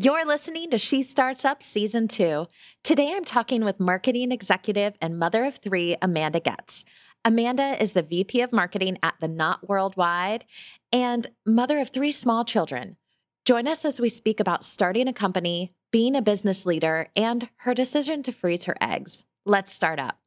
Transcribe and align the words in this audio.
You're 0.00 0.24
listening 0.24 0.70
to 0.70 0.78
She 0.78 1.02
Starts 1.02 1.44
Up 1.44 1.60
Season 1.60 2.06
2. 2.06 2.46
Today 2.84 3.14
I'm 3.16 3.24
talking 3.24 3.64
with 3.64 3.80
marketing 3.80 4.30
executive 4.30 4.94
and 5.02 5.18
mother 5.18 5.44
of 5.44 5.56
three, 5.56 5.96
Amanda 6.00 6.38
Goetz. 6.38 6.84
Amanda 7.24 7.76
is 7.82 7.94
the 7.94 8.04
VP 8.04 8.42
of 8.42 8.52
Marketing 8.52 8.96
at 9.02 9.14
The 9.18 9.26
Knot 9.26 9.68
Worldwide 9.68 10.44
and 10.92 11.26
mother 11.44 11.80
of 11.80 11.90
three 11.90 12.12
small 12.12 12.44
children. 12.44 12.96
Join 13.44 13.66
us 13.66 13.84
as 13.84 13.98
we 13.98 14.08
speak 14.08 14.38
about 14.38 14.62
starting 14.62 15.08
a 15.08 15.12
company, 15.12 15.72
being 15.90 16.14
a 16.14 16.22
business 16.22 16.64
leader, 16.64 17.08
and 17.16 17.48
her 17.62 17.74
decision 17.74 18.22
to 18.22 18.30
freeze 18.30 18.66
her 18.66 18.76
eggs. 18.80 19.24
Let's 19.44 19.72
start 19.72 19.98
up. 19.98 20.20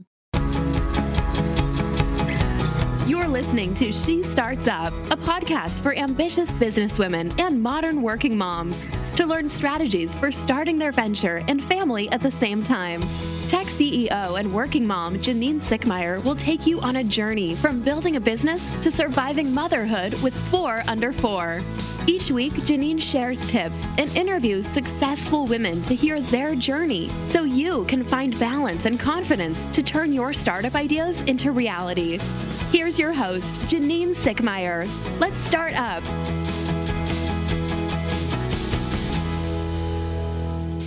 You're 3.07 3.29
listening 3.29 3.73
to 3.75 3.93
She 3.93 4.21
Starts 4.23 4.67
Up, 4.67 4.91
a 5.09 5.15
podcast 5.15 5.81
for 5.81 5.95
ambitious 5.95 6.49
businesswomen 6.51 7.39
and 7.39 7.63
modern 7.63 8.01
working 8.01 8.37
moms 8.37 8.75
to 9.21 9.27
learn 9.27 9.47
strategies 9.47 10.15
for 10.15 10.31
starting 10.31 10.79
their 10.79 10.91
venture 10.91 11.43
and 11.47 11.63
family 11.63 12.09
at 12.09 12.23
the 12.23 12.31
same 12.31 12.63
time. 12.63 13.01
Tech 13.47 13.67
CEO 13.67 14.39
and 14.39 14.51
working 14.51 14.87
mom 14.87 15.15
Janine 15.17 15.59
Sickmeyer 15.59 16.23
will 16.23 16.35
take 16.35 16.65
you 16.65 16.79
on 16.81 16.95
a 16.95 17.03
journey 17.03 17.53
from 17.53 17.83
building 17.83 18.15
a 18.15 18.19
business 18.19 18.65
to 18.81 18.89
surviving 18.89 19.53
motherhood 19.53 20.13
with 20.23 20.33
four 20.49 20.81
under 20.87 21.13
four. 21.13 21.61
Each 22.07 22.31
week, 22.31 22.53
Janine 22.53 22.99
shares 22.99 23.37
tips 23.51 23.79
and 23.99 24.09
interviews 24.17 24.65
successful 24.69 25.45
women 25.45 25.83
to 25.83 25.93
hear 25.93 26.19
their 26.19 26.55
journey 26.55 27.11
so 27.29 27.43
you 27.43 27.85
can 27.85 28.03
find 28.03 28.39
balance 28.39 28.85
and 28.85 28.99
confidence 28.99 29.63
to 29.73 29.83
turn 29.83 30.13
your 30.13 30.33
startup 30.33 30.73
ideas 30.73 31.19
into 31.21 31.51
reality. 31.51 32.17
Here's 32.71 32.97
your 32.97 33.13
host, 33.13 33.53
Janine 33.67 34.15
Sickmeyer. 34.15 34.89
Let's 35.19 35.37
start 35.45 35.79
up. 35.79 36.01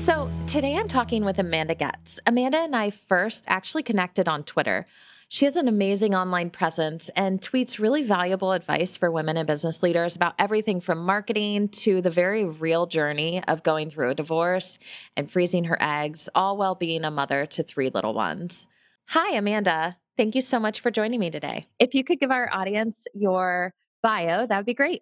So, 0.04 0.30
today 0.46 0.76
I'm 0.76 0.86
talking 0.86 1.24
with 1.24 1.38
Amanda 1.38 1.74
Goetz. 1.74 2.20
Amanda 2.26 2.58
and 2.58 2.76
I 2.76 2.90
first 2.90 3.46
actually 3.48 3.82
connected 3.82 4.28
on 4.28 4.44
Twitter. 4.44 4.84
She 5.30 5.46
has 5.46 5.56
an 5.56 5.66
amazing 5.66 6.14
online 6.14 6.50
presence 6.50 7.08
and 7.16 7.40
tweets 7.40 7.78
really 7.78 8.02
valuable 8.02 8.52
advice 8.52 8.98
for 8.98 9.10
women 9.10 9.38
and 9.38 9.46
business 9.46 9.82
leaders 9.82 10.14
about 10.14 10.34
everything 10.38 10.80
from 10.80 10.98
marketing 10.98 11.68
to 11.68 12.02
the 12.02 12.10
very 12.10 12.44
real 12.44 12.84
journey 12.84 13.42
of 13.44 13.62
going 13.62 13.88
through 13.88 14.10
a 14.10 14.14
divorce 14.14 14.78
and 15.16 15.30
freezing 15.30 15.64
her 15.64 15.78
eggs, 15.80 16.28
all 16.34 16.58
while 16.58 16.74
being 16.74 17.02
a 17.06 17.10
mother 17.10 17.46
to 17.46 17.62
three 17.62 17.88
little 17.88 18.12
ones. 18.12 18.68
Hi, 19.06 19.34
Amanda. 19.38 19.96
Thank 20.18 20.34
you 20.34 20.42
so 20.42 20.60
much 20.60 20.80
for 20.80 20.90
joining 20.90 21.18
me 21.18 21.30
today. 21.30 21.64
If 21.78 21.94
you 21.94 22.04
could 22.04 22.20
give 22.20 22.30
our 22.30 22.52
audience 22.52 23.06
your 23.14 23.72
bio, 24.02 24.46
that 24.46 24.54
would 24.54 24.66
be 24.66 24.74
great. 24.74 25.00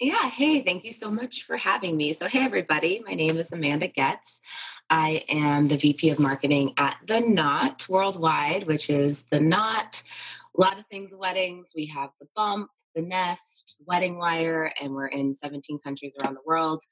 Yeah. 0.00 0.30
Hey, 0.30 0.62
thank 0.62 0.84
you 0.84 0.92
so 0.92 1.10
much 1.10 1.42
for 1.42 1.56
having 1.56 1.96
me. 1.96 2.12
So, 2.12 2.28
hey, 2.28 2.38
everybody. 2.44 3.02
My 3.04 3.14
name 3.14 3.36
is 3.36 3.50
Amanda 3.50 3.88
Goetz. 3.88 4.40
I 4.88 5.24
am 5.28 5.66
the 5.66 5.76
VP 5.76 6.10
of 6.10 6.20
Marketing 6.20 6.72
at 6.76 6.98
The 7.04 7.18
Knot 7.18 7.84
Worldwide, 7.88 8.68
which 8.68 8.90
is 8.90 9.24
The 9.32 9.40
Knot. 9.40 10.04
A 10.56 10.60
lot 10.60 10.78
of 10.78 10.86
things 10.86 11.16
weddings. 11.16 11.72
We 11.74 11.86
have 11.86 12.10
The 12.20 12.28
Bump, 12.36 12.70
The 12.94 13.02
Nest, 13.02 13.82
Wedding 13.86 14.18
Wire, 14.18 14.72
and 14.80 14.92
we're 14.92 15.08
in 15.08 15.34
17 15.34 15.80
countries 15.80 16.14
around 16.22 16.34
the 16.34 16.46
world. 16.46 16.84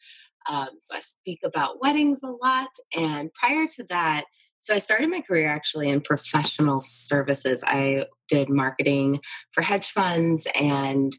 Um, 0.50 0.70
so, 0.80 0.96
I 0.96 0.98
speak 0.98 1.38
about 1.44 1.80
weddings 1.80 2.24
a 2.24 2.30
lot. 2.30 2.70
And 2.92 3.32
prior 3.34 3.68
to 3.76 3.84
that, 3.88 4.24
so 4.58 4.74
I 4.74 4.78
started 4.78 5.10
my 5.10 5.20
career 5.20 5.48
actually 5.48 5.90
in 5.90 6.00
professional 6.00 6.80
services. 6.80 7.62
I 7.64 8.06
did 8.28 8.48
marketing 8.48 9.20
for 9.52 9.62
hedge 9.62 9.92
funds 9.92 10.48
and 10.56 11.16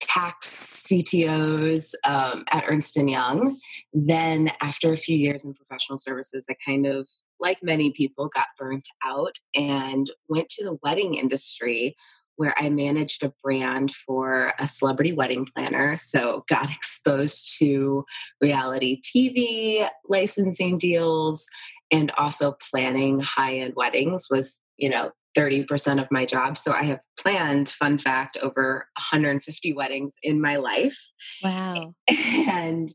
tax 0.00 0.84
CTOs 0.86 1.94
um, 2.04 2.44
at 2.50 2.64
Ernst 2.68 2.96
and 2.96 3.10
Young. 3.10 3.58
Then, 3.92 4.50
after 4.60 4.92
a 4.92 4.96
few 4.96 5.16
years 5.16 5.44
in 5.44 5.54
professional 5.54 5.98
services, 5.98 6.46
I 6.48 6.54
kind 6.64 6.86
of, 6.86 7.08
like 7.40 7.62
many 7.62 7.90
people, 7.90 8.28
got 8.28 8.46
burnt 8.58 8.88
out 9.04 9.36
and 9.54 10.10
went 10.28 10.48
to 10.50 10.64
the 10.64 10.78
wedding 10.82 11.14
industry 11.14 11.96
where 12.36 12.54
I 12.58 12.68
managed 12.68 13.22
a 13.22 13.32
brand 13.42 13.94
for 13.94 14.52
a 14.58 14.68
celebrity 14.68 15.12
wedding 15.12 15.46
planner. 15.54 15.96
So, 15.96 16.44
got 16.48 16.70
exposed 16.74 17.56
to 17.58 18.04
reality 18.40 19.00
TV, 19.02 19.88
licensing 20.08 20.78
deals, 20.78 21.46
and 21.90 22.10
also 22.18 22.56
planning 22.70 23.20
high 23.20 23.58
end 23.58 23.74
weddings 23.76 24.26
was, 24.30 24.58
you 24.76 24.90
know, 24.90 25.10
30% 25.36 26.00
of 26.00 26.10
my 26.10 26.24
job. 26.24 26.56
So 26.56 26.72
I 26.72 26.84
have 26.84 27.00
planned, 27.18 27.68
fun 27.68 27.98
fact, 27.98 28.36
over 28.42 28.86
150 28.96 29.72
weddings 29.74 30.14
in 30.22 30.40
my 30.40 30.56
life. 30.56 30.98
Wow. 31.42 31.94
And 32.48 32.88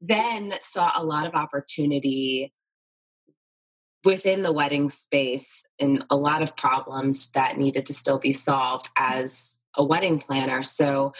then 0.00 0.54
saw 0.60 0.92
a 0.94 1.04
lot 1.04 1.26
of 1.26 1.34
opportunity 1.34 2.52
within 4.04 4.42
the 4.42 4.52
wedding 4.52 4.88
space 4.88 5.64
and 5.78 6.04
a 6.10 6.16
lot 6.16 6.42
of 6.42 6.56
problems 6.56 7.28
that 7.34 7.58
needed 7.58 7.84
to 7.86 7.94
still 7.94 8.18
be 8.18 8.32
solved 8.32 8.88
as 8.96 9.58
a 9.76 9.84
wedding 9.84 10.18
planner. 10.18 10.62
So 10.62 11.12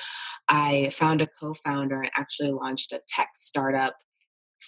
I 0.49 0.91
found 0.91 1.21
a 1.21 1.27
co 1.27 1.55
founder 1.55 2.01
and 2.03 2.11
actually 2.17 2.53
launched 2.53 2.93
a 2.93 3.01
tech 3.09 3.31
startup 3.35 3.97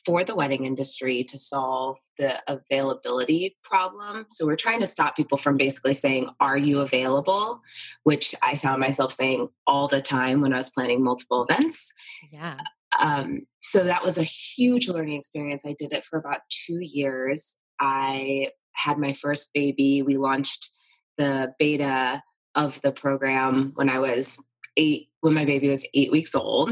for 0.05 0.25
the 0.25 0.35
wedding 0.35 0.65
industry 0.65 1.25
to 1.25 1.39
solve 1.39 1.99
the 2.19 2.41
availability 2.49 3.57
problem. 3.63 4.27
So 4.31 4.47
we're 4.47 4.57
trying 4.57 4.81
to 4.81 4.87
stop 4.87 5.17
people 5.17 5.39
from 5.39 5.57
basically 5.57 5.95
saying, 5.95 6.29
Are 6.41 6.57
you 6.57 6.81
available? 6.81 7.61
Which 8.05 8.35
I 8.43 8.57
found 8.57 8.81
myself 8.81 9.13
saying 9.13 9.49
all 9.67 9.89
the 9.89 10.03
time 10.03 10.41
when 10.41 10.53
I 10.53 10.57
was 10.57 10.71
planning 10.71 11.03
multiple 11.03 11.45
events. 11.49 11.93
Yeah. 12.31 12.59
Um, 12.99 13.47
so 13.61 13.85
that 13.85 14.05
was 14.05 14.19
a 14.19 14.23
huge 14.23 14.89
learning 14.89 15.17
experience. 15.17 15.65
I 15.65 15.75
did 15.79 15.93
it 15.93 16.05
for 16.05 16.19
about 16.19 16.41
two 16.51 16.79
years. 16.81 17.57
I 17.81 18.49
had 18.73 18.99
my 18.99 19.13
first 19.13 19.51
baby. 19.55 20.03
We 20.03 20.17
launched 20.17 20.71
the 21.19 21.55
beta 21.59 22.23
of 22.55 22.81
the 22.83 22.93
program 22.93 23.73
when 23.75 23.89
I 23.89 23.99
was 23.99 24.37
eight, 24.77 25.09
when 25.21 25.35
my 25.35 25.45
baby 25.45 25.69
was 25.69 25.87
eight 25.95 26.13
weeks 26.13 26.35
old. 26.35 26.71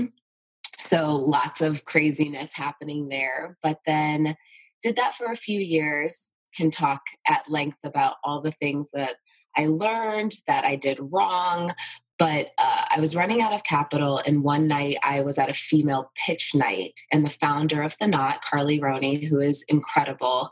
So 0.91 1.15
lots 1.15 1.61
of 1.61 1.85
craziness 1.85 2.53
happening 2.53 3.09
there. 3.09 3.57
But 3.63 3.79
then 3.87 4.35
did 4.83 4.97
that 4.97 5.15
for 5.15 5.27
a 5.27 5.37
few 5.37 5.61
years, 5.61 6.35
can 6.57 6.73
talk 6.73 7.03
at 7.29 7.49
length 7.49 7.79
about 7.85 8.17
all 8.25 8.41
the 8.41 8.51
things 8.51 8.91
that 8.93 9.15
I 9.57 9.67
learned 9.67 10.33
that 10.49 10.65
I 10.65 10.75
did 10.75 10.99
wrong. 11.01 11.73
But 12.19 12.49
uh, 12.59 12.87
I 12.91 12.99
was 12.99 13.15
running 13.15 13.41
out 13.41 13.53
of 13.53 13.63
capital, 13.63 14.19
and 14.27 14.43
one 14.43 14.67
night 14.67 14.99
I 15.05 15.21
was 15.21 15.39
at 15.39 15.49
a 15.49 15.55
female 15.55 16.11
pitch 16.27 16.57
night, 16.57 16.99
and 17.13 17.25
the 17.25 17.31
founder 17.31 17.83
of 17.83 17.97
the 18.01 18.09
Knot, 18.09 18.43
Carley 18.43 18.81
Roney, 18.81 19.25
who 19.25 19.39
is 19.39 19.65
incredible 19.69 20.51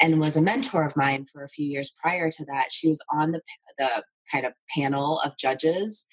and 0.00 0.18
was 0.18 0.36
a 0.36 0.42
mentor 0.42 0.84
of 0.84 0.96
mine 0.96 1.24
for 1.24 1.44
a 1.44 1.48
few 1.48 1.64
years 1.64 1.94
prior 2.02 2.30
to 2.32 2.44
that, 2.46 2.72
she 2.72 2.88
was 2.88 3.00
on 3.12 3.30
the 3.30 3.40
the 3.78 4.04
kind 4.30 4.44
of 4.44 4.54
panel 4.74 5.20
of 5.20 5.38
judges, 5.38 6.04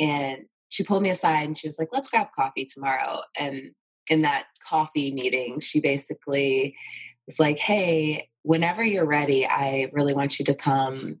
and 0.00 0.46
she 0.74 0.82
pulled 0.82 1.04
me 1.04 1.10
aside 1.10 1.46
and 1.46 1.56
she 1.56 1.68
was 1.68 1.78
like, 1.78 1.90
let's 1.92 2.08
grab 2.08 2.26
coffee 2.34 2.64
tomorrow. 2.64 3.20
And 3.38 3.70
in 4.08 4.22
that 4.22 4.46
coffee 4.68 5.14
meeting, 5.14 5.60
she 5.60 5.78
basically 5.78 6.74
was 7.26 7.38
like, 7.38 7.60
hey, 7.60 8.28
whenever 8.42 8.82
you're 8.82 9.06
ready, 9.06 9.46
I 9.46 9.88
really 9.92 10.14
want 10.14 10.40
you 10.40 10.44
to 10.46 10.54
come 10.54 11.20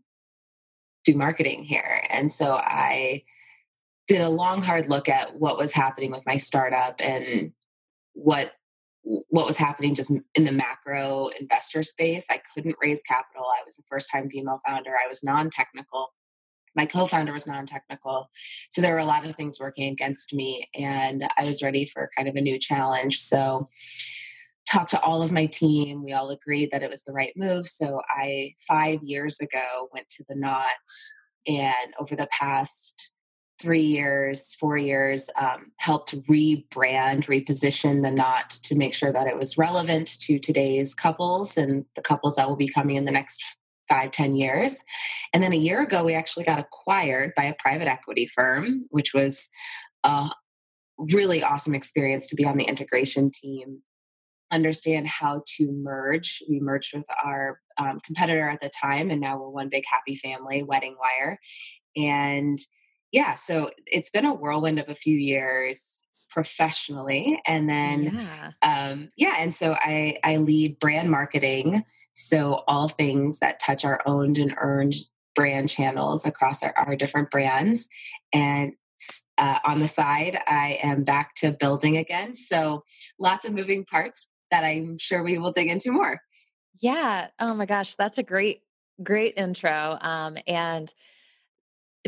do 1.04 1.14
marketing 1.14 1.62
here. 1.62 2.02
And 2.10 2.32
so 2.32 2.54
I 2.56 3.22
did 4.08 4.22
a 4.22 4.28
long, 4.28 4.60
hard 4.60 4.90
look 4.90 5.08
at 5.08 5.38
what 5.38 5.56
was 5.56 5.72
happening 5.72 6.10
with 6.10 6.26
my 6.26 6.36
startup 6.36 6.96
and 7.00 7.52
what 8.14 8.54
what 9.04 9.46
was 9.46 9.58
happening 9.58 9.94
just 9.94 10.10
in 10.34 10.44
the 10.44 10.50
macro 10.50 11.28
investor 11.38 11.82
space. 11.84 12.26
I 12.28 12.40
couldn't 12.54 12.76
raise 12.82 13.02
capital. 13.02 13.44
I 13.44 13.62
was 13.64 13.78
a 13.78 13.82
first 13.88 14.10
time 14.10 14.30
female 14.30 14.62
founder. 14.66 14.90
I 14.92 15.08
was 15.08 15.22
non 15.22 15.48
technical 15.48 16.08
my 16.76 16.86
co-founder 16.86 17.32
was 17.32 17.46
non-technical 17.46 18.30
so 18.70 18.80
there 18.80 18.92
were 18.92 18.98
a 18.98 19.04
lot 19.04 19.24
of 19.24 19.36
things 19.36 19.60
working 19.60 19.92
against 19.92 20.32
me 20.32 20.68
and 20.74 21.24
i 21.38 21.44
was 21.44 21.62
ready 21.62 21.84
for 21.86 22.10
kind 22.16 22.28
of 22.28 22.36
a 22.36 22.40
new 22.40 22.58
challenge. 22.58 23.20
So 23.20 23.68
talked 24.66 24.90
to 24.92 25.00
all 25.00 25.22
of 25.22 25.32
my 25.32 25.46
team 25.46 26.02
we 26.02 26.12
all 26.12 26.30
agreed 26.30 26.70
that 26.72 26.82
it 26.82 26.90
was 26.90 27.02
the 27.02 27.12
right 27.12 27.32
move 27.36 27.68
so 27.68 28.00
i 28.08 28.54
five 28.66 29.02
years 29.02 29.40
ago 29.40 29.88
went 29.92 30.08
to 30.08 30.24
the 30.28 30.34
knot 30.34 30.66
and 31.46 31.92
over 31.98 32.16
the 32.16 32.28
past 32.28 33.10
three 33.60 33.82
years 33.82 34.54
four 34.54 34.76
years 34.76 35.30
um, 35.38 35.70
helped 35.76 36.14
rebrand 36.28 37.26
reposition 37.26 38.02
the 38.02 38.10
knot 38.10 38.50
to 38.50 38.74
make 38.74 38.94
sure 38.94 39.12
that 39.12 39.26
it 39.26 39.36
was 39.36 39.58
relevant 39.58 40.18
to 40.20 40.38
today's 40.38 40.94
couples 40.94 41.56
and 41.56 41.84
the 41.94 42.02
couples 42.02 42.36
that 42.36 42.48
will 42.48 42.56
be 42.56 42.68
coming 42.68 42.96
in 42.96 43.04
the 43.04 43.12
next 43.12 43.42
five, 43.88 44.10
ten 44.10 44.34
years. 44.34 44.82
And 45.32 45.42
then 45.42 45.52
a 45.52 45.56
year 45.56 45.82
ago, 45.82 46.04
we 46.04 46.14
actually 46.14 46.44
got 46.44 46.58
acquired 46.58 47.32
by 47.36 47.44
a 47.44 47.54
private 47.58 47.88
equity 47.88 48.26
firm, 48.26 48.86
which 48.90 49.12
was 49.14 49.50
a 50.04 50.30
really 50.98 51.42
awesome 51.42 51.74
experience 51.74 52.26
to 52.28 52.36
be 52.36 52.44
on 52.44 52.56
the 52.56 52.64
integration 52.64 53.30
team, 53.30 53.80
understand 54.50 55.06
how 55.06 55.42
to 55.56 55.72
merge. 55.72 56.42
We 56.48 56.60
merged 56.60 56.94
with 56.94 57.04
our 57.24 57.60
um, 57.78 58.00
competitor 58.04 58.48
at 58.48 58.60
the 58.60 58.70
time, 58.70 59.10
and 59.10 59.20
now 59.20 59.38
we're 59.38 59.50
one 59.50 59.68
big 59.68 59.84
happy 59.90 60.14
family, 60.16 60.62
Wedding 60.62 60.96
Wire. 60.98 61.38
And 61.96 62.58
yeah, 63.12 63.34
so 63.34 63.70
it's 63.86 64.10
been 64.10 64.24
a 64.24 64.34
whirlwind 64.34 64.78
of 64.78 64.88
a 64.88 64.94
few 64.94 65.16
years 65.16 66.04
professionally. 66.30 67.40
And 67.46 67.68
then, 67.68 68.02
yeah. 68.12 68.50
Um, 68.62 69.10
yeah, 69.16 69.36
and 69.38 69.54
so 69.54 69.72
I, 69.72 70.18
I 70.24 70.38
lead 70.38 70.80
brand 70.80 71.10
marketing. 71.10 71.84
So 72.14 72.62
all 72.66 72.88
things 72.88 73.40
that 73.40 73.60
touch 73.60 73.84
our 73.84 74.00
owned 74.06 74.38
and 74.38 74.54
earned 74.56 74.94
brand 75.34 75.68
channels 75.68 76.24
across 76.24 76.62
our, 76.62 76.72
our 76.76 76.96
different 76.96 77.30
brands. 77.30 77.88
And 78.32 78.72
uh, 79.36 79.58
on 79.64 79.80
the 79.80 79.86
side, 79.86 80.38
I 80.46 80.78
am 80.82 81.04
back 81.04 81.34
to 81.36 81.52
building 81.52 81.96
again. 81.96 82.32
So 82.32 82.84
lots 83.18 83.44
of 83.44 83.52
moving 83.52 83.84
parts 83.84 84.28
that 84.50 84.64
I'm 84.64 84.98
sure 84.98 85.22
we 85.22 85.38
will 85.38 85.52
dig 85.52 85.68
into 85.68 85.90
more. 85.90 86.20
Yeah. 86.80 87.28
Oh 87.40 87.54
my 87.54 87.66
gosh, 87.66 87.96
that's 87.96 88.18
a 88.18 88.22
great, 88.22 88.62
great 89.02 89.34
intro. 89.36 89.98
Um, 90.00 90.38
and 90.46 90.92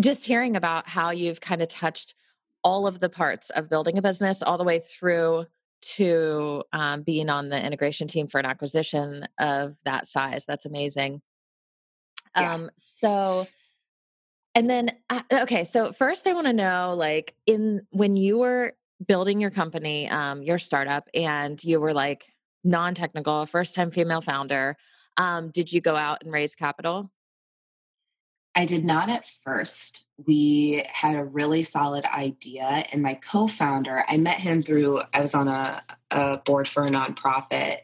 just 0.00 0.25
hearing 0.25 0.56
about 0.56 0.88
how 0.88 1.11
you've 1.11 1.41
kind 1.41 1.62
of 1.62 1.69
touched 1.69 2.14
all 2.62 2.87
of 2.87 3.00
the 3.00 3.08
parts 3.08 3.50
of 3.50 3.69
building 3.69 3.99
a 3.99 4.03
business 4.03 4.43
all 4.43 4.58
the 4.58 4.64
way 4.64 4.81
through 4.81 5.47
to 5.82 6.62
um, 6.73 7.02
being 7.02 7.28
on 7.28 7.49
the 7.49 7.64
integration 7.64 8.08
team 8.08 8.26
for 8.26 8.38
an 8.38 8.46
acquisition 8.46 9.26
of 9.38 9.76
that 9.84 10.06
size. 10.06 10.44
That's 10.46 10.67
amazing. 10.67 11.23
Yeah. 12.37 12.55
Um, 12.55 12.70
so, 12.76 13.46
and 14.55 14.69
then, 14.69 14.90
uh, 15.11 15.23
okay, 15.32 15.64
so 15.64 15.93
first 15.93 16.26
I 16.26 16.34
want 16.34 16.46
to 16.46 16.52
know 16.52 16.94
like, 16.96 17.34
in 17.46 17.87
when 17.90 18.17
you 18.17 18.38
were 18.38 18.73
building 19.06 19.40
your 19.40 19.50
company, 19.50 20.08
um, 20.08 20.43
your 20.43 20.58
startup, 20.58 21.08
and 21.14 21.62
you 21.62 21.81
were 21.81 21.93
like 21.93 22.26
non 22.64 22.94
technical, 22.94 23.46
first 23.46 23.75
time 23.75 23.90
female 23.90 24.20
founder, 24.20 24.76
um, 25.17 25.50
did 25.50 25.72
you 25.72 25.81
go 25.81 25.96
out 25.96 26.22
and 26.22 26.32
raise 26.32 26.55
capital? 26.55 27.11
I 28.55 28.64
did 28.64 28.84
not 28.84 29.11
at 29.11 29.29
first. 29.44 30.06
We 30.25 30.85
had 30.91 31.15
a 31.15 31.25
really 31.25 31.63
solid 31.63 32.05
idea, 32.07 32.87
and 32.91 33.03
my 33.03 33.15
co 33.15 33.49
founder, 33.49 34.05
I 34.09 34.17
met 34.17 34.41
him 34.41 34.63
through, 34.63 35.01
I 35.13 35.21
was 35.21 35.35
on 35.35 35.49
a, 35.49 35.83
a, 36.11 36.39
board 36.39 36.69
for 36.69 36.85
a 36.85 36.91
nonprofit, 36.91 37.79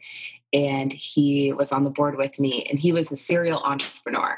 and 0.51 0.91
he 0.91 1.53
was 1.53 1.71
on 1.71 1.83
the 1.83 1.91
board 1.91 2.17
with 2.17 2.39
me, 2.39 2.63
and 2.69 2.79
he 2.79 2.91
was 2.91 3.11
a 3.11 3.15
serial 3.15 3.59
entrepreneur. 3.59 4.37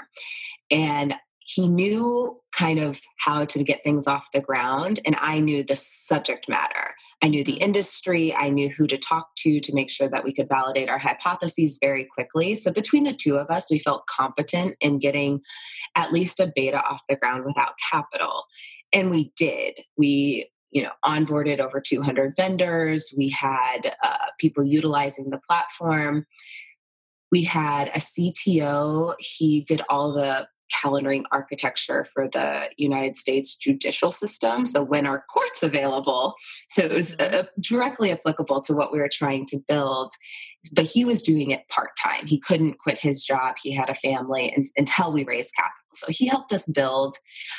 And 0.69 1.15
he 1.47 1.67
knew 1.67 2.35
kind 2.51 2.79
of 2.79 2.99
how 3.19 3.45
to 3.45 3.63
get 3.63 3.83
things 3.83 4.07
off 4.07 4.31
the 4.33 4.41
ground, 4.41 4.99
and 5.05 5.15
I 5.21 5.39
knew 5.39 5.63
the 5.63 5.75
subject 5.75 6.49
matter. 6.49 6.95
I 7.21 7.27
knew 7.27 7.43
the 7.43 7.53
mm-hmm. 7.53 7.61
industry, 7.61 8.33
I 8.33 8.49
knew 8.49 8.67
who 8.69 8.87
to 8.87 8.97
talk 8.97 9.29
to 9.37 9.59
to 9.59 9.73
make 9.73 9.91
sure 9.91 10.09
that 10.09 10.23
we 10.23 10.33
could 10.33 10.49
validate 10.49 10.89
our 10.89 10.97
hypotheses 10.97 11.77
very 11.79 12.03
quickly. 12.03 12.55
So, 12.55 12.71
between 12.71 13.03
the 13.03 13.13
two 13.13 13.35
of 13.35 13.51
us, 13.51 13.69
we 13.69 13.77
felt 13.77 14.07
competent 14.07 14.75
in 14.81 14.97
getting 14.97 15.41
at 15.95 16.11
least 16.11 16.39
a 16.39 16.51
beta 16.53 16.83
off 16.83 17.03
the 17.07 17.15
ground 17.15 17.45
without 17.45 17.73
capital. 17.91 18.45
And 18.91 19.11
we 19.11 19.31
did. 19.37 19.81
We 19.97 20.49
you 20.71 20.81
know 20.81 20.91
onboarded 21.05 21.59
over 21.59 21.79
200 21.79 22.33
vendors 22.35 23.13
we 23.15 23.29
had 23.29 23.95
uh, 24.03 24.17
people 24.39 24.63
utilizing 24.63 25.29
the 25.29 25.39
platform 25.47 26.25
we 27.31 27.43
had 27.43 27.87
a 27.89 27.99
cto 27.99 29.13
he 29.19 29.61
did 29.61 29.81
all 29.89 30.11
the 30.11 30.47
calendaring 30.73 31.23
architecture 31.31 32.07
for 32.13 32.27
the 32.27 32.69
United 32.77 33.17
States 33.17 33.55
judicial 33.55 34.11
system. 34.11 34.65
So, 34.65 34.83
when 34.83 35.05
are 35.05 35.25
courts 35.31 35.63
available? 35.63 36.35
So, 36.69 36.83
it 36.83 36.91
was 36.91 37.15
uh, 37.19 37.43
directly 37.59 38.11
applicable 38.11 38.61
to 38.61 38.73
what 38.73 38.91
we 38.91 38.99
were 38.99 39.09
trying 39.11 39.45
to 39.47 39.59
build. 39.67 40.11
But 40.73 40.85
he 40.85 41.05
was 41.05 41.21
doing 41.21 41.51
it 41.51 41.67
part 41.69 41.91
time. 42.01 42.25
He 42.25 42.39
couldn't 42.39 42.79
quit 42.79 42.99
his 42.99 43.23
job. 43.23 43.55
He 43.61 43.75
had 43.75 43.89
a 43.89 43.95
family 43.95 44.51
and, 44.55 44.65
until 44.77 45.11
we 45.11 45.23
raised 45.25 45.53
capital. 45.55 45.71
So, 45.93 46.07
he 46.09 46.27
helped 46.27 46.51
us 46.53 46.67
build. 46.67 47.15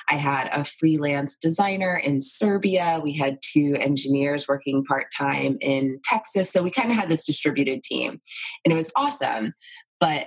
I 0.09 0.17
had 0.17 0.49
a 0.53 0.65
freelance 0.65 1.37
designer 1.37 1.97
in 1.97 2.21
Serbia. 2.21 3.01
We 3.03 3.15
had 3.15 3.39
two 3.43 3.77
engineers 3.79 4.47
working 4.49 4.85
part 4.85 5.07
time 5.17 5.59
in 5.61 6.01
Texas. 6.05 6.51
So, 6.51 6.63
we 6.63 6.71
kind 6.71 6.91
of 6.91 6.97
had 6.97 7.09
this 7.09 7.25
distributed 7.25 7.83
team. 7.83 8.21
And 8.65 8.73
it 8.73 8.77
was 8.77 8.91
awesome. 8.97 9.55
But 9.99 10.27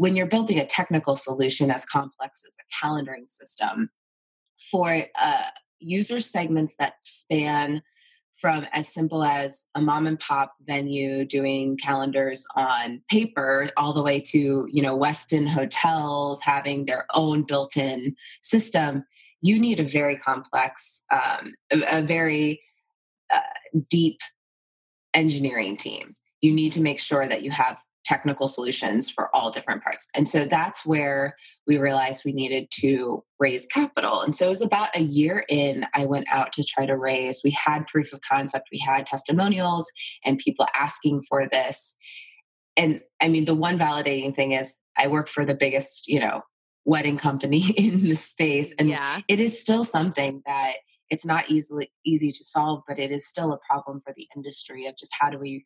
when 0.00 0.16
you're 0.16 0.24
building 0.24 0.58
a 0.58 0.64
technical 0.64 1.14
solution 1.14 1.70
as 1.70 1.84
complex 1.84 2.42
as 2.48 2.56
a 2.56 2.86
calendaring 2.86 3.28
system 3.28 3.90
for 4.70 5.04
uh, 5.20 5.50
user 5.78 6.20
segments 6.20 6.74
that 6.78 6.94
span 7.02 7.82
from 8.38 8.66
as 8.72 8.88
simple 8.88 9.22
as 9.22 9.66
a 9.74 9.80
mom 9.82 10.06
and 10.06 10.18
pop 10.18 10.54
venue 10.62 11.26
doing 11.26 11.76
calendars 11.76 12.46
on 12.56 13.02
paper 13.10 13.68
all 13.76 13.92
the 13.92 14.02
way 14.02 14.18
to 14.18 14.66
you 14.70 14.82
know 14.82 14.98
westin 14.98 15.46
hotels 15.46 16.40
having 16.40 16.86
their 16.86 17.04
own 17.12 17.42
built-in 17.42 18.16
system 18.40 19.04
you 19.42 19.58
need 19.58 19.78
a 19.78 19.86
very 19.86 20.16
complex 20.16 21.02
um, 21.12 21.52
a, 21.70 21.98
a, 21.98 22.02
very 22.02 22.62
uh, 23.30 23.40
deep 23.90 24.18
engineering 25.14 25.76
team. 25.76 26.14
You 26.40 26.52
need 26.54 26.72
to 26.72 26.80
make 26.80 26.98
sure 26.98 27.28
that 27.28 27.42
you 27.42 27.50
have 27.50 27.78
technical 28.04 28.46
solutions 28.46 29.10
for 29.10 29.34
all 29.34 29.50
different 29.50 29.82
parts. 29.82 30.06
And 30.14 30.28
so 30.28 30.44
that's 30.44 30.84
where 30.84 31.36
we 31.66 31.78
realized 31.78 32.22
we 32.24 32.32
needed 32.32 32.68
to 32.80 33.22
raise 33.38 33.66
capital. 33.66 34.22
And 34.22 34.34
so 34.34 34.46
it 34.46 34.50
was 34.50 34.62
about 34.62 34.96
a 34.96 35.02
year 35.02 35.44
in, 35.48 35.84
I 35.94 36.06
went 36.06 36.26
out 36.30 36.52
to 36.54 36.64
try 36.64 36.86
to 36.86 36.96
raise. 36.96 37.42
We 37.44 37.50
had 37.50 37.86
proof 37.86 38.12
of 38.12 38.20
concept, 38.22 38.68
we 38.72 38.78
had 38.78 39.06
testimonials, 39.06 39.90
and 40.24 40.38
people 40.38 40.66
asking 40.74 41.22
for 41.28 41.46
this. 41.46 41.96
And 42.76 43.00
I 43.20 43.28
mean, 43.28 43.44
the 43.44 43.54
one 43.54 43.78
validating 43.78 44.34
thing 44.34 44.52
is 44.52 44.72
I 44.96 45.06
work 45.08 45.28
for 45.28 45.44
the 45.44 45.54
biggest, 45.54 46.08
you 46.08 46.20
know, 46.20 46.42
wedding 46.84 47.18
company 47.18 47.70
in 47.76 48.08
the 48.08 48.16
space. 48.16 48.72
And 48.78 48.88
yeah. 48.88 49.20
it 49.28 49.40
is 49.40 49.60
still 49.60 49.84
something 49.84 50.42
that 50.46 50.76
it's 51.10 51.26
not 51.26 51.50
easily 51.50 51.90
easy 52.06 52.30
to 52.30 52.44
solve, 52.44 52.82
but 52.86 52.98
it 52.98 53.10
is 53.10 53.26
still 53.26 53.52
a 53.52 53.58
problem 53.68 54.00
for 54.00 54.12
the 54.16 54.28
industry 54.36 54.86
of 54.86 54.96
just 54.96 55.12
how 55.18 55.28
do 55.28 55.38
we 55.38 55.64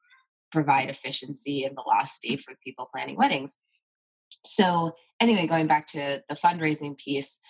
provide 0.54 0.88
efficiency 0.88 1.64
and 1.64 1.74
velocity 1.74 2.36
for 2.36 2.54
people 2.64 2.88
planning 2.92 3.16
weddings. 3.16 3.58
So, 4.44 4.92
anyway, 5.20 5.46
going 5.46 5.66
back 5.66 5.86
to 5.88 6.22
the 6.28 6.36
fundraising 6.36 6.96
piece, 6.96 7.40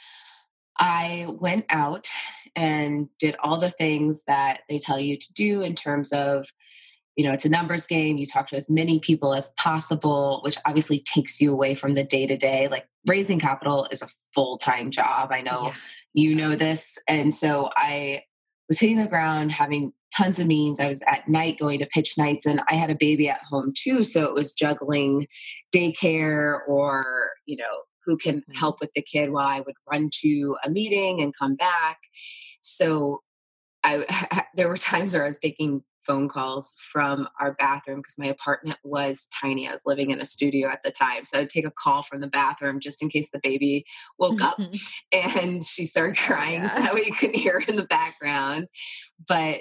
I 0.79 1.27
went 1.41 1.67
out 1.71 2.09
and 2.56 3.09
did 3.19 3.37
all 3.43 3.61
the 3.61 3.71
things 3.71 4.25
that 4.27 4.61
they 4.69 4.79
tell 4.79 4.99
you 4.99 5.17
to 5.17 5.33
do 5.33 5.62
in 5.62 5.75
terms 5.75 6.12
of, 6.12 6.49
you 7.17 7.25
know, 7.25 7.33
it's 7.33 7.45
a 7.45 7.49
numbers 7.49 7.87
game. 7.87 8.17
You 8.17 8.27
talk 8.27 8.49
to 8.49 8.56
as 8.56 8.69
many 8.69 8.99
people 8.99 9.35
as 9.35 9.50
possible, 9.57 10.41
which 10.43 10.59
obviously 10.67 11.00
takes 11.00 11.41
you 11.41 11.53
away 11.53 11.75
from 11.75 11.95
the 11.95 12.05
day 12.05 12.27
to 12.27 12.37
day. 12.37 12.69
Like 12.69 12.87
raising 13.07 13.39
capital 13.39 13.87
is 13.91 14.03
a 14.03 14.09
full 14.35 14.59
time 14.59 14.91
job. 14.91 15.31
I 15.31 15.43
know 15.43 15.67
yeah. 15.67 15.75
you 16.15 16.35
know 16.35 16.57
this. 16.57 16.99
And 17.07 17.33
so 17.33 17.71
I 17.77 18.23
was 18.69 18.81
hitting 18.81 18.99
the 18.99 19.07
ground, 19.07 19.53
having 19.53 19.93
tons 20.16 20.38
of 20.38 20.46
meetings. 20.46 20.81
I 20.81 20.88
was 20.88 21.02
at 21.06 21.28
night 21.28 21.58
going 21.58 21.78
to 21.81 21.87
pitch 21.87 22.16
nights, 22.16 22.46
and 22.46 22.61
I 22.69 22.75
had 22.75 22.90
a 22.90 22.96
baby 22.96 23.28
at 23.28 23.40
home 23.49 23.72
too. 23.76 24.05
So 24.05 24.25
it 24.25 24.34
was 24.34 24.52
juggling 24.52 25.26
daycare 25.75 26.59
or, 26.68 27.30
you 27.47 27.56
know, 27.56 27.83
who 28.04 28.16
can 28.16 28.37
mm-hmm. 28.40 28.52
help 28.52 28.80
with 28.80 28.90
the 28.94 29.02
kid 29.02 29.30
while 29.30 29.47
I 29.47 29.61
would 29.61 29.75
run 29.90 30.11
to 30.21 30.56
a 30.64 30.71
meeting 30.71 31.21
and 31.21 31.37
come 31.37 31.56
back. 31.56 31.99
So 32.61 33.23
I, 33.83 34.44
there 34.54 34.68
were 34.68 34.76
times 34.76 35.12
where 35.12 35.25
I 35.25 35.28
was 35.28 35.38
taking 35.38 35.83
phone 36.06 36.28
calls 36.28 36.75
from 36.78 37.28
our 37.40 37.54
bathroom 37.54 38.00
because 38.00 38.18
my 38.18 38.26
apartment 38.26 38.78
was 38.85 39.26
tiny. 39.40 39.66
I 39.68 39.73
was 39.73 39.83
living 39.87 40.11
in 40.11 40.21
a 40.21 40.25
studio 40.25 40.68
at 40.68 40.83
the 40.83 40.90
time. 40.90 41.25
So 41.25 41.38
I'd 41.38 41.50
take 41.50 41.66
a 41.66 41.71
call 41.71 42.02
from 42.02 42.21
the 42.21 42.26
bathroom 42.26 42.80
just 42.80 43.02
in 43.02 43.09
case 43.09 43.30
the 43.30 43.40
baby 43.42 43.85
woke 44.18 44.42
up 44.42 44.59
and 45.12 45.64
she 45.64 45.87
started 45.87 46.16
crying 46.18 46.62
yeah. 46.62 46.75
so 46.75 46.80
that 46.83 46.94
way 46.94 47.04
you 47.06 47.12
couldn't 47.12 47.37
hear 47.37 47.61
her 47.61 47.66
in 47.66 47.76
the 47.76 47.87
background. 47.87 48.66
But 49.26 49.61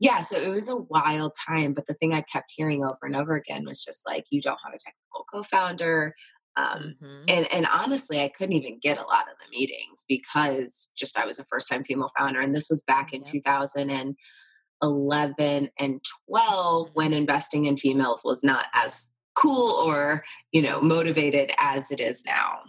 yeah, 0.00 0.20
so 0.20 0.36
it 0.36 0.48
was 0.48 0.68
a 0.68 0.76
wild 0.76 1.32
time. 1.46 1.72
But 1.72 1.86
the 1.86 1.94
thing 1.94 2.12
I 2.12 2.22
kept 2.22 2.52
hearing 2.54 2.84
over 2.84 2.98
and 3.02 3.16
over 3.16 3.34
again 3.34 3.64
was 3.64 3.82
just 3.84 4.02
like, 4.06 4.26
you 4.30 4.40
don't 4.40 4.58
have 4.64 4.74
a 4.74 4.78
technical 4.78 5.26
co 5.32 5.42
founder. 5.42 6.14
Um, 6.56 6.94
mm-hmm. 7.02 7.24
and, 7.28 7.52
and 7.52 7.66
honestly, 7.66 8.20
I 8.20 8.28
couldn't 8.28 8.54
even 8.54 8.78
get 8.80 8.98
a 8.98 9.02
lot 9.02 9.26
of 9.28 9.36
the 9.38 9.50
meetings 9.50 10.04
because 10.08 10.88
just 10.96 11.18
I 11.18 11.26
was 11.26 11.40
a 11.40 11.44
first 11.44 11.68
time 11.68 11.84
female 11.84 12.12
founder. 12.16 12.40
And 12.40 12.54
this 12.54 12.70
was 12.70 12.80
back 12.82 13.12
in 13.12 13.24
2011 13.24 15.68
and 15.78 16.00
12 16.28 16.90
when 16.94 17.10
mm-hmm. 17.10 17.18
investing 17.18 17.64
in 17.66 17.76
females 17.76 18.22
was 18.24 18.44
not 18.44 18.66
as 18.72 19.10
cool 19.34 19.72
or, 19.84 20.24
you 20.52 20.62
know, 20.62 20.80
motivated 20.80 21.50
as 21.58 21.90
it 21.90 22.00
is 22.00 22.24
now. 22.24 22.60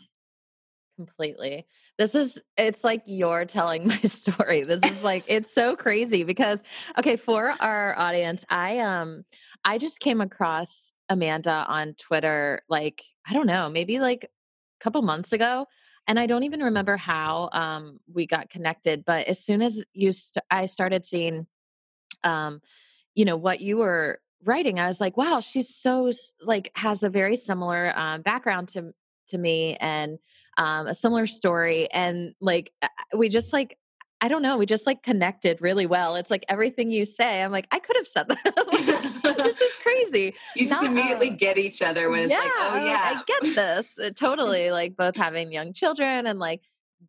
Completely. 0.95 1.65
This 1.97 2.15
is, 2.15 2.41
it's 2.57 2.83
like 2.83 3.03
you're 3.05 3.45
telling 3.45 3.87
my 3.87 3.99
story. 4.01 4.61
This 4.61 4.83
is 4.83 5.03
like, 5.03 5.25
it's 5.27 5.53
so 5.53 5.75
crazy 5.75 6.23
because, 6.23 6.61
okay, 6.97 7.15
for 7.15 7.53
our 7.59 7.97
audience, 7.97 8.45
I, 8.49 8.79
um, 8.79 9.25
I 9.63 9.77
just 9.77 9.99
came 9.99 10.21
across 10.21 10.93
Amanda 11.09 11.65
on 11.67 11.95
Twitter, 11.95 12.61
like, 12.69 13.03
I 13.27 13.33
don't 13.33 13.47
know, 13.47 13.69
maybe 13.69 13.99
like 13.99 14.23
a 14.23 14.83
couple 14.83 15.01
months 15.01 15.33
ago. 15.33 15.65
And 16.07 16.19
I 16.19 16.27
don't 16.27 16.43
even 16.43 16.61
remember 16.61 16.97
how 16.97 17.49
um, 17.51 17.99
we 18.13 18.27
got 18.27 18.49
connected, 18.49 19.03
but 19.05 19.27
as 19.27 19.43
soon 19.43 19.61
as 19.61 19.83
you, 19.93 20.11
st- 20.11 20.45
I 20.51 20.65
started 20.65 21.05
seeing, 21.05 21.47
um, 22.23 22.61
you 23.15 23.25
know, 23.25 23.37
what 23.37 23.59
you 23.59 23.77
were 23.77 24.19
writing, 24.43 24.79
I 24.79 24.87
was 24.87 25.01
like, 25.01 25.17
wow, 25.17 25.39
she's 25.39 25.75
so 25.75 26.11
like 26.41 26.71
has 26.75 27.03
a 27.03 27.09
very 27.09 27.35
similar 27.35 27.91
um, 27.97 28.21
background 28.21 28.69
to 28.69 28.93
to 29.29 29.37
me 29.37 29.75
and 29.77 30.19
um, 30.57 30.87
a 30.87 30.93
similar 30.93 31.27
story 31.27 31.91
and 31.91 32.33
like 32.39 32.71
we 33.13 33.29
just 33.29 33.53
like 33.53 33.77
I 34.21 34.27
don't 34.27 34.41
know, 34.41 34.57
we 34.57 34.65
just 34.65 34.87
like 34.87 35.03
connected 35.03 35.61
really 35.61 35.85
well. 35.85 36.15
It's 36.15 36.31
like 36.31 36.45
everything 36.47 36.91
you 36.91 37.05
say, 37.05 37.43
I'm 37.43 37.51
like, 37.51 37.67
I 37.71 37.79
could 37.79 37.97
have 37.97 38.07
said 38.07 38.29
that. 38.29 38.43
like, 39.23 39.37
this 39.37 39.61
is 39.61 39.75
crazy. 39.83 40.33
You 40.55 40.67
just 40.67 40.81
Not, 40.81 40.89
immediately 40.89 41.31
uh, 41.31 41.35
get 41.35 41.57
each 41.57 41.81
other 41.81 42.09
when 42.09 42.21
it's 42.21 42.31
yeah, 42.31 42.39
like, 42.39 42.51
oh 42.57 42.85
yeah, 42.85 43.13
I 43.13 43.23
get 43.27 43.55
this. 43.55 43.99
Uh, 43.99 44.09
totally. 44.17 44.71
Like 44.71 44.95
both 44.95 45.15
having 45.15 45.51
young 45.51 45.73
children 45.73 46.25
and 46.25 46.39
like 46.39 46.61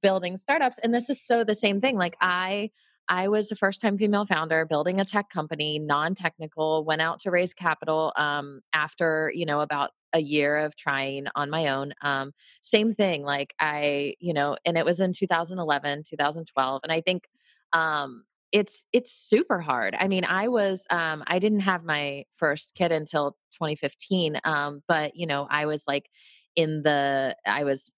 building 0.03 0.37
startups. 0.37 0.79
And 0.83 0.93
this 0.93 1.09
is 1.09 1.25
so 1.25 1.45
the 1.45 1.55
same 1.55 1.81
thing. 1.81 1.97
Like 1.97 2.17
I 2.21 2.71
I 3.09 3.29
was 3.29 3.51
a 3.53 3.57
first 3.57 3.81
time 3.81 3.99
female 3.99 4.27
founder 4.27 4.65
building 4.67 5.01
a 5.01 5.05
tech 5.05 5.31
company, 5.31 5.79
non 5.79 6.15
technical, 6.15 6.85
went 6.85 7.03
out 7.03 7.21
to 7.21 7.31
raise 7.31 7.55
capital 7.55 8.13
um, 8.17 8.61
after, 8.73 9.33
you 9.35 9.47
know, 9.47 9.61
about 9.61 9.91
a 10.13 10.21
year 10.21 10.57
of 10.57 10.77
trying 10.77 11.27
on 11.35 11.51
my 11.51 11.69
own. 11.69 11.93
Um, 12.03 12.33
same 12.63 12.93
thing. 12.93 13.23
Like 13.23 13.55
I, 13.61 14.15
you 14.19 14.33
know, 14.33 14.57
and 14.65 14.77
it 14.79 14.85
was 14.85 15.01
in 15.01 15.13
2011, 15.13 16.05
2012. 16.09 16.81
And 16.83 16.93
I 16.93 17.01
think, 17.01 17.29
um, 17.73 18.25
it's 18.53 18.87
it's 18.93 19.11
super 19.13 19.61
hard. 19.61 19.95
I 19.99 20.07
mean, 20.09 20.25
I 20.25 20.49
was 20.49 20.87
um 20.89 21.25
I 21.27 21.39
didn't 21.41 21.61
have 21.61 21.85
my 21.85 22.25
first 22.37 22.75
kid 22.75 22.93
until 22.93 23.33
2015. 23.55 24.41
Um, 24.45 24.83
but 24.89 25.17
you 25.17 25.27
know, 25.27 25.47
I 25.51 25.67
was 25.67 25.85
like 25.87 26.09
in 26.55 26.83
the 26.83 27.37
I 27.45 27.65
was 27.65 27.93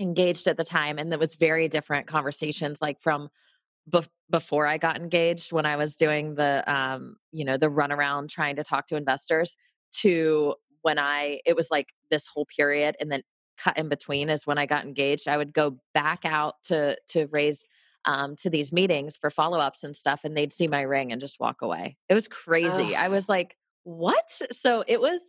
engaged 0.00 0.46
at 0.48 0.56
the 0.56 0.64
time 0.64 0.98
and 0.98 1.12
there 1.12 1.18
was 1.18 1.36
very 1.36 1.68
different 1.68 2.06
conversations 2.06 2.82
like 2.82 3.00
from 3.00 3.28
be- 3.90 4.00
before 4.34 4.66
I 4.66 4.78
got 4.78 4.96
engaged 4.96 5.52
when 5.52 5.64
I 5.64 5.76
was 5.76 5.94
doing 5.94 6.34
the 6.34 6.64
um, 6.66 7.18
you 7.30 7.44
know, 7.44 7.56
the 7.56 7.70
runaround 7.70 8.30
trying 8.30 8.56
to 8.56 8.64
talk 8.64 8.88
to 8.88 8.96
investors 8.96 9.56
to 9.98 10.56
when 10.82 10.98
I 10.98 11.38
it 11.46 11.54
was 11.54 11.70
like 11.70 11.90
this 12.10 12.26
whole 12.26 12.44
period 12.44 12.96
and 12.98 13.12
then 13.12 13.22
cut 13.56 13.78
in 13.78 13.88
between 13.88 14.30
is 14.30 14.44
when 14.44 14.58
I 14.58 14.66
got 14.66 14.84
engaged. 14.84 15.28
I 15.28 15.36
would 15.36 15.54
go 15.54 15.78
back 15.92 16.24
out 16.24 16.54
to 16.64 16.98
to 17.10 17.28
raise 17.30 17.68
um, 18.06 18.34
to 18.42 18.50
these 18.50 18.72
meetings 18.72 19.16
for 19.16 19.30
follow 19.30 19.60
ups 19.60 19.84
and 19.84 19.96
stuff, 19.96 20.22
and 20.24 20.36
they'd 20.36 20.52
see 20.52 20.66
my 20.66 20.80
ring 20.82 21.12
and 21.12 21.20
just 21.20 21.38
walk 21.38 21.62
away. 21.62 21.96
It 22.08 22.14
was 22.14 22.26
crazy. 22.26 22.96
Ugh. 22.96 23.04
I 23.04 23.10
was 23.10 23.28
like, 23.28 23.56
what? 23.84 24.28
So 24.50 24.82
it 24.88 25.00
was 25.00 25.20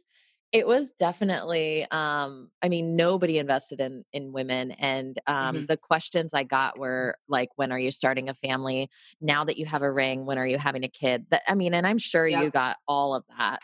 it 0.56 0.66
was 0.66 0.94
definitely 0.94 1.86
um 1.92 2.50
i 2.62 2.70
mean 2.70 2.96
nobody 2.96 3.38
invested 3.38 3.82
in 3.82 4.06
in 4.14 4.32
women 4.32 4.72
and 4.72 5.20
um 5.28 5.56
mm-hmm. 5.56 5.66
the 5.66 5.76
questions 5.76 6.34
i 6.34 6.44
got 6.44 6.80
were 6.80 7.18
like 7.28 7.50
when 7.58 7.74
are 7.74 7.80
you 7.80 7.92
starting 7.92 8.30
a 8.30 8.34
family? 8.34 8.90
Now 9.20 9.44
that 9.44 9.58
you 9.58 9.66
have 9.66 9.82
a 9.82 9.92
ring 9.92 10.26
when 10.26 10.38
are 10.38 10.48
you 10.48 10.58
having 10.58 10.86
a 10.86 10.88
kid? 10.88 11.26
That 11.30 11.44
i 11.46 11.56
mean 11.56 11.74
and 11.74 11.86
i'm 11.86 11.98
sure 11.98 12.26
you 12.26 12.50
got 12.50 12.78
all 12.88 13.16
of 13.16 13.26
that. 13.38 13.60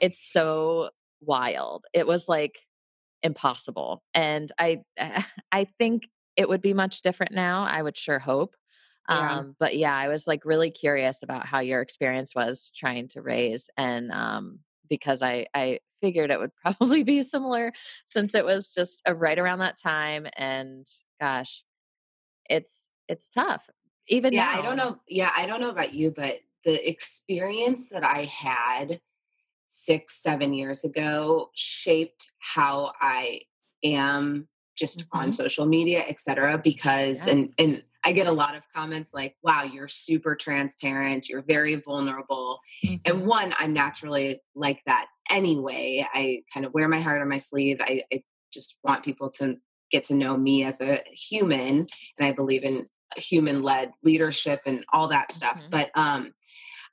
It's 0.00 0.20
so 0.20 0.90
wild. 1.20 1.84
It 1.92 2.06
was 2.06 2.28
like 2.28 2.60
impossible 3.22 4.02
and 4.14 4.52
i 4.58 4.82
i 5.52 5.64
think 5.78 6.08
it 6.36 6.48
would 6.48 6.62
be 6.62 6.74
much 6.74 7.00
different 7.00 7.32
now 7.32 7.64
i 7.64 7.82
would 7.82 7.96
sure 7.96 8.18
hope 8.18 8.54
yeah. 9.08 9.38
um 9.38 9.56
but 9.58 9.76
yeah 9.76 9.96
i 9.96 10.06
was 10.06 10.26
like 10.26 10.44
really 10.44 10.70
curious 10.70 11.22
about 11.22 11.46
how 11.46 11.58
your 11.58 11.80
experience 11.80 12.34
was 12.36 12.70
trying 12.76 13.08
to 13.08 13.22
raise 13.22 13.68
and 13.76 14.12
um 14.12 14.60
because 14.88 15.22
I 15.22 15.46
I 15.54 15.80
figured 16.00 16.30
it 16.30 16.38
would 16.38 16.52
probably 16.62 17.02
be 17.02 17.22
similar 17.22 17.72
since 18.06 18.34
it 18.34 18.44
was 18.44 18.72
just 18.72 19.02
a 19.06 19.14
right 19.14 19.38
around 19.38 19.60
that 19.60 19.80
time 19.80 20.26
and 20.36 20.86
gosh 21.20 21.62
it's 22.48 22.90
it's 23.08 23.28
tough 23.28 23.64
even 24.08 24.32
yeah 24.32 24.52
now. 24.54 24.58
I 24.58 24.62
don't 24.62 24.76
know 24.76 24.96
yeah 25.08 25.32
I 25.36 25.46
don't 25.46 25.60
know 25.60 25.70
about 25.70 25.94
you 25.94 26.12
but 26.14 26.36
the 26.64 26.88
experience 26.88 27.90
that 27.90 28.04
I 28.04 28.24
had 28.24 29.00
6 29.68 30.22
7 30.22 30.52
years 30.52 30.84
ago 30.84 31.50
shaped 31.54 32.28
how 32.38 32.92
I 33.00 33.42
am 33.82 34.48
just 34.76 35.00
mm-hmm. 35.00 35.18
on 35.18 35.32
social 35.32 35.66
media 35.66 36.04
etc 36.06 36.60
because 36.62 37.26
yeah. 37.26 37.32
and 37.32 37.52
and 37.58 37.82
I 38.06 38.12
get 38.12 38.28
a 38.28 38.32
lot 38.32 38.54
of 38.54 38.62
comments 38.72 39.10
like, 39.12 39.34
wow, 39.42 39.64
you're 39.64 39.88
super 39.88 40.36
transparent, 40.36 41.28
you're 41.28 41.42
very 41.42 41.74
vulnerable. 41.74 42.60
Mm-hmm. 42.84 42.94
And 43.04 43.26
one, 43.26 43.52
I'm 43.58 43.72
naturally 43.72 44.40
like 44.54 44.80
that 44.86 45.06
anyway. 45.28 46.06
I 46.14 46.42
kind 46.54 46.64
of 46.64 46.72
wear 46.72 46.86
my 46.86 47.00
heart 47.00 47.20
on 47.20 47.28
my 47.28 47.38
sleeve. 47.38 47.78
I, 47.80 48.02
I 48.12 48.22
just 48.54 48.76
want 48.84 49.04
people 49.04 49.28
to 49.38 49.56
get 49.90 50.04
to 50.04 50.14
know 50.14 50.36
me 50.36 50.62
as 50.62 50.80
a 50.80 51.02
human. 51.12 51.88
And 52.16 52.28
I 52.28 52.30
believe 52.30 52.62
in 52.62 52.86
human 53.16 53.62
led 53.62 53.92
leadership 54.04 54.60
and 54.66 54.84
all 54.92 55.08
that 55.08 55.32
stuff. 55.32 55.58
Mm-hmm. 55.60 55.70
But 55.70 55.90
um, 55.96 56.32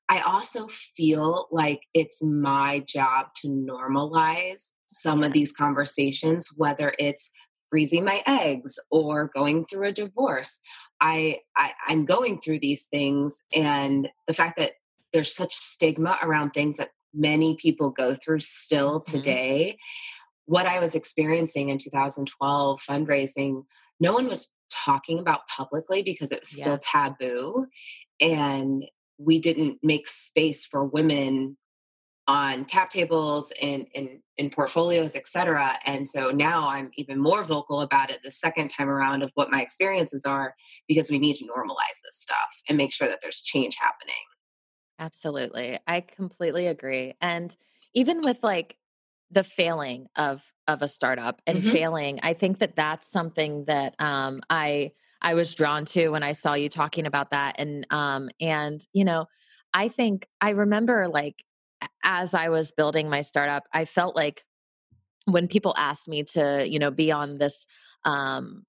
I 0.10 0.22
also 0.22 0.68
feel 0.68 1.48
like 1.52 1.82
it's 1.94 2.24
my 2.24 2.80
job 2.88 3.28
to 3.42 3.50
normalize 3.50 4.72
some 4.88 5.22
of 5.22 5.32
these 5.32 5.52
conversations, 5.52 6.50
whether 6.56 6.94
it's 6.98 7.30
freezing 7.74 8.06
my 8.06 8.22
eggs 8.28 8.78
or 8.92 9.32
going 9.34 9.66
through 9.66 9.88
a 9.88 9.92
divorce. 9.92 10.60
I, 11.04 11.42
I 11.56 11.72
I'm 11.90 12.06
going 12.06 12.40
through 12.40 12.60
these 12.60 12.86
things, 12.86 13.44
and 13.54 14.10
the 14.26 14.34
fact 14.34 14.58
that 14.58 14.72
there's 15.12 15.36
such 15.36 15.54
stigma 15.54 16.18
around 16.24 16.52
things 16.52 16.78
that 16.78 16.92
many 17.14 17.56
people 17.58 17.90
go 17.92 18.16
through 18.16 18.40
still 18.40 19.02
mm-hmm. 19.02 19.18
today. 19.18 19.78
What 20.46 20.66
I 20.66 20.80
was 20.80 20.96
experiencing 20.96 21.70
in 21.70 21.78
2012 21.78 22.82
fundraising, 22.82 23.66
no 24.00 24.14
one 24.14 24.28
was 24.28 24.50
talking 24.72 25.20
about 25.20 25.48
publicly 25.48 26.04
because 26.04 26.32
it 26.32 26.40
was 26.40 26.50
still 26.50 26.74
yeah. 26.74 27.10
taboo. 27.10 27.68
And 28.20 28.86
we 29.18 29.40
didn't 29.40 29.80
make 29.84 30.08
space 30.08 30.66
for 30.66 30.84
women 30.84 31.58
on 32.28 32.66
cap 32.66 32.90
tables 32.90 33.52
and 33.62 33.86
in, 33.94 34.22
in 34.38 34.50
portfolios, 34.50 35.16
et 35.16 35.28
cetera. 35.28 35.74
And 35.86 36.08
so 36.08 36.32
now 36.32 36.68
I'm 36.70 36.90
even 36.96 37.20
more 37.20 37.44
vocal 37.44 37.82
about 37.82 38.10
it 38.10 38.20
the 38.24 38.32
second 38.32 38.70
time 38.70 38.90
around 38.90 39.24
of 39.24 39.32
what 39.34 39.52
my 39.52 39.62
experiences 39.62 40.24
are 40.26 40.56
because 40.88 41.12
we 41.12 41.20
need 41.20 41.36
to 41.36 41.46
normalize 41.46 42.00
this 42.04 42.16
stuff 42.16 42.62
and 42.70 42.78
make 42.78 42.94
sure 42.94 43.08
that 43.08 43.20
there's 43.22 43.42
change 43.42 43.76
happening. 43.80 44.16
Absolutely. 45.00 45.80
I 45.86 46.02
completely 46.02 46.68
agree. 46.68 47.16
And 47.20 47.56
even 47.94 48.22
with 48.24 48.42
like 48.42 48.78
the 49.32 49.44
failing 49.44 50.08
of 50.16 50.42
of 50.68 50.82
a 50.82 50.88
startup 50.88 51.42
and 51.46 51.60
mm-hmm. 51.60 51.72
failing, 51.72 52.20
I 52.24 52.34
think 52.34 52.60
that 52.60 52.76
that's 52.76 53.10
something 53.10 53.66
that 53.66 53.96
um 54.00 54.40
I 54.50 54.92
I 55.22 55.34
was 55.34 55.56
drawn 55.56 55.86
to 55.88 56.10
when 56.10 56.24
I 56.24 56.32
saw 56.34 56.54
you 56.54 56.70
talking 56.70 57.06
about 57.06 57.32
that 57.32 57.56
and 57.58 57.86
um 57.90 58.30
and 58.40 58.86
you 58.94 59.04
know, 59.04 59.26
I 59.74 59.90
think 59.90 60.28
I 60.40 60.52
remember 60.52 61.08
like 61.08 61.44
as 62.04 62.34
I 62.34 62.50
was 62.50 62.72
building 62.72 63.10
my 63.10 63.22
startup, 63.22 63.64
I 63.74 63.86
felt 63.86 64.16
like 64.16 64.44
when 65.26 65.48
people 65.48 65.74
asked 65.78 66.08
me 66.08 66.24
to, 66.24 66.66
you 66.68 66.80
know, 66.80 66.92
be 66.92 67.12
on 67.12 67.38
this 67.38 67.66
um 68.06 68.64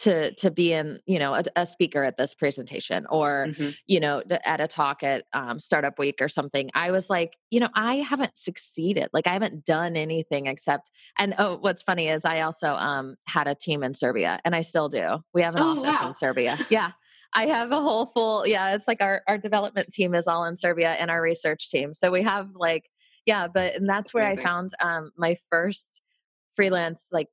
to 0.00 0.32
to 0.34 0.50
be 0.50 0.72
in 0.72 0.98
you 1.06 1.18
know 1.18 1.34
a, 1.34 1.44
a 1.56 1.66
speaker 1.66 2.02
at 2.04 2.16
this 2.16 2.34
presentation 2.34 3.06
or 3.10 3.48
mm-hmm. 3.48 3.70
you 3.86 4.00
know 4.00 4.22
at 4.44 4.60
a 4.60 4.66
talk 4.66 5.02
at 5.02 5.24
um, 5.32 5.58
startup 5.58 5.98
week 5.98 6.16
or 6.20 6.28
something 6.28 6.70
i 6.74 6.90
was 6.90 7.10
like 7.10 7.36
you 7.50 7.60
know 7.60 7.68
i 7.74 7.96
haven't 7.96 8.36
succeeded 8.36 9.08
like 9.12 9.26
i 9.26 9.32
haven't 9.32 9.64
done 9.64 9.96
anything 9.96 10.46
except 10.46 10.90
and 11.18 11.34
oh 11.38 11.58
what's 11.60 11.82
funny 11.82 12.08
is 12.08 12.24
i 12.24 12.40
also 12.40 12.68
um 12.74 13.14
had 13.26 13.46
a 13.46 13.54
team 13.54 13.82
in 13.82 13.92
serbia 13.92 14.40
and 14.44 14.54
i 14.54 14.62
still 14.62 14.88
do 14.88 15.18
we 15.34 15.42
have 15.42 15.54
an 15.54 15.62
oh, 15.62 15.80
office 15.80 16.00
wow. 16.00 16.08
in 16.08 16.14
serbia 16.14 16.58
yeah 16.70 16.92
I 17.32 17.46
have 17.46 17.70
a 17.70 17.80
whole 17.80 18.06
full, 18.06 18.46
yeah, 18.46 18.74
it's 18.74 18.88
like 18.88 19.00
our, 19.00 19.22
our 19.28 19.38
development 19.38 19.92
team 19.92 20.14
is 20.14 20.26
all 20.26 20.44
in 20.44 20.56
Serbia 20.56 20.92
and 20.92 21.10
our 21.10 21.22
research 21.22 21.70
team. 21.70 21.94
So 21.94 22.10
we 22.10 22.22
have 22.22 22.50
like, 22.54 22.90
yeah, 23.26 23.46
but 23.46 23.76
and 23.76 23.88
that's, 23.88 23.98
that's 23.98 24.14
where 24.14 24.24
amazing. 24.24 24.40
I 24.40 24.44
found 24.44 24.70
um, 24.80 25.10
my 25.16 25.36
first 25.50 26.02
freelance 26.56 27.08
like 27.12 27.28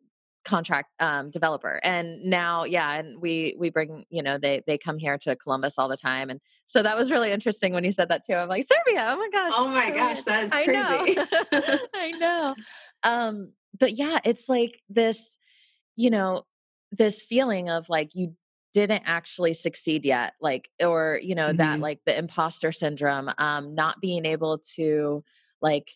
contract 0.48 0.90
um, 1.00 1.30
developer. 1.30 1.80
And 1.84 2.24
now 2.24 2.64
yeah 2.64 2.94
and 2.94 3.22
we 3.22 3.56
we 3.60 3.70
bring 3.70 4.06
you 4.10 4.24
know 4.24 4.38
they 4.38 4.64
they 4.66 4.78
come 4.78 4.98
here 4.98 5.18
to 5.20 5.36
columbus 5.36 5.78
all 5.78 5.90
the 5.90 5.98
time. 5.98 6.30
And 6.30 6.40
so 6.66 6.82
that 6.82 6.98
was 6.98 7.12
really 7.12 7.32
interesting 7.32 7.74
when 7.74 7.84
you 7.84 7.92
said 7.92 8.10
that 8.10 8.26
too. 8.26 8.34
I'm 8.34 8.48
like 8.48 8.64
serbia? 8.64 9.06
Oh 9.10 9.18
my 9.18 9.30
gosh 9.32 9.54
oh 9.56 9.68
my 9.68 9.92
gosh 9.92 10.22
that's 10.24 10.54
crazy 10.54 10.72
i 10.72 11.26
know, 11.52 11.78
I 11.94 12.12
know. 12.12 12.56
Um, 13.04 13.52
but 13.78 13.92
yeah 13.98 14.20
it's 14.24 14.48
like 14.48 14.80
this 14.90 15.38
you 15.96 16.10
know 16.10 16.44
this 16.92 17.22
feeling 17.22 17.70
of 17.70 17.90
like 17.90 18.12
you 18.14 18.34
didn't 18.78 19.02
actually 19.08 19.56
succeed 19.56 20.06
yet 20.06 20.34
like 20.40 20.70
or 20.80 21.20
you 21.24 21.34
know 21.34 21.48
mm-hmm. 21.48 21.58
that 21.58 21.80
like 21.80 22.00
the 22.06 22.16
imposter 22.16 22.72
syndrome 22.72 23.32
um 23.40 23.74
not 23.74 24.00
being 24.00 24.24
able 24.24 24.60
to 24.60 25.24
like 25.64 25.94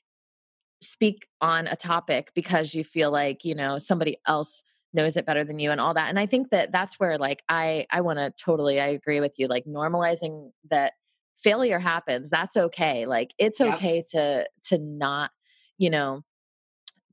speak 0.81 1.27
on 1.41 1.67
a 1.67 1.75
topic 1.75 2.31
because 2.33 2.73
you 2.73 2.83
feel 2.83 3.11
like 3.11 3.45
you 3.45 3.53
know 3.53 3.77
somebody 3.77 4.17
else 4.25 4.63
knows 4.93 5.15
it 5.15 5.27
better 5.27 5.43
than 5.43 5.59
you 5.59 5.69
and 5.69 5.79
all 5.79 5.93
that 5.93 6.09
and 6.09 6.17
i 6.17 6.25
think 6.25 6.49
that 6.49 6.71
that's 6.71 6.99
where 6.99 7.19
like 7.19 7.43
i 7.49 7.85
i 7.91 8.01
want 8.01 8.17
to 8.17 8.33
totally 8.43 8.81
i 8.81 8.87
agree 8.87 9.19
with 9.19 9.37
you 9.37 9.45
like 9.45 9.65
normalizing 9.65 10.49
that 10.71 10.93
failure 11.43 11.77
happens 11.77 12.31
that's 12.31 12.57
okay 12.57 13.05
like 13.05 13.31
it's 13.37 13.59
yep. 13.59 13.75
okay 13.75 14.03
to 14.11 14.43
to 14.63 14.79
not 14.79 15.29
you 15.77 15.91
know 15.91 16.23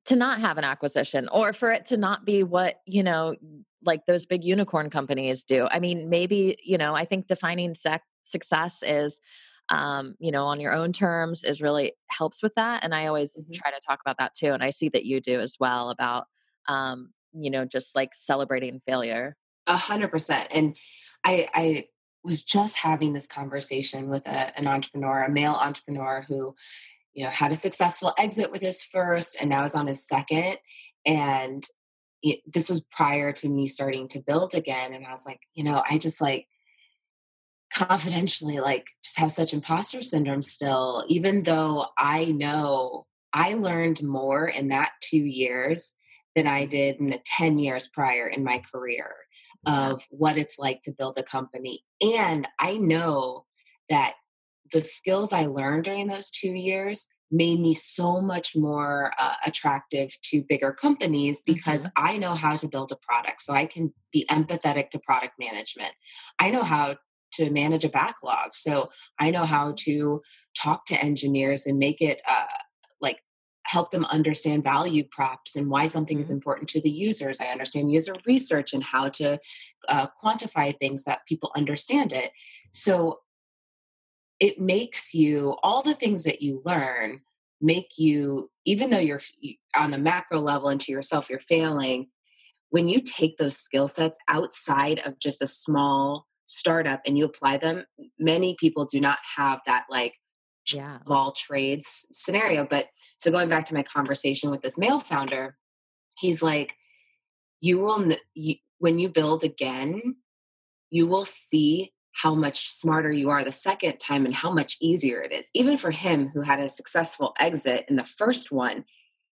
to 0.09 0.17
not 0.17 0.41
have 0.41 0.59
an 0.59 0.65
acquisition 0.65 1.29
or 1.29 1.53
for 1.53 1.71
it 1.71 1.87
to 1.87 1.97
not 1.97 2.25
be 2.25 2.43
what 2.43 2.81
you 2.87 3.03
know 3.03 3.37
like 3.85 4.05
those 4.07 4.27
big 4.27 4.45
unicorn 4.45 4.91
companies 4.91 5.45
do 5.45 5.69
i 5.71 5.79
mean 5.79 6.09
maybe 6.09 6.57
you 6.65 6.79
know 6.79 6.95
i 6.95 7.05
think 7.05 7.27
defining 7.27 7.75
sec- 7.75 8.03
success 8.25 8.83
is 8.83 9.21
um, 9.71 10.15
you 10.19 10.33
know 10.33 10.47
on 10.47 10.61
your 10.61 10.73
own 10.73 10.93
terms 10.93 11.45
is 11.45 11.61
really 11.61 11.93
helps 12.09 12.43
with 12.43 12.55
that 12.55 12.83
and 12.85 12.95
i 12.95 13.07
always 13.07 13.33
mm-hmm. 13.35 13.53
try 13.53 13.71
to 13.71 13.81
talk 13.87 14.01
about 14.01 14.17
that 14.19 14.33
too 14.35 14.53
and 14.53 14.63
i 14.63 14.71
see 14.71 14.89
that 14.89 15.05
you 15.05 15.21
do 15.21 15.41
as 15.41 15.57
well 15.61 15.91
about 15.91 16.25
um, 16.69 17.11
you 17.35 17.51
know 17.51 17.67
just 17.67 17.95
like 17.95 18.15
celebrating 18.15 18.81
failure 18.87 19.37
a 19.67 19.77
hundred 19.77 20.09
percent 20.09 20.49
and 20.51 20.75
I, 21.25 21.49
I 21.53 21.89
was 22.25 22.43
just 22.43 22.77
having 22.77 23.13
this 23.13 23.27
conversation 23.27 24.09
with 24.09 24.27
a, 24.27 24.59
an 24.59 24.67
entrepreneur, 24.67 25.25
a 25.25 25.31
male 25.31 25.53
entrepreneur 25.53 26.25
who, 26.27 26.55
you 27.15 27.25
know, 27.25 27.31
had 27.31 27.53
a 27.53 27.57
successful 27.57 28.15
exit 28.19 28.51
with 28.51 28.63
his 28.63 28.83
first 28.83 29.37
and 29.41 29.51
now 29.51 29.65
is 29.65 29.75
on 29.75 29.87
his 29.87 30.07
second. 30.07 30.59
And 31.07 31.65
it, 32.23 32.41
this 32.53 32.69
was 32.69 32.83
prior 32.91 33.33
to 33.33 33.49
me 33.49 33.67
starting 33.67 34.09
to 34.09 34.21
build 34.21 34.55
again. 34.55 34.93
And 34.93 35.07
I 35.07 35.11
was 35.11 35.27
like, 35.27 35.41
you 35.55 35.65
know, 35.65 35.83
I 35.89 35.99
just 35.99 36.21
like 36.21 36.47
confidentially, 37.73 38.61
like, 38.61 38.87
just 39.03 39.19
have 39.19 39.31
such 39.31 39.53
imposter 39.53 40.03
syndrome 40.03 40.43
still, 40.43 41.05
even 41.09 41.43
though 41.43 41.87
I 41.97 42.27
know 42.27 43.07
I 43.33 43.55
learned 43.55 44.03
more 44.03 44.49
in 44.49 44.69
that 44.69 44.93
two 45.01 45.19
years 45.19 45.95
than 46.35 46.47
I 46.47 46.63
mm-hmm. 46.63 46.71
did 46.71 46.97
in 46.97 47.07
the 47.11 47.21
10 47.25 47.59
years 47.59 47.89
prior 47.89 48.27
in 48.27 48.45
my 48.45 48.63
career 48.73 49.15
of 49.67 50.03
what 50.11 50.39
it's 50.39 50.59
like 50.59 50.81
to 50.83 50.93
build 50.93 51.19
a 51.19 51.23
company. 51.23 51.85
And 52.01 52.47
I 52.59 52.75
know 52.75 53.45
that 53.91 54.15
the 54.73 54.81
skills 54.81 55.33
I 55.33 55.47
learned 55.47 55.85
during 55.85 56.07
those 56.07 56.31
two 56.31 56.53
years 56.53 57.07
made 57.31 57.61
me 57.61 57.75
so 57.75 58.21
much 58.21 58.57
more 58.57 59.13
uh, 59.19 59.35
attractive 59.45 60.17
to 60.23 60.45
bigger 60.49 60.73
companies 60.73 61.43
because 61.45 61.85
mm-hmm. 61.85 62.05
I 62.07 62.17
know 62.19 62.35
how 62.35 62.57
to 62.57 62.69
build 62.69 62.91
a 62.93 62.97
product. 62.97 63.43
So 63.43 63.53
I 63.53 63.67
can 63.67 63.93
be 64.13 64.27
empathetic 64.31 64.91
to 64.91 64.99
product 64.99 65.35
management. 65.39 65.93
I 66.39 66.51
know 66.51 66.63
how 66.63 66.97
to 67.35 67.51
manage 67.51 67.85
a 67.85 67.91
backlog. 67.91 68.55
So 68.55 68.89
I 69.19 69.31
know 69.31 69.45
how 69.45 69.75
to 69.81 70.23
talk 70.57 70.87
to 70.87 71.03
engineers 71.03 71.67
and 71.67 71.79
make 71.79 72.01
it 72.01 72.21
uh, 72.29 72.47
like 73.01 73.21
help 73.65 73.91
them 73.91 74.07
understand 74.07 74.63
value 74.63 75.05
props 75.11 75.55
and 75.55 75.69
why 75.69 75.87
something 75.87 76.19
is 76.19 76.27
mm-hmm. 76.27 76.37
important 76.37 76.69
to 76.71 76.81
the 76.81 76.91
users. 76.91 77.41
I 77.41 77.47
understand 77.47 77.93
user 77.93 78.15
research 78.27 78.73
and 78.73 78.83
how 78.83 79.11
to 79.11 79.39
uh, 79.89 80.07
quantify 80.23 80.77
things 80.79 81.05
that 81.05 81.27
people 81.29 81.53
understand 81.55 82.15
it. 82.15 82.33
So 82.73 83.19
it 84.41 84.61
makes 84.61 85.15
you 85.15 85.57
all 85.63 85.83
the 85.83 85.95
things 85.95 86.25
that 86.25 86.43
you 86.43 86.63
learn 86.65 87.21
make 87.61 87.99
you 87.99 88.49
even 88.65 88.91
though 88.91 88.99
you're 88.99 89.21
on 89.77 89.91
the 89.91 89.99
macro 89.99 90.39
level 90.39 90.69
into 90.69 90.93
yourself 90.93 91.29
you're 91.29 91.41
failing 91.41 92.09
when 92.71 92.87
you 92.87 93.01
take 93.01 93.37
those 93.37 93.57
skill 93.57 93.89
sets 93.89 94.19
outside 94.29 95.01
of 95.05 95.19
just 95.19 95.43
a 95.43 95.47
small 95.47 96.27
startup 96.47 97.01
and 97.05 97.19
you 97.19 97.25
apply 97.25 97.59
them 97.59 97.85
many 98.19 98.57
people 98.59 98.85
do 98.85 99.01
not 99.01 99.19
have 99.37 99.61
that 99.67 99.85
like 99.91 100.15
yeah. 100.75 100.99
all 101.07 101.33
trades 101.33 102.07
scenario. 102.13 102.67
But 102.69 102.87
so 103.17 103.31
going 103.31 103.49
back 103.49 103.65
to 103.67 103.75
my 103.75 103.83
conversation 103.83 104.51
with 104.51 104.63
this 104.63 104.79
male 104.79 105.01
founder, 105.01 105.57
he's 106.19 106.43
like, 106.43 106.75
you 107.61 107.79
will, 107.79 108.13
you, 108.35 108.57
when 108.79 108.99
you 108.99 109.09
build 109.09 109.45
again, 109.45 110.17
you 110.91 111.07
will 111.07 111.25
see 111.25 111.93
how 112.19 112.35
much 112.35 112.71
smarter 112.71 113.13
you 113.13 113.31
are 113.31 113.45
the 113.45 113.53
second 113.53 113.99
time 113.99 114.27
and 114.27 114.35
how 114.35 114.53
much 114.53 114.77
easier 114.81 115.21
it 115.23 115.33
is. 115.33 115.49
Even 115.55 115.77
for 115.77 115.93
him 115.93 116.31
who 116.35 116.41
had 116.41 116.59
a 116.59 116.69
successful 116.69 117.33
exit 117.39 117.85
in 117.89 117.95
the 117.95 118.05
first 118.05 118.51
one, 118.51 118.85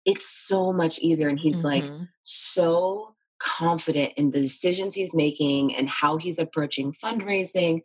it's 0.05 0.29
so 0.29 0.73
much 0.73 1.01
easier. 1.01 1.29
And 1.29 1.41
he's 1.41 1.63
mm-hmm. 1.63 1.67
like 1.67 2.09
so 2.23 3.17
confident 3.41 4.13
in 4.17 4.31
the 4.31 4.41
decisions 4.41 4.95
he's 4.95 5.15
making 5.15 5.75
and 5.75 5.89
how 5.89 6.19
he's 6.19 6.39
approaching 6.39 6.93
fundraising. 6.93 7.81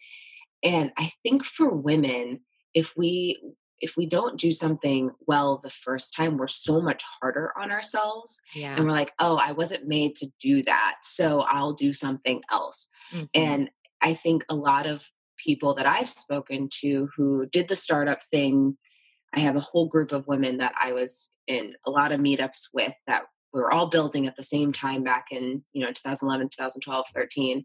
And 0.63 0.91
I 0.97 1.11
think 1.23 1.43
for 1.43 1.73
women, 1.73 2.41
if 2.75 2.93
we 2.95 3.41
if 3.79 3.97
we 3.97 4.05
don't 4.05 4.39
do 4.39 4.51
something 4.51 5.11
well 5.27 5.59
the 5.61 5.69
first 5.69 6.13
time, 6.13 6.37
we're 6.37 6.47
so 6.47 6.79
much 6.79 7.03
harder 7.19 7.51
on 7.59 7.69
ourselves. 7.69 8.39
Yeah. 8.55 8.75
And 8.75 8.85
we're 8.85 8.91
like, 8.91 9.11
oh, 9.19 9.35
I 9.35 9.51
wasn't 9.51 9.87
made 9.87 10.15
to 10.15 10.27
do 10.39 10.63
that. 10.63 10.97
So 11.01 11.41
I'll 11.41 11.73
do 11.73 11.91
something 11.91 12.41
else. 12.49 12.87
Mm-hmm. 13.11 13.25
And 13.33 13.69
I 14.03 14.13
think 14.13 14.45
a 14.49 14.55
lot 14.55 14.85
of 14.85 15.09
people 15.37 15.73
that 15.75 15.87
I've 15.87 16.09
spoken 16.09 16.69
to 16.81 17.09
who 17.15 17.47
did 17.47 17.67
the 17.67 17.75
startup 17.75 18.21
thing, 18.23 18.77
I 19.33 19.39
have 19.39 19.55
a 19.55 19.61
whole 19.61 19.87
group 19.87 20.11
of 20.11 20.27
women 20.27 20.57
that 20.57 20.73
I 20.79 20.93
was 20.93 21.29
in 21.47 21.75
a 21.85 21.91
lot 21.91 22.11
of 22.11 22.19
meetups 22.19 22.67
with 22.73 22.93
that 23.07 23.23
we 23.53 23.61
were 23.61 23.71
all 23.71 23.87
building 23.87 24.27
at 24.27 24.35
the 24.35 24.43
same 24.43 24.73
time 24.73 25.03
back 25.03 25.27
in, 25.31 25.63
you 25.73 25.81
know, 25.81 25.91
2011, 25.91 26.49
2012, 26.49 27.05
13. 27.13 27.63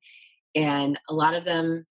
And 0.55 0.99
a 1.09 1.15
lot 1.15 1.35
of 1.35 1.45
them 1.45 1.87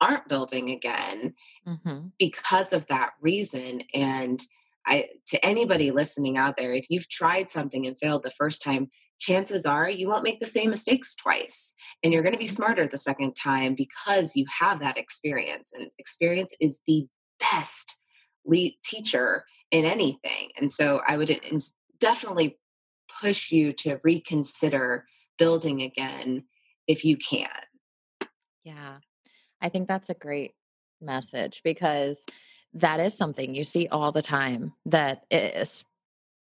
aren't 0.00 0.28
building 0.28 0.70
again 0.70 1.34
mm-hmm. 1.66 2.06
because 2.18 2.72
of 2.72 2.86
that 2.88 3.10
reason. 3.20 3.82
And 3.94 4.44
I, 4.86 5.10
to 5.28 5.44
anybody 5.44 5.90
listening 5.90 6.36
out 6.36 6.56
there, 6.56 6.72
if 6.72 6.86
you've 6.88 7.08
tried 7.08 7.50
something 7.50 7.86
and 7.86 7.96
failed 7.96 8.22
the 8.22 8.32
first 8.32 8.62
time, 8.62 8.90
chances 9.22 9.64
are 9.64 9.88
you 9.88 10.08
won't 10.08 10.24
make 10.24 10.40
the 10.40 10.46
same 10.46 10.70
mistakes 10.70 11.14
twice. 11.14 11.74
And 12.02 12.12
you're 12.12 12.22
going 12.22 12.32
to 12.32 12.38
be 12.38 12.44
mm-hmm. 12.44 12.56
smarter 12.56 12.88
the 12.88 12.98
second 12.98 13.34
time 13.34 13.74
because 13.74 14.36
you 14.36 14.44
have 14.60 14.80
that 14.80 14.98
experience. 14.98 15.72
And 15.72 15.90
experience 15.98 16.54
is 16.60 16.80
the 16.86 17.06
best 17.38 17.96
lead 18.44 18.76
teacher 18.84 19.44
in 19.70 19.84
anything. 19.84 20.50
And 20.56 20.70
so 20.70 21.00
I 21.06 21.16
would 21.16 21.40
definitely 22.00 22.58
push 23.20 23.52
you 23.52 23.72
to 23.74 24.00
reconsider 24.02 25.06
building 25.38 25.82
again 25.82 26.44
if 26.88 27.04
you 27.04 27.16
can. 27.16 27.48
Yeah. 28.64 28.96
I 29.60 29.68
think 29.68 29.86
that's 29.86 30.10
a 30.10 30.14
great 30.14 30.52
message 31.00 31.62
because 31.62 32.26
that 32.74 33.00
is 33.00 33.16
something 33.16 33.54
you 33.54 33.64
see 33.64 33.86
all 33.88 34.12
the 34.12 34.22
time 34.22 34.72
that 34.86 35.24
is 35.30 35.84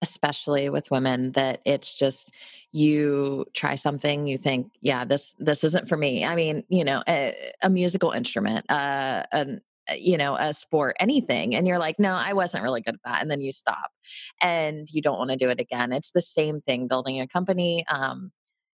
especially 0.02 0.70
with 0.70 0.92
women 0.92 1.32
that 1.34 1.62
it's 1.66 1.96
just 1.96 2.32
you 2.72 3.46
try 3.54 3.76
something 3.76 4.28
you 4.28 4.38
think 4.38 4.72
yeah 4.82 5.04
this 5.04 5.36
this 5.40 5.64
isn't 5.64 5.90
for 5.90 5.98
me. 5.98 6.26
I 6.26 6.36
mean 6.36 6.64
you 6.70 6.84
know 6.84 7.04
a, 7.08 7.36
a 7.62 7.70
musical 7.70 8.12
instrument 8.12 8.66
uh 8.70 9.24
an 9.32 9.62
you 9.98 10.18
know 10.18 10.36
a 10.36 10.54
sport 10.54 10.96
anything 11.00 11.56
and 11.56 11.68
you're 11.68 11.80
like 11.80 12.00
no 12.00 12.14
i 12.14 12.34
wasn't 12.34 12.64
really 12.64 12.80
good 12.80 12.94
at 12.94 13.02
that 13.04 13.22
and 13.24 13.32
then 13.32 13.42
you 13.42 13.52
stop 13.52 13.92
and 14.40 14.88
you 14.92 15.02
don't 15.02 15.18
want 15.18 15.32
to 15.32 15.38
do 15.38 15.50
it 15.50 15.60
again. 15.60 15.92
It's 15.92 16.12
the 16.12 16.22
same 16.22 16.62
thing 16.62 16.88
building 16.88 17.20
a 17.20 17.28
company 17.28 17.86
um 17.88 18.32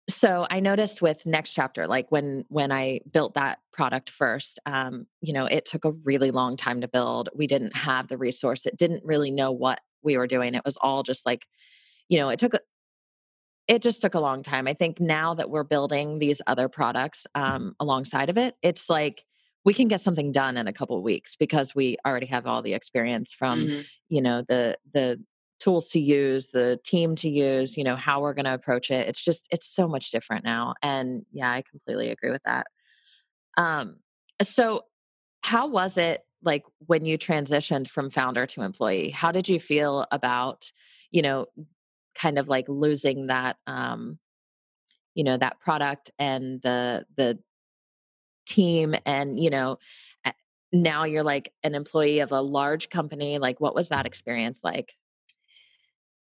so 0.08 0.46
i 0.50 0.58
noticed 0.58 1.00
with 1.00 1.24
next 1.26 1.54
chapter 1.54 1.86
like 1.86 2.10
when 2.10 2.44
when 2.48 2.72
i 2.72 3.00
built 3.12 3.34
that 3.34 3.58
product 3.72 4.10
first 4.10 4.58
um, 4.66 5.06
you 5.20 5.32
know 5.32 5.46
it 5.46 5.64
took 5.64 5.84
a 5.84 5.92
really 5.92 6.30
long 6.30 6.56
time 6.56 6.80
to 6.80 6.88
build. 6.88 7.28
We 7.34 7.46
didn't 7.46 7.76
have 7.76 8.08
the 8.08 8.18
resource 8.18 8.66
it 8.66 8.76
didn't 8.76 9.04
really 9.04 9.30
know 9.30 9.52
what 9.52 9.80
we 10.02 10.16
were 10.16 10.26
doing 10.26 10.54
it 10.54 10.64
was 10.64 10.76
all 10.80 11.02
just 11.02 11.26
like 11.26 11.46
you 12.08 12.18
know 12.18 12.28
it 12.28 12.38
took 12.38 12.54
it 13.68 13.82
just 13.82 14.00
took 14.02 14.14
a 14.14 14.20
long 14.20 14.42
time 14.42 14.66
i 14.66 14.74
think 14.74 15.00
now 15.00 15.34
that 15.34 15.50
we're 15.50 15.64
building 15.64 16.18
these 16.18 16.42
other 16.46 16.68
products 16.68 17.26
um, 17.34 17.74
alongside 17.80 18.30
of 18.30 18.38
it 18.38 18.54
it's 18.62 18.88
like 18.88 19.24
we 19.64 19.72
can 19.72 19.86
get 19.86 20.00
something 20.00 20.32
done 20.32 20.56
in 20.56 20.66
a 20.66 20.72
couple 20.72 20.96
of 20.96 21.04
weeks 21.04 21.36
because 21.36 21.74
we 21.74 21.96
already 22.04 22.26
have 22.26 22.46
all 22.46 22.62
the 22.62 22.74
experience 22.74 23.32
from 23.32 23.60
mm-hmm. 23.60 23.80
you 24.08 24.20
know 24.20 24.42
the 24.48 24.76
the 24.92 25.22
tools 25.62 25.90
to 25.90 26.00
use, 26.00 26.48
the 26.48 26.80
team 26.84 27.14
to 27.14 27.28
use, 27.28 27.76
you 27.76 27.84
know, 27.84 27.94
how 27.94 28.20
we're 28.20 28.34
going 28.34 28.46
to 28.46 28.54
approach 28.54 28.90
it. 28.90 29.06
It's 29.06 29.22
just, 29.22 29.46
it's 29.52 29.72
so 29.72 29.86
much 29.86 30.10
different 30.10 30.44
now. 30.44 30.74
And 30.82 31.24
yeah, 31.30 31.50
I 31.50 31.62
completely 31.70 32.10
agree 32.10 32.30
with 32.30 32.42
that. 32.44 32.66
Um, 33.56 33.98
so 34.42 34.82
how 35.42 35.68
was 35.68 35.98
it 35.98 36.22
like 36.42 36.64
when 36.86 37.04
you 37.04 37.18
transitioned 37.18 37.88
from 37.88 38.10
founder 38.10 38.46
to 38.46 38.62
employee? 38.62 39.10
How 39.10 39.32
did 39.32 39.48
you 39.48 39.60
feel 39.60 40.06
about, 40.10 40.72
you 41.10 41.22
know, 41.22 41.46
kind 42.14 42.38
of 42.38 42.48
like 42.48 42.68
losing 42.68 43.28
that, 43.28 43.56
um, 43.66 44.18
you 45.14 45.24
know, 45.24 45.36
that 45.36 45.60
product 45.60 46.10
and 46.18 46.60
the, 46.62 47.06
the 47.16 47.38
team 48.46 48.94
and, 49.06 49.38
you 49.38 49.50
know, 49.50 49.78
now 50.72 51.04
you're 51.04 51.22
like 51.22 51.52
an 51.62 51.74
employee 51.74 52.20
of 52.20 52.32
a 52.32 52.40
large 52.40 52.88
company. 52.88 53.38
Like, 53.38 53.60
what 53.60 53.74
was 53.74 53.90
that 53.90 54.06
experience 54.06 54.60
like? 54.64 54.94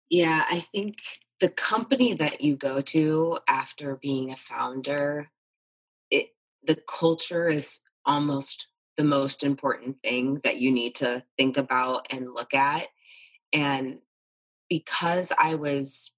Yeah, 0.09 0.45
I 0.49 0.61
think 0.73 0.97
the 1.41 1.51
company 1.51 2.15
that 2.15 2.41
you 2.41 2.57
go 2.57 2.81
to 2.81 3.38
after 3.47 3.97
being 3.97 4.33
a 4.33 4.37
founder, 4.37 5.31
it 6.11 6.31
the 6.62 6.77
culture 6.88 7.49
is 7.49 7.81
almost 8.05 8.69
the 8.96 9.05
most 9.05 9.42
important 9.42 9.96
thing 10.02 10.40
that 10.44 10.59
you 10.59 10.70
need 10.70 10.94
to 10.96 11.22
think 11.37 11.57
about 11.57 12.07
and 12.11 12.35
look 12.35 12.55
at. 12.55 12.88
And 13.52 13.98
because 14.68 15.33
I 15.38 15.55
was 15.55 16.11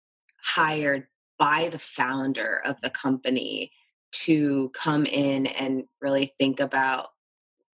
hired 0.42 1.06
by 1.38 1.68
the 1.70 1.78
founder 1.78 2.62
of 2.64 2.80
the 2.80 2.90
company 2.90 3.72
to 4.12 4.70
come 4.74 5.06
in 5.06 5.46
and 5.46 5.84
really 6.00 6.32
think 6.38 6.60
about 6.60 7.08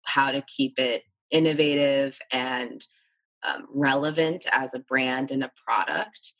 how 0.03 0.31
to 0.31 0.41
keep 0.41 0.77
it 0.77 1.03
innovative 1.31 2.19
and 2.31 2.86
um, 3.43 3.67
relevant 3.73 4.45
as 4.51 4.73
a 4.73 4.79
brand 4.79 5.31
and 5.31 5.43
a 5.43 5.51
product, 5.65 6.34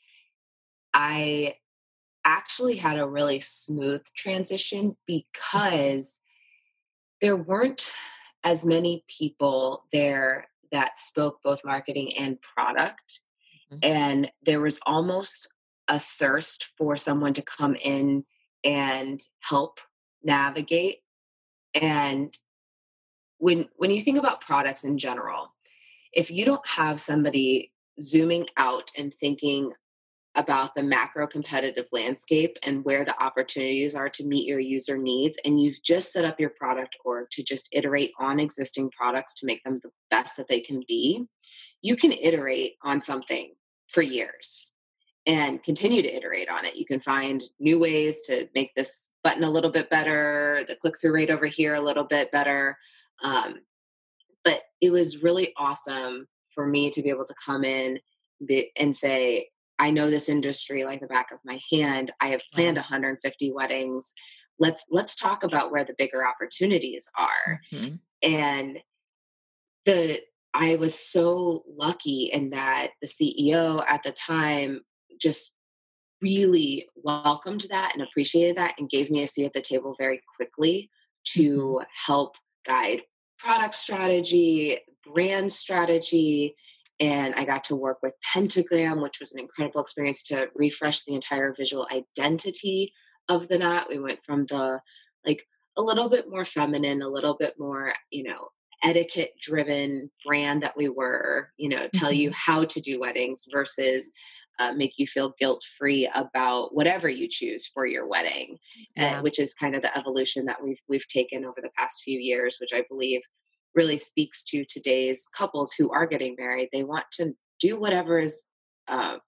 I 0.92 1.56
actually 2.24 2.76
had 2.76 2.98
a 2.98 3.08
really 3.08 3.40
smooth 3.40 4.04
transition 4.14 4.90
mm-hmm. 4.90 4.92
because 5.06 6.20
there 7.20 7.36
weren't 7.36 7.90
as 8.46 8.64
many 8.64 9.04
people 9.08 9.84
there 9.92 10.46
that 10.70 10.96
spoke 10.98 11.42
both 11.42 11.64
marketing 11.64 12.16
and 12.16 12.40
product. 12.40 13.20
Mm-hmm. 13.72 13.78
And 13.82 14.32
there 14.44 14.60
was 14.60 14.78
almost 14.86 15.48
a 15.88 15.98
thirst 15.98 16.66
for 16.78 16.96
someone 16.96 17.34
to 17.34 17.42
come 17.42 17.74
in 17.74 18.24
and 18.64 19.20
help 19.40 19.80
navigate 20.22 20.98
And 21.74 22.36
when 23.38 23.68
when 23.76 23.90
you 23.90 24.00
think 24.00 24.18
about 24.18 24.40
products 24.40 24.84
in 24.84 24.96
general, 24.98 25.52
if 26.12 26.30
you 26.30 26.44
don't 26.44 26.66
have 26.66 27.00
somebody 27.00 27.72
zooming 28.00 28.46
out 28.56 28.90
and 28.96 29.14
thinking 29.20 29.72
about 30.36 30.74
the 30.74 30.82
macro 30.82 31.26
competitive 31.26 31.86
landscape 31.92 32.56
and 32.62 32.84
where 32.84 33.04
the 33.04 33.22
opportunities 33.22 33.94
are 33.94 34.08
to 34.08 34.24
meet 34.24 34.46
your 34.46 34.60
user 34.60 34.96
needs 34.96 35.38
and 35.44 35.60
you've 35.60 35.82
just 35.82 36.12
set 36.12 36.24
up 36.24 36.38
your 36.38 36.50
product 36.50 36.94
org 37.04 37.26
to 37.30 37.42
just 37.42 37.68
iterate 37.72 38.12
on 38.20 38.38
existing 38.38 38.90
products 38.90 39.34
to 39.34 39.46
make 39.46 39.64
them 39.64 39.80
the 39.82 39.90
best 40.10 40.36
that 40.36 40.46
they 40.48 40.60
can 40.60 40.82
be 40.86 41.24
you 41.82 41.96
can 41.96 42.12
iterate 42.12 42.74
on 42.82 43.02
something 43.02 43.52
for 43.88 44.02
years 44.02 44.72
and 45.26 45.62
continue 45.62 46.02
to 46.02 46.16
iterate 46.16 46.48
on 46.48 46.64
it. 46.64 46.76
You 46.76 46.86
can 46.86 47.00
find 47.00 47.42
new 47.58 47.78
ways 47.78 48.22
to 48.22 48.48
make 48.54 48.74
this 48.74 49.10
button 49.24 49.44
a 49.44 49.50
little 49.50 49.72
bit 49.72 49.90
better 49.90 50.64
the 50.68 50.76
click 50.76 51.00
through 51.00 51.14
rate 51.14 51.30
over 51.30 51.46
here 51.46 51.74
a 51.74 51.80
little 51.80 52.04
bit 52.04 52.30
better 52.30 52.78
um, 53.22 53.56
but 54.44 54.62
it 54.80 54.90
was 54.90 55.22
really 55.22 55.52
awesome 55.56 56.26
for 56.50 56.66
me 56.66 56.90
to 56.90 57.02
be 57.02 57.10
able 57.10 57.24
to 57.24 57.34
come 57.44 57.64
in 57.64 57.98
and 58.78 58.96
say 58.96 59.48
I 59.78 59.90
know 59.90 60.10
this 60.10 60.28
industry 60.28 60.84
like 60.84 61.00
the 61.00 61.06
back 61.06 61.28
of 61.32 61.38
my 61.44 61.60
hand. 61.70 62.12
I 62.20 62.28
have 62.28 62.42
planned 62.52 62.76
150 62.76 63.52
weddings. 63.52 64.14
Let's 64.58 64.84
let's 64.90 65.16
talk 65.16 65.42
about 65.42 65.70
where 65.70 65.84
the 65.84 65.94
bigger 65.98 66.26
opportunities 66.26 67.08
are. 67.16 67.60
Mm-hmm. 67.72 67.96
And 68.22 68.78
the 69.84 70.20
I 70.54 70.76
was 70.76 70.98
so 70.98 71.64
lucky 71.68 72.30
in 72.32 72.50
that 72.50 72.92
the 73.02 73.06
CEO 73.06 73.84
at 73.86 74.02
the 74.02 74.12
time 74.12 74.80
just 75.20 75.52
really 76.22 76.88
welcomed 76.96 77.66
that 77.68 77.92
and 77.92 78.02
appreciated 78.02 78.56
that 78.56 78.74
and 78.78 78.88
gave 78.88 79.10
me 79.10 79.22
a 79.22 79.26
seat 79.26 79.44
at 79.44 79.52
the 79.52 79.60
table 79.60 79.94
very 79.98 80.22
quickly 80.36 80.90
to 81.24 81.50
mm-hmm. 81.50 81.84
help 82.06 82.36
guide 82.66 83.02
product 83.38 83.74
strategy, 83.74 84.78
brand 85.04 85.52
strategy, 85.52 86.56
and 86.98 87.34
I 87.34 87.44
got 87.44 87.64
to 87.64 87.76
work 87.76 87.98
with 88.02 88.14
Pentagram, 88.32 89.02
which 89.02 89.20
was 89.20 89.32
an 89.32 89.40
incredible 89.40 89.80
experience 89.80 90.22
to 90.24 90.48
refresh 90.54 91.04
the 91.04 91.14
entire 91.14 91.54
visual 91.56 91.86
identity 91.92 92.92
of 93.28 93.48
the 93.48 93.58
knot. 93.58 93.88
We 93.88 93.98
went 93.98 94.20
from 94.24 94.46
the 94.48 94.80
like 95.26 95.46
a 95.76 95.82
little 95.82 96.08
bit 96.08 96.26
more 96.28 96.44
feminine, 96.44 97.02
a 97.02 97.08
little 97.08 97.36
bit 97.38 97.54
more, 97.58 97.92
you 98.10 98.24
know, 98.24 98.48
etiquette 98.82 99.32
driven 99.40 100.10
brand 100.24 100.62
that 100.62 100.76
we 100.76 100.88
were, 100.88 101.50
you 101.56 101.68
know, 101.68 101.88
tell 101.92 102.12
you 102.12 102.30
mm-hmm. 102.30 102.52
how 102.52 102.64
to 102.64 102.80
do 102.80 103.00
weddings 103.00 103.44
versus 103.52 104.10
uh, 104.58 104.72
make 104.72 104.92
you 104.96 105.06
feel 105.06 105.34
guilt 105.38 105.62
free 105.78 106.10
about 106.14 106.74
whatever 106.74 107.08
you 107.10 107.28
choose 107.30 107.66
for 107.66 107.86
your 107.86 108.06
wedding, 108.06 108.56
uh, 108.98 109.02
yeah. 109.02 109.18
uh, 109.18 109.22
which 109.22 109.38
is 109.38 109.52
kind 109.52 109.74
of 109.74 109.82
the 109.82 109.96
evolution 109.98 110.46
that 110.46 110.62
we've 110.62 110.80
we've 110.88 111.06
taken 111.08 111.44
over 111.44 111.60
the 111.60 111.70
past 111.76 112.02
few 112.02 112.18
years, 112.18 112.56
which 112.58 112.72
I 112.72 112.84
believe 112.88 113.20
really 113.76 113.98
speaks 113.98 114.42
to 114.44 114.64
today's 114.64 115.28
couples 115.36 115.72
who 115.76 115.90
are 115.90 116.06
getting 116.06 116.34
married. 116.38 116.70
They 116.72 116.82
want 116.82 117.04
to 117.12 117.34
do 117.60 117.78
whatever 117.78 118.18
is 118.18 118.44
uh, 118.88 119.18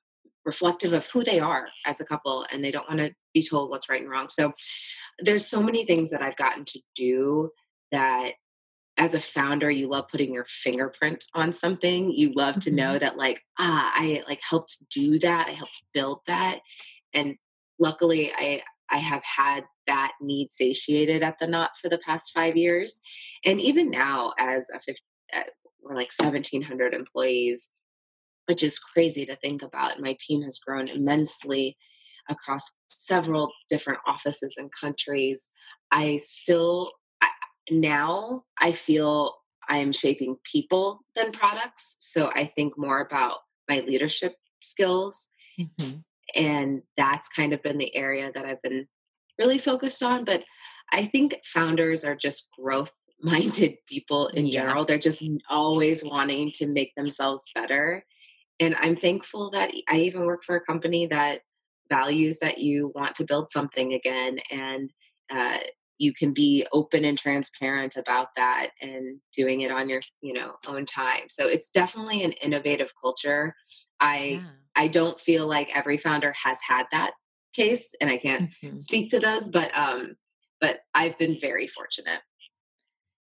reflective 0.45 0.93
of 0.93 1.07
who 1.07 1.23
they 1.23 1.39
are 1.39 1.67
as 1.87 2.01
a 2.01 2.05
couple, 2.05 2.47
and 2.51 2.65
they 2.65 2.71
don't 2.71 2.89
want 2.89 3.01
to 3.01 3.13
be 3.35 3.47
told 3.47 3.71
what's 3.71 3.89
right 3.89 4.01
and 4.01 4.11
wrong. 4.11 4.29
So 4.31 4.53
there's 5.21 5.47
so 5.47 5.63
many 5.63 5.85
things 5.85 6.11
that 6.11 6.23
I've 6.23 6.37
gotten 6.37 6.65
to 6.65 6.81
do 6.97 7.51
that 7.93 8.33
as 8.99 9.15
a 9.15 9.21
founder 9.21 9.71
you 9.71 9.89
love 9.89 10.07
putting 10.11 10.35
your 10.35 10.47
fingerprint 10.49 11.25
on 11.33 11.55
something 11.55 12.11
you 12.11 12.33
love 12.35 12.57
mm-hmm. 12.57 12.61
to 12.61 12.73
know 12.73 12.91
mm-hmm. 12.91 13.05
that 13.05 13.17
like 13.17 13.41
ah 13.59 13.93
i 13.95 14.23
like 14.29 14.41
helped 14.43 14.77
do 14.91 15.19
that 15.21 15.47
i 15.47 15.53
helped 15.53 15.81
build 15.95 16.21
that 16.27 16.59
and 17.15 17.37
luckily 17.79 18.33
i 18.37 18.61
i 18.91 18.99
have 18.99 19.23
had 19.25 19.65
that 19.89 20.13
need 20.21 20.53
satiated 20.53 21.25
at 21.25 21.37
the 21.41 21.49
knot 21.49 21.71
for 21.83 21.89
the 21.89 21.99
past 21.99 22.31
five 22.33 22.57
years. 22.57 23.01
And 23.45 23.61
even 23.61 23.91
now, 23.91 24.35
as 24.39 24.71
a 24.73 24.79
50, 24.79 25.03
uh, 25.35 25.41
we're 25.83 25.97
like 25.97 26.13
1,700 26.17 26.95
employees, 26.95 27.71
which 28.47 28.63
is 28.63 28.79
crazy 28.79 29.27
to 29.27 29.37
think 29.37 29.63
about. 29.63 29.99
My 29.99 30.17
team 30.21 30.43
has 30.43 30.59
grown 30.59 30.89
immensely 30.89 31.77
across 32.31 32.71
several 32.89 33.51
different 33.69 34.01
offices 34.07 34.57
and 34.59 34.71
countries. 34.79 35.49
I 35.91 36.19
still, 36.19 36.93
I, 37.23 37.29
now 37.71 38.45
I 38.61 38.73
feel 38.73 39.35
I 39.69 39.79
am 39.79 39.93
shaping 39.93 40.37
people 40.51 41.01
than 41.17 41.33
products. 41.33 41.97
So 42.01 42.31
I 42.35 42.47
think 42.55 42.75
more 42.77 43.01
about 43.01 43.39
my 43.69 43.81
leadership 43.81 44.35
skills. 44.61 45.31
Mm-hmm. 45.59 45.99
And 46.35 46.83
that's 46.97 47.29
kind 47.29 47.53
of 47.53 47.63
been 47.63 47.79
the 47.79 47.95
area 47.95 48.31
that 48.35 48.45
I've 48.45 48.63
been 48.63 48.87
really 49.39 49.59
focused 49.59 50.03
on. 50.03 50.25
But 50.25 50.45
I 50.93 51.07
think 51.07 51.39
founders 51.45 52.05
are 52.05 52.17
just 52.17 52.49
growth 52.59 52.93
minded 53.21 53.77
people 53.89 54.29
in 54.29 54.47
yeah. 54.47 54.61
general. 54.61 54.85
They're 54.85 54.99
just 54.99 55.25
always 55.49 56.05
wanting 56.05 56.53
to 56.57 56.67
make 56.67 56.95
themselves 56.97 57.43
better. 57.55 58.05
And 58.61 58.77
I'm 58.81 58.97
thankful 58.97 59.51
that 59.51 59.71
I 59.89 59.99
even 59.99 60.25
work 60.25 60.45
for 60.45 60.57
a 60.57 60.65
company 60.65 61.07
that 61.09 61.41
values 61.89 62.39
that 62.41 62.59
you 62.59 62.93
want 62.95 63.15
to 63.17 63.25
build 63.25 63.51
something 63.51 63.95
again 63.95 64.39
and 64.51 64.91
uh, 65.31 65.59
you 65.99 66.15
can 66.15 66.33
be 66.33 66.67
open 66.73 67.05
and 67.05 67.19
transparent 67.19 67.97
about 67.97 68.29
that 68.37 68.71
and 68.81 69.19
doing 69.35 69.63
it 69.63 69.71
on 69.71 69.89
your 69.89 70.01
you 70.21 70.33
know 70.33 70.53
own 70.67 70.87
time 70.87 71.25
so 71.29 71.47
it's 71.47 71.71
definitely 71.71 72.23
an 72.23 72.33
innovative 72.33 72.93
culture 73.01 73.55
i 74.01 74.41
yeah. 74.41 74.43
i 74.77 74.89
don't 74.89 75.19
feel 75.19 75.47
like 75.47 75.69
every 75.75 75.99
founder 75.99 76.33
has 76.45 76.59
had 76.67 76.85
that 76.93 77.13
case 77.59 77.95
and 78.01 78.11
I 78.11 78.19
can't 78.19 78.51
mm-hmm. 78.63 78.79
speak 78.79 79.11
to 79.11 79.21
those, 79.21 79.49
but 79.49 79.71
um 79.75 80.17
but 80.61 80.81
I've 80.95 81.19
been 81.19 81.39
very 81.41 81.67
fortunate. 81.67 82.21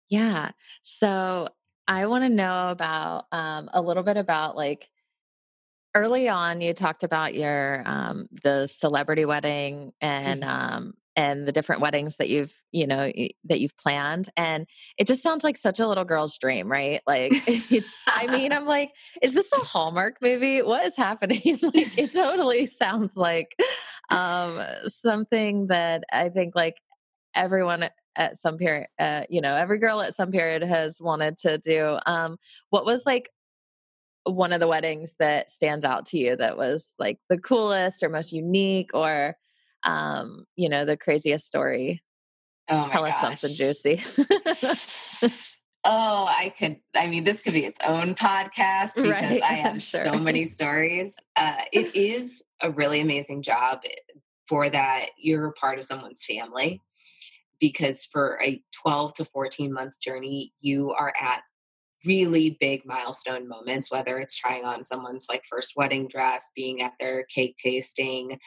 Yeah. 0.09 0.51
So 0.81 1.47
I 1.87 2.07
want 2.07 2.23
to 2.23 2.29
know 2.29 2.69
about 2.69 3.25
um 3.31 3.69
a 3.73 3.81
little 3.81 4.03
bit 4.03 4.17
about 4.17 4.55
like 4.55 4.87
early 5.95 6.29
on 6.29 6.61
you 6.61 6.73
talked 6.73 7.03
about 7.03 7.33
your 7.33 7.83
um 7.85 8.27
the 8.43 8.67
celebrity 8.67 9.25
wedding 9.25 9.93
and 10.01 10.43
mm-hmm. 10.43 10.75
um 10.75 10.93
and 11.17 11.45
the 11.45 11.51
different 11.51 11.81
weddings 11.81 12.15
that 12.15 12.29
you've 12.29 12.53
you 12.71 12.87
know 12.87 13.11
that 13.43 13.59
you've 13.59 13.75
planned 13.77 14.29
and 14.37 14.65
it 14.97 15.07
just 15.07 15.21
sounds 15.21 15.43
like 15.43 15.57
such 15.57 15.81
a 15.81 15.87
little 15.87 16.05
girl's 16.05 16.37
dream 16.37 16.71
right 16.71 17.01
like 17.05 17.33
i 18.07 18.27
mean 18.27 18.53
i'm 18.53 18.65
like 18.65 18.91
is 19.21 19.33
this 19.33 19.51
a 19.51 19.57
hallmark 19.57 20.15
movie 20.21 20.61
what 20.61 20.85
is 20.85 20.95
happening 20.95 21.41
like 21.61 21.97
it 21.97 22.13
totally 22.13 22.65
sounds 22.65 23.17
like 23.17 23.53
um, 24.09 24.61
something 24.87 25.67
that 25.67 26.03
I 26.11 26.29
think 26.29 26.55
like 26.55 26.75
everyone 27.35 27.89
at 28.15 28.37
some 28.37 28.57
period, 28.57 28.87
uh, 28.99 29.23
you 29.29 29.41
know, 29.41 29.55
every 29.55 29.79
girl 29.79 30.01
at 30.01 30.15
some 30.15 30.31
period 30.31 30.63
has 30.63 30.99
wanted 30.99 31.37
to 31.39 31.57
do. 31.57 31.99
Um, 32.05 32.37
what 32.69 32.85
was 32.85 33.05
like 33.05 33.29
one 34.23 34.51
of 34.51 34.59
the 34.59 34.67
weddings 34.67 35.15
that 35.19 35.49
stands 35.49 35.85
out 35.85 36.05
to 36.07 36.17
you 36.17 36.35
that 36.35 36.57
was 36.57 36.95
like 36.99 37.19
the 37.29 37.37
coolest 37.37 38.03
or 38.03 38.09
most 38.09 38.33
unique 38.33 38.91
or, 38.93 39.35
um, 39.83 40.45
you 40.55 40.69
know, 40.69 40.85
the 40.85 40.97
craziest 40.97 41.45
story? 41.45 42.01
Oh 42.69 42.89
Tell 42.91 43.03
gosh. 43.03 43.13
us 43.13 43.39
something 43.39 43.55
juicy. 43.55 44.03
Oh, 45.89 46.25
I 46.27 46.49
could. 46.49 46.81
I 46.97 47.07
mean, 47.07 47.23
this 47.23 47.39
could 47.39 47.53
be 47.53 47.63
its 47.63 47.79
own 47.85 48.13
podcast 48.13 48.95
because 48.95 49.09
right, 49.09 49.41
I 49.41 49.53
have 49.53 49.81
sure. 49.81 50.03
so 50.03 50.15
many 50.15 50.43
stories. 50.43 51.15
Uh, 51.37 51.61
it 51.71 51.95
is 51.95 52.43
a 52.61 52.71
really 52.71 52.99
amazing 52.99 53.41
job 53.41 53.83
for 54.49 54.69
that. 54.69 55.11
You're 55.17 55.47
a 55.47 55.53
part 55.53 55.79
of 55.79 55.85
someone's 55.85 56.25
family 56.25 56.81
because 57.61 58.05
for 58.11 58.37
a 58.43 58.61
12 58.81 59.13
to 59.15 59.25
14 59.25 59.71
month 59.71 60.01
journey, 60.01 60.51
you 60.59 60.93
are 60.97 61.13
at 61.17 61.43
really 62.07 62.57
big 62.59 62.85
milestone 62.85 63.47
moments, 63.47 63.91
whether 63.91 64.17
it's 64.17 64.35
trying 64.35 64.63
on 64.63 64.83
someone's 64.83 65.27
like 65.29 65.43
first 65.49 65.73
wedding 65.75 66.07
dress, 66.07 66.51
being 66.55 66.81
at 66.81 66.93
their 66.99 67.25
cake 67.25 67.57
tasting. 67.61 68.39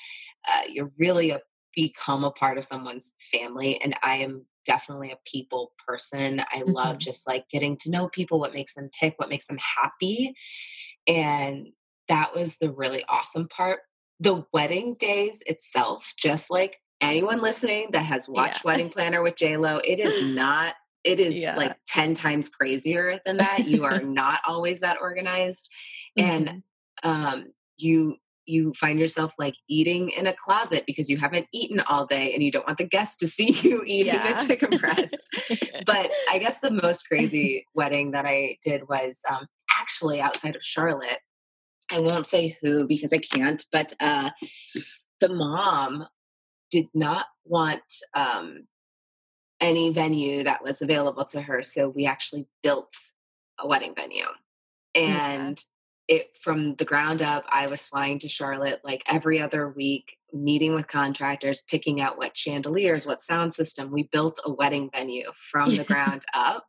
Uh, 0.48 0.62
you're 0.68 0.90
really 0.98 1.30
a 1.30 1.40
become 1.72 2.24
a 2.24 2.32
part 2.32 2.58
of 2.58 2.64
someone's 2.64 3.14
family 3.30 3.80
and 3.80 3.94
i 4.02 4.16
am 4.16 4.44
definitely 4.64 5.10
a 5.10 5.18
people 5.24 5.72
person. 5.86 6.40
I 6.40 6.60
mm-hmm. 6.60 6.72
love 6.72 6.98
just 6.98 7.26
like 7.26 7.48
getting 7.50 7.76
to 7.78 7.90
know 7.90 8.08
people, 8.08 8.38
what 8.38 8.54
makes 8.54 8.74
them 8.74 8.90
tick, 8.92 9.14
what 9.16 9.28
makes 9.28 9.46
them 9.46 9.58
happy. 9.58 10.34
And 11.06 11.68
that 12.08 12.34
was 12.34 12.58
the 12.58 12.70
really 12.70 13.04
awesome 13.08 13.48
part. 13.48 13.80
The 14.20 14.44
wedding 14.52 14.96
days 14.98 15.42
itself, 15.46 16.12
just 16.18 16.50
like 16.50 16.76
anyone 17.00 17.40
listening 17.40 17.88
that 17.92 18.04
has 18.04 18.28
watched 18.28 18.62
yeah. 18.64 18.70
Wedding 18.70 18.90
Planner 18.90 19.22
with 19.22 19.36
J 19.36 19.56
Lo, 19.56 19.78
it 19.78 19.98
is 19.98 20.22
not 20.34 20.74
it 21.04 21.20
is 21.20 21.36
yeah. 21.36 21.56
like 21.56 21.76
10 21.88 22.14
times 22.14 22.48
crazier 22.48 23.18
than 23.24 23.38
that. 23.38 23.66
You 23.66 23.84
are 23.84 24.00
not 24.02 24.40
always 24.46 24.80
that 24.80 24.98
organized. 25.00 25.70
Mm-hmm. 26.18 26.30
And 26.30 26.62
um 27.02 27.46
you 27.78 28.16
you 28.46 28.72
find 28.74 28.98
yourself 28.98 29.32
like 29.38 29.54
eating 29.68 30.10
in 30.10 30.26
a 30.26 30.34
closet 30.34 30.84
because 30.86 31.08
you 31.08 31.16
haven't 31.16 31.46
eaten 31.52 31.80
all 31.80 32.04
day 32.04 32.34
and 32.34 32.42
you 32.42 32.50
don't 32.50 32.66
want 32.66 32.78
the 32.78 32.84
guests 32.84 33.16
to 33.16 33.26
see 33.26 33.50
you 33.62 33.82
eating 33.86 34.14
yeah. 34.14 34.42
a 34.42 34.46
chicken 34.46 34.76
breast. 34.78 35.28
but 35.86 36.10
I 36.30 36.38
guess 36.38 36.60
the 36.60 36.70
most 36.70 37.02
crazy 37.08 37.64
wedding 37.74 38.10
that 38.10 38.26
I 38.26 38.56
did 38.64 38.88
was 38.88 39.20
um, 39.30 39.46
actually 39.80 40.20
outside 40.20 40.56
of 40.56 40.62
Charlotte. 40.62 41.20
I 41.90 42.00
won't 42.00 42.26
say 42.26 42.56
who 42.62 42.86
because 42.86 43.12
I 43.12 43.18
can't, 43.18 43.64
but 43.72 43.92
uh, 44.00 44.30
the 45.20 45.28
mom 45.28 46.06
did 46.70 46.86
not 46.94 47.26
want 47.44 47.82
um, 48.14 48.66
any 49.60 49.90
venue 49.90 50.44
that 50.44 50.62
was 50.62 50.82
available 50.82 51.24
to 51.26 51.40
her. 51.42 51.62
So 51.62 51.88
we 51.88 52.06
actually 52.06 52.46
built 52.62 52.96
a 53.58 53.66
wedding 53.66 53.94
venue. 53.94 54.26
And 54.94 55.62
yeah. 56.08 56.16
it 56.16 56.36
from 56.40 56.74
the 56.76 56.84
ground 56.84 57.22
up, 57.22 57.44
I 57.48 57.66
was 57.66 57.86
flying 57.86 58.18
to 58.20 58.28
Charlotte 58.28 58.80
like 58.84 59.02
every 59.06 59.40
other 59.40 59.68
week, 59.68 60.16
meeting 60.32 60.74
with 60.74 60.88
contractors, 60.88 61.62
picking 61.68 62.00
out 62.00 62.18
what 62.18 62.36
chandeliers, 62.36 63.06
what 63.06 63.22
sound 63.22 63.54
system. 63.54 63.90
We 63.90 64.08
built 64.12 64.40
a 64.44 64.52
wedding 64.52 64.90
venue 64.92 65.30
from 65.50 65.76
the 65.76 65.84
ground 65.90 66.24
up. 66.34 66.64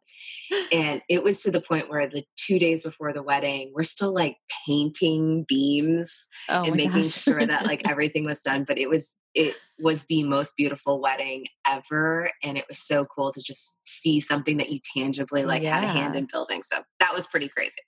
And 0.72 1.02
it 1.10 1.24
was 1.24 1.42
to 1.42 1.52
the 1.52 1.62
point 1.62 1.90
where 1.90 2.08
the 2.08 2.24
two 2.36 2.60
days 2.60 2.84
before 2.84 3.14
the 3.14 3.24
wedding, 3.24 3.72
we're 3.74 3.84
still 3.84 4.14
like 4.14 4.38
painting 4.68 5.46
beams 5.48 6.28
oh 6.50 6.64
and 6.64 6.76
making 6.76 7.04
gosh. 7.04 7.12
sure 7.12 7.46
that 7.46 7.66
like 7.66 7.82
everything 7.90 8.26
was 8.26 8.42
done. 8.42 8.66
But 8.68 8.78
it 8.78 8.90
was 8.90 9.16
it 9.34 9.56
was 9.80 10.06
the 10.06 10.24
most 10.24 10.56
beautiful 10.58 11.02
wedding 11.02 11.46
ever. 11.66 12.30
And 12.44 12.58
it 12.58 12.66
was 12.68 12.80
so 12.80 13.06
cool 13.06 13.32
to 13.32 13.42
just 13.42 13.80
see 13.84 14.20
something 14.20 14.58
that 14.58 14.70
you 14.70 14.80
tangibly 14.94 15.44
like 15.44 15.64
yeah. 15.64 15.76
had 15.76 15.84
a 15.84 15.88
hand 15.88 16.16
in 16.16 16.28
building. 16.32 16.64
So 16.64 16.80
that 17.00 17.14
was 17.14 17.28
pretty 17.28 17.48
crazy. 17.48 17.82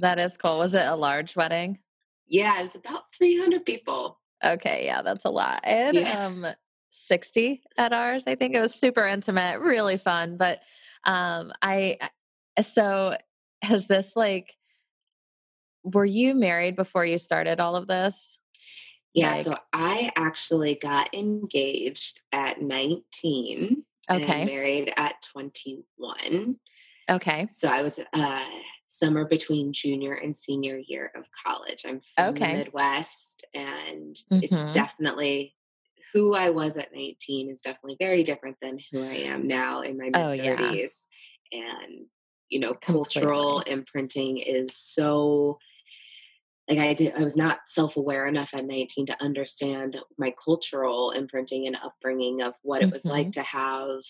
That 0.00 0.18
is 0.18 0.36
cool. 0.36 0.58
Was 0.58 0.74
it 0.74 0.86
a 0.86 0.96
large 0.96 1.36
wedding? 1.36 1.78
Yeah, 2.26 2.60
it 2.60 2.62
was 2.62 2.76
about 2.76 3.02
300 3.18 3.64
people. 3.64 4.19
Okay, 4.44 4.86
yeah, 4.86 5.02
that's 5.02 5.24
a 5.24 5.30
lot. 5.30 5.60
And 5.64 5.96
yeah. 5.96 6.26
um 6.26 6.46
60 6.90 7.62
at 7.76 7.92
ours. 7.92 8.24
I 8.26 8.34
think 8.34 8.54
it 8.54 8.60
was 8.60 8.74
super 8.74 9.06
intimate, 9.06 9.60
really 9.60 9.96
fun. 9.96 10.36
But 10.36 10.60
um 11.04 11.52
I 11.62 11.98
so 12.60 13.16
has 13.62 13.86
this 13.86 14.16
like 14.16 14.56
were 15.82 16.04
you 16.04 16.34
married 16.34 16.76
before 16.76 17.06
you 17.06 17.18
started 17.18 17.60
all 17.60 17.76
of 17.76 17.86
this? 17.86 18.38
Yeah, 19.14 19.36
like, 19.36 19.44
so 19.44 19.56
I 19.72 20.12
actually 20.16 20.76
got 20.76 21.12
engaged 21.14 22.20
at 22.32 22.60
19 22.62 23.82
okay. 24.10 24.44
married 24.44 24.92
at 24.96 25.14
21. 25.32 26.56
Okay. 27.10 27.46
So 27.46 27.68
I 27.68 27.82
was 27.82 27.98
uh 27.98 28.44
summer 28.90 29.24
between 29.24 29.72
junior 29.72 30.14
and 30.14 30.36
senior 30.36 30.76
year 30.76 31.12
of 31.14 31.24
college. 31.46 31.84
I'm 31.86 32.00
from 32.16 32.30
okay. 32.30 32.50
the 32.50 32.58
Midwest 32.64 33.46
and 33.54 34.16
mm-hmm. 34.16 34.40
it's 34.42 34.64
definitely 34.74 35.54
who 36.12 36.34
I 36.34 36.50
was 36.50 36.76
at 36.76 36.92
19 36.92 37.50
is 37.50 37.60
definitely 37.60 37.96
very 38.00 38.24
different 38.24 38.56
than 38.60 38.80
who 38.90 39.02
I 39.02 39.14
am 39.14 39.46
now 39.46 39.82
in 39.82 39.96
my 39.96 40.06
mid 40.06 40.14
30s. 40.14 40.18
Oh, 40.18 40.32
yeah. 41.52 41.60
And 41.60 42.06
you 42.48 42.58
know, 42.58 42.74
Completely. 42.74 43.20
cultural 43.20 43.60
imprinting 43.60 44.38
is 44.38 44.74
so 44.74 45.58
like 46.68 46.80
I 46.80 46.94
did 46.94 47.14
I 47.16 47.22
was 47.22 47.36
not 47.36 47.60
self-aware 47.66 48.26
enough 48.26 48.50
at 48.54 48.64
19 48.64 49.06
to 49.06 49.22
understand 49.22 50.00
my 50.18 50.34
cultural 50.44 51.12
imprinting 51.12 51.68
and 51.68 51.76
upbringing 51.76 52.42
of 52.42 52.54
what 52.62 52.82
it 52.82 52.90
was 52.90 53.04
mm-hmm. 53.04 53.10
like 53.12 53.32
to 53.32 53.42
have 53.42 54.00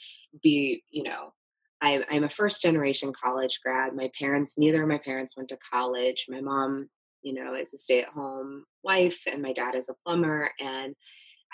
be, 0.42 0.82
you 0.90 1.02
know, 1.02 1.34
I, 1.82 2.04
I'm 2.10 2.24
a 2.24 2.28
first 2.28 2.62
generation 2.62 3.12
college 3.12 3.60
grad. 3.64 3.94
My 3.94 4.10
parents, 4.18 4.58
neither 4.58 4.82
of 4.82 4.88
my 4.88 4.98
parents 4.98 5.36
went 5.36 5.48
to 5.50 5.58
college. 5.72 6.26
My 6.28 6.40
mom, 6.40 6.88
you 7.22 7.32
know, 7.34 7.54
is 7.54 7.72
a 7.74 7.78
stay 7.78 8.02
at 8.02 8.08
home 8.08 8.64
wife, 8.84 9.22
and 9.26 9.42
my 9.42 9.52
dad 9.52 9.74
is 9.74 9.88
a 9.88 9.94
plumber. 9.94 10.50
And 10.60 10.94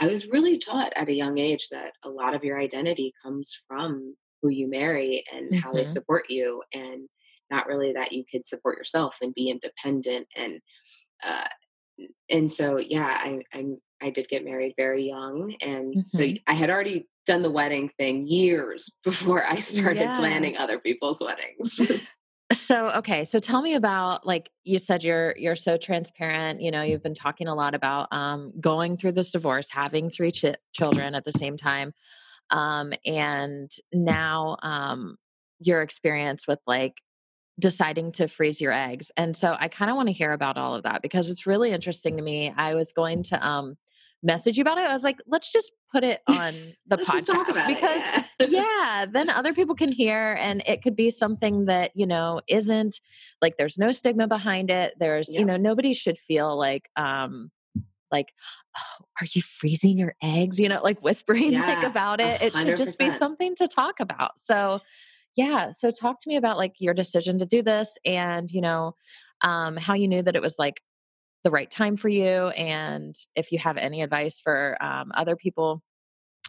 I 0.01 0.07
was 0.07 0.29
really 0.29 0.59
taught 0.59 0.93
at 0.97 1.09
a 1.09 1.15
young 1.15 1.39
age 1.39 1.69
that 1.71 1.93
a 2.05 2.09
lot 2.09 2.35
of 2.35 2.45
your 2.45 2.59
identity 2.59 3.13
comes 3.23 3.57
from 3.69 4.15
who 4.43 4.51
you 4.51 4.69
marry 4.69 5.25
and 5.33 5.47
mm-hmm. 5.47 5.59
how 5.59 5.73
they 5.73 5.83
mm-hmm. 5.83 5.93
support 5.93 6.25
you, 6.29 6.63
and 6.73 7.09
not 7.51 7.67
really 7.67 7.93
that 7.93 8.13
you 8.13 8.25
could 8.31 8.47
support 8.47 8.79
yourself 8.79 9.17
and 9.23 9.35
be 9.35 9.49
independent. 9.49 10.27
And 10.37 10.61
uh, 11.25 11.49
and 12.29 12.51
so, 12.51 12.79
yeah, 12.79 13.07
I, 13.07 13.41
I'm 13.55 13.79
I 14.03 14.11
did 14.11 14.29
get 14.29 14.45
married 14.45 14.75
very 14.77 15.05
young, 15.05 15.55
and 15.61 15.95
mm-hmm. 15.95 16.01
so 16.05 16.27
I 16.47 16.55
had 16.55 16.69
already 16.69 17.09
done 17.27 17.43
the 17.43 17.51
wedding 17.51 17.91
thing 17.99 18.27
years 18.27 18.91
before 19.05 19.45
I 19.45 19.61
started 19.61 20.01
yeah. 20.01 20.19
planning 20.19 20.57
other 20.57 20.79
people's 20.79 21.21
weddings. 21.21 21.81
so 22.53 22.91
okay 22.91 23.25
so 23.25 23.41
tell 23.41 23.61
me 23.61 23.75
about 23.75 24.25
like 24.25 24.51
you 24.63 24.79
said 24.79 25.03
you're 25.03 25.35
you're 25.37 25.57
so 25.57 25.77
transparent 25.77 26.61
you 26.61 26.71
know 26.71 26.83
you've 26.83 27.03
been 27.03 27.15
talking 27.15 27.49
a 27.49 27.55
lot 27.55 27.75
about 27.75 28.07
um, 28.13 28.53
going 28.61 28.97
through 28.97 29.11
this 29.11 29.33
divorce 29.33 29.69
having 29.69 30.09
three 30.09 30.31
ch- 30.31 30.55
children 30.73 31.17
at 31.17 31.25
the 31.25 31.33
same 31.33 31.57
time 31.57 31.93
um, 32.51 32.93
and 33.05 33.73
now 33.93 34.57
um, 34.63 35.17
your 35.59 35.83
experience 35.83 36.47
with 36.47 36.61
like 36.69 36.95
deciding 37.59 38.13
to 38.13 38.29
freeze 38.29 38.61
your 38.61 38.73
eggs 38.73 39.11
and 39.17 39.35
so 39.37 39.57
i 39.59 39.67
kind 39.67 39.91
of 39.91 39.97
want 39.97 40.09
to 40.09 40.13
hear 40.13 40.31
about 40.31 40.57
all 40.57 40.75
of 40.75 40.85
that 40.85 41.03
because 41.03 41.31
it's 41.31 41.47
really 41.47 41.73
interesting 41.73 42.17
to 42.17 42.23
me 42.23 42.53
i 42.57 42.75
was 42.75 42.93
going 42.93 43.25
to 43.25 43.45
um 43.45 43.77
message 44.27 44.59
you 44.59 44.63
about 44.63 44.79
it. 44.79 44.83
I 44.83 44.93
was 44.93 45.05
like, 45.05 45.21
let's 45.27 45.51
just 45.51 45.73
put 45.93 46.05
it 46.05 46.21
on 46.27 46.53
the 46.87 46.97
podcast 46.97 47.67
because 47.67 48.03
it, 48.39 48.51
yeah. 48.51 48.65
yeah, 48.99 49.07
then 49.09 49.31
other 49.31 49.55
people 49.55 49.75
can 49.75 49.93
hear 49.93 50.37
and 50.39 50.63
it 50.67 50.83
could 50.83 50.97
be 50.97 51.11
something 51.11 51.67
that, 51.67 51.93
you 51.95 52.07
know, 52.07 52.41
isn't 52.49 53.01
like 53.41 53.57
there's 53.57 53.79
no 53.79 53.93
stigma 53.93 54.27
behind 54.27 54.71
it. 54.71 54.95
There's, 54.99 55.33
yeah. 55.33 55.41
you 55.41 55.47
know, 55.47 55.57
nobody 55.57 55.95
should 55.95 56.19
feel 56.19 56.59
like 56.59 56.91
um 56.97 57.51
like 58.13 58.33
oh, 58.77 59.05
are 59.21 59.27
you 59.33 59.43
freezing 59.43 59.99
your 59.99 60.15
eggs 60.23 60.61
you 60.61 60.69
know 60.69 60.81
like 60.81 61.01
whispering 61.01 61.53
yeah, 61.55 61.67
like 61.67 61.85
about 61.85 62.21
it 62.21 62.41
100%. 62.41 62.45
it 62.47 62.53
should 62.55 62.77
just 62.77 62.99
be 63.01 63.11
something 63.11 63.55
to 63.57 63.67
talk 63.67 63.99
about 63.99 64.39
so 64.39 64.79
yeah 65.37 65.71
so 65.71 65.91
talk 65.91 66.21
to 66.21 66.29
me 66.29 66.37
about 66.37 66.57
like 66.57 66.75
your 66.79 66.95
decision 66.95 67.41
to 67.41 67.47
do 67.47 67.63
this 67.63 67.99
and 68.05 68.49
you 68.53 68.61
know 68.61 68.95
um 69.43 69.77
how 69.77 69.95
you 69.95 70.07
knew 70.07 70.23
that 70.23 70.37
it 70.37 70.41
was 70.41 70.55
like 70.57 70.81
the 71.47 71.51
right 71.53 71.71
time 71.71 71.97
for 71.97 72.09
you 72.09 72.49
and 72.49 73.17
if 73.37 73.53
you 73.53 73.59
have 73.61 73.77
any 73.77 74.03
advice 74.03 74.41
for 74.41 74.77
um, 74.81 75.13
other 75.15 75.37
people 75.37 75.81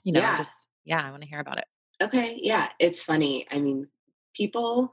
you 0.03 0.11
know 0.11 0.19
yeah. 0.19 0.37
just 0.37 0.67
yeah 0.85 0.99
i 1.05 1.11
want 1.11 1.21
to 1.21 1.29
hear 1.29 1.39
about 1.39 1.59
it. 1.59 1.65
Okay 2.01 2.39
yeah 2.41 2.69
it's 2.79 3.03
funny 3.03 3.45
i 3.51 3.59
mean 3.59 3.87
people 4.35 4.89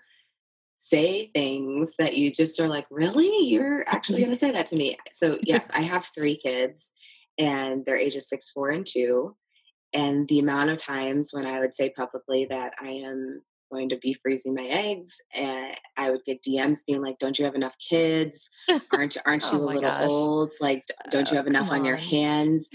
say 0.76 1.30
things 1.32 1.94
that 1.98 2.18
you 2.18 2.30
just 2.30 2.60
are 2.60 2.68
like 2.68 2.84
really? 2.90 3.46
You're 3.46 3.88
actually 3.88 4.18
going 4.18 4.32
to 4.32 4.36
say 4.36 4.50
that 4.50 4.66
to 4.66 4.76
me? 4.76 4.98
So 5.10 5.38
yes 5.42 5.70
i 5.72 5.80
have 5.80 6.10
three 6.14 6.36
kids 6.36 6.92
and 7.38 7.82
they're 7.86 7.96
ages 7.96 8.28
six 8.28 8.50
four 8.50 8.68
and 8.68 8.84
two 8.86 9.34
and 9.94 10.28
the 10.28 10.38
amount 10.40 10.68
of 10.68 10.76
times 10.76 11.30
when 11.32 11.46
i 11.46 11.60
would 11.60 11.74
say 11.74 11.88
publicly 11.88 12.46
that 12.50 12.74
i 12.78 12.90
am 12.90 13.40
going 13.74 13.88
to 13.88 13.98
be 13.98 14.16
freezing 14.22 14.54
my 14.54 14.64
eggs 14.64 15.20
and 15.34 15.76
i 15.96 16.10
would 16.10 16.24
get 16.24 16.42
dms 16.42 16.80
being 16.86 17.02
like 17.02 17.18
don't 17.18 17.38
you 17.38 17.44
have 17.44 17.56
enough 17.56 17.74
kids 17.78 18.48
aren't 18.92 19.16
aren't 19.26 19.42
you 19.52 19.58
oh 19.58 19.64
a 19.64 19.66
little 19.66 19.80
gosh. 19.82 20.08
old 20.08 20.52
like 20.60 20.84
don't 21.10 21.28
you 21.28 21.34
oh, 21.34 21.36
have 21.36 21.46
enough 21.46 21.70
on. 21.70 21.80
on. 21.80 21.84
your 21.84 21.96
hands 21.96 22.68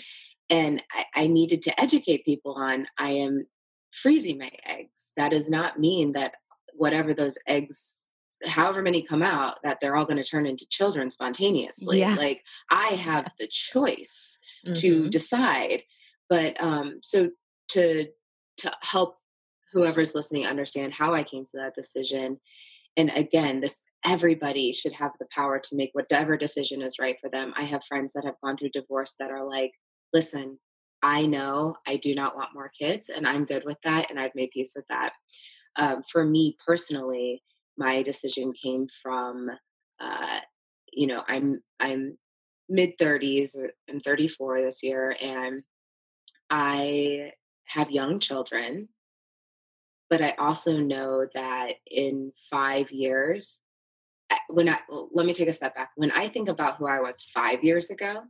and 0.49 0.81
I, 0.91 1.23
I 1.23 1.27
needed 1.27 1.61
to 1.63 1.79
educate 1.79 2.25
people 2.25 2.53
on 2.53 2.87
i 2.97 3.11
am 3.11 3.45
freezing 3.93 4.37
my 4.37 4.51
eggs 4.65 5.13
that 5.15 5.31
does 5.31 5.49
not 5.49 5.79
mean 5.79 6.11
that 6.13 6.33
whatever 6.73 7.13
those 7.13 7.37
eggs 7.47 8.05
however 8.45 8.81
many 8.81 9.01
come 9.01 9.23
out 9.23 9.59
that 9.63 9.79
they're 9.79 9.95
all 9.95 10.05
going 10.05 10.21
to 10.21 10.23
turn 10.23 10.45
into 10.45 10.65
children 10.69 11.09
spontaneously 11.09 11.99
yeah. 11.99 12.15
like 12.15 12.43
i 12.69 12.89
have 12.89 13.31
the 13.39 13.47
choice 13.47 14.39
mm-hmm. 14.65 14.75
to 14.75 15.09
decide 15.09 15.81
but 16.29 16.61
um 16.61 16.99
so 17.01 17.29
to 17.69 18.07
to 18.57 18.71
help 18.81 19.18
whoever's 19.73 20.15
listening 20.15 20.45
understand 20.45 20.93
how 20.93 21.13
I 21.13 21.23
came 21.23 21.45
to 21.45 21.57
that 21.57 21.75
decision. 21.75 22.39
And 22.97 23.11
again, 23.15 23.61
this 23.61 23.85
everybody 24.05 24.71
should 24.71 24.93
have 24.93 25.11
the 25.19 25.27
power 25.31 25.59
to 25.59 25.75
make 25.75 25.91
whatever 25.93 26.37
decision 26.37 26.81
is 26.81 26.99
right 26.99 27.19
for 27.19 27.29
them. 27.29 27.53
I 27.55 27.63
have 27.63 27.83
friends 27.85 28.13
that 28.13 28.25
have 28.25 28.39
gone 28.43 28.57
through 28.57 28.69
divorce 28.69 29.15
that 29.19 29.31
are 29.31 29.43
like, 29.43 29.71
listen, 30.13 30.57
I 31.01 31.25
know 31.25 31.75
I 31.87 31.97
do 31.97 32.15
not 32.15 32.35
want 32.35 32.53
more 32.53 32.71
kids 32.77 33.09
and 33.09 33.27
I'm 33.27 33.45
good 33.45 33.63
with 33.65 33.77
that 33.83 34.09
and 34.09 34.19
I've 34.19 34.35
made 34.35 34.51
peace 34.51 34.73
with 34.75 34.85
that. 34.89 35.13
Um, 35.75 36.03
for 36.09 36.25
me 36.25 36.57
personally, 36.65 37.43
my 37.77 38.01
decision 38.01 38.53
came 38.53 38.87
from 39.01 39.49
uh, 39.99 40.39
you 40.91 41.07
know, 41.07 41.23
I'm 41.27 41.61
I'm 41.79 42.17
mid 42.67 42.97
30s, 42.97 43.55
I'm 43.89 43.99
34 43.99 44.61
this 44.61 44.83
year 44.83 45.15
and 45.21 45.63
I 46.49 47.31
have 47.65 47.91
young 47.91 48.19
children 48.19 48.89
but 50.09 50.21
I 50.21 50.31
also 50.39 50.77
know 50.77 51.25
that 51.33 51.73
in 51.85 52.31
five 52.49 52.91
years, 52.91 53.59
eh, 54.31 54.37
when 54.49 54.69
I 54.69 54.79
let 55.11 55.25
me 55.25 55.33
take 55.33 55.49
a 55.49 55.53
step 55.53 55.75
back. 55.75 55.91
When 55.95 56.11
I 56.11 56.29
think 56.29 56.49
about 56.49 56.77
who 56.77 56.87
I 56.87 56.99
was 56.99 57.23
five 57.33 57.63
years 57.63 57.89
ago, 57.89 58.23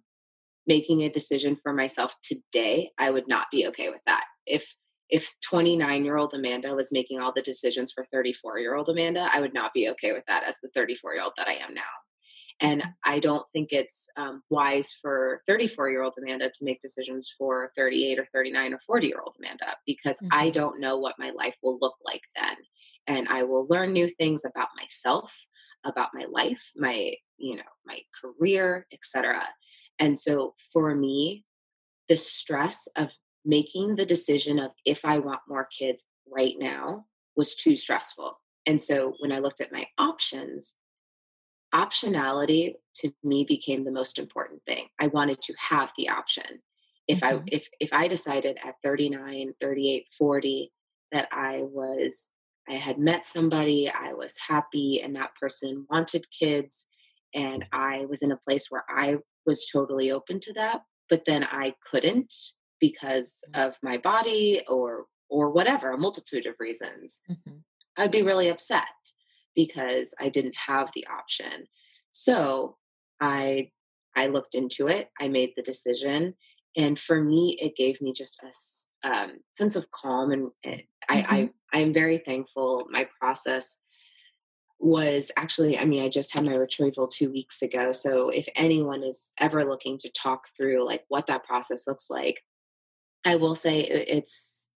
making 0.67 1.01
a 1.01 1.09
decision 1.09 1.55
for 1.55 1.73
myself 1.73 2.13
today, 2.23 2.91
I 2.97 3.11
would 3.11 3.27
not 3.27 3.47
be 3.51 3.67
okay 3.67 3.89
with 3.89 4.01
that. 4.05 4.25
If 4.45 4.73
if 5.09 5.33
29 5.43 6.05
year 6.05 6.17
old 6.17 6.33
Amanda 6.33 6.75
was 6.75 6.91
making 6.91 7.19
all 7.19 7.33
the 7.33 7.41
decisions 7.41 7.91
for 7.91 8.05
34 8.11 8.59
year 8.59 8.75
old 8.75 8.89
Amanda, 8.89 9.27
I 9.31 9.41
would 9.41 9.53
not 9.53 9.73
be 9.73 9.89
okay 9.89 10.11
with 10.11 10.23
that 10.27 10.43
as 10.43 10.57
the 10.61 10.69
34 10.75 11.15
year 11.15 11.23
old 11.23 11.33
that 11.37 11.47
I 11.47 11.53
am 11.53 11.73
now. 11.73 11.81
And 12.62 12.84
I 13.06 13.19
don't 13.19 13.45
think 13.54 13.69
it's 13.72 14.10
um, 14.17 14.43
wise 14.50 14.93
for 15.02 15.41
34 15.48 15.91
year 15.91 16.04
old 16.04 16.15
Amanda 16.17 16.50
to 16.50 16.63
make 16.63 16.82
decisions 16.82 17.34
for 17.38 17.72
38 17.78 18.19
or 18.19 18.28
39 18.34 18.74
or 18.74 18.80
40 18.80 19.08
year 19.08 19.22
old 19.26 19.36
Amanda 19.39 19.76
because 19.86 20.17
mm-hmm. 20.17 20.34
I 20.34 20.50
don't 20.50 20.80
know 20.82 20.98
what 20.98 21.19
my 21.19 21.32
life 21.32 21.56
will 21.63 21.78
look 21.82 21.95
like 22.06 22.24
then. 22.36 22.56
And 23.08 23.28
I 23.30 23.43
will 23.43 23.65
learn 23.69 23.93
new 23.93 24.08
things 24.08 24.43
about 24.45 24.67
myself, 24.78 25.34
about 25.86 26.10
my 26.13 26.26
life, 26.30 26.62
my, 26.76 27.13
you 27.38 27.56
know, 27.56 27.63
my 27.86 28.00
career, 28.22 28.86
etc. 28.91 29.48
And 29.98 30.19
so 30.19 30.54
for 30.74 30.93
me, 30.93 31.45
the 32.10 32.17
stress 32.17 32.88
of 32.95 33.10
making 33.45 33.95
the 33.95 34.06
decision 34.06 34.60
of 34.60 34.72
if 34.86 35.06
I 35.06 35.19
want 35.19 35.41
more 35.48 35.67
kids 35.78 36.04
right 36.28 36.56
now 36.58 37.06
was 37.36 37.56
too 37.56 37.78
stressful. 37.78 38.34
And 38.65 38.82
so 38.82 39.13
when 39.19 39.32
I 39.32 39.39
looked 39.39 39.62
at 39.62 39.72
my 39.72 39.88
options, 39.98 40.76
optionality 41.73 42.73
to 42.95 43.12
me 43.23 43.45
became 43.47 43.84
the 43.84 43.91
most 43.91 44.19
important 44.19 44.62
thing. 44.65 44.88
I 44.99 45.08
wanted 45.08 45.41
to 45.43 45.53
have 45.58 45.89
the 45.97 46.10
option. 46.10 46.62
If 47.08 47.21
mm-hmm. 47.21 47.38
I 47.38 47.43
if 47.47 47.67
if 47.79 47.89
I 47.91 48.08
decided 48.08 48.58
at 48.63 48.75
39, 48.84 49.53
38, 49.60 50.08
40 50.17 50.71
that 51.12 51.27
I 51.32 51.62
was 51.63 52.32
I 52.67 52.73
had 52.73 52.99
met 52.99 53.25
somebody, 53.25 53.89
I 53.89 54.13
was 54.13 54.36
happy 54.47 55.01
and 55.03 55.15
that 55.15 55.32
person 55.39 55.88
wanted 55.89 56.25
kids 56.38 56.88
and 57.34 57.65
I 57.71 58.05
was 58.10 58.21
in 58.21 58.32
a 58.32 58.39
place 58.47 58.67
where 58.69 58.86
I 58.89 59.17
was 59.45 59.67
totally 59.71 60.12
open 60.12 60.39
to 60.41 60.53
that, 60.53 60.82
but 61.10 61.23
then 61.25 61.43
I 61.43 61.73
couldn't 61.89 62.34
because 62.79 63.43
mm-hmm. 63.51 63.67
of 63.67 63.77
my 63.84 63.97
body 63.97 64.63
or 64.67 65.05
or 65.32 65.51
whatever, 65.51 65.91
a 65.91 65.97
multitude 65.97 66.47
of 66.47 66.55
reasons. 66.60 67.19
Mm-hmm. 67.29 67.58
I'd 67.97 68.12
be 68.12 68.23
really 68.23 68.49
upset 68.49 68.86
because 69.65 70.13
I 70.22 70.30
didn't 70.30 70.56
have 70.67 70.89
the 70.93 71.06
option. 71.08 71.67
So 72.12 72.78
I 73.19 73.72
I 74.15 74.28
looked 74.28 74.56
into 74.56 74.88
it. 74.88 75.10
I 75.19 75.28
made 75.28 75.52
the 75.56 75.62
decision, 75.62 76.36
and 76.78 76.98
for 76.98 77.22
me, 77.22 77.58
it 77.62 77.76
gave 77.76 78.02
me 78.02 78.13
just 78.13 78.39
a 79.04 79.10
um, 79.10 79.32
sense 79.54 79.76
of 79.76 79.91
calm. 79.91 80.32
And 80.32 80.50
eh, 80.63 80.82
I, 81.10 81.15
mm-hmm. 81.17 81.34
I 81.36 81.50
I 81.74 81.80
am 81.82 81.93
very 81.93 82.19
thankful. 82.19 82.88
My 82.89 83.08
process 83.19 83.80
was 84.82 85.30
actually 85.36 85.78
i 85.78 85.84
mean 85.84 86.02
i 86.02 86.08
just 86.08 86.34
had 86.34 86.45
my 86.45 86.56
retrieval 86.56 87.06
two 87.06 87.30
weeks 87.30 87.62
ago 87.62 87.91
so 87.91 88.30
if 88.30 88.48
anyone 88.56 89.04
is 89.04 89.34
ever 89.38 89.65
looking 89.65 89.98
to 89.98 90.10
talk 90.12 90.48
through 90.56 90.86
like 90.86 91.04
what 91.10 91.28
that 91.28 91.43
process 91.43 91.86
looks 91.86 92.10
like 92.10 92.39
i 93.26 93.36
will 93.36 93.56
say 93.56 93.82
it's 93.82 94.72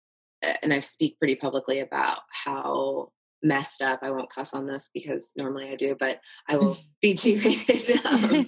eh, 0.43 0.57
and 0.63 0.73
i 0.73 0.81
speak 0.81 1.19
pretty 1.19 1.35
publicly 1.35 1.81
about 1.81 2.21
how 2.45 3.13
messed 3.43 3.83
up. 3.83 4.01
I 4.03 4.11
won't 4.11 4.33
cuss 4.33 4.53
on 4.53 4.67
this 4.67 4.91
because 4.93 5.33
normally 5.37 5.71
I 5.71 5.77
do, 5.77 5.97
but 5.99 6.21
I 6.49 6.57
will 6.57 6.79
be 7.03 7.15
G-rated. 7.15 8.01
um, 8.05 8.47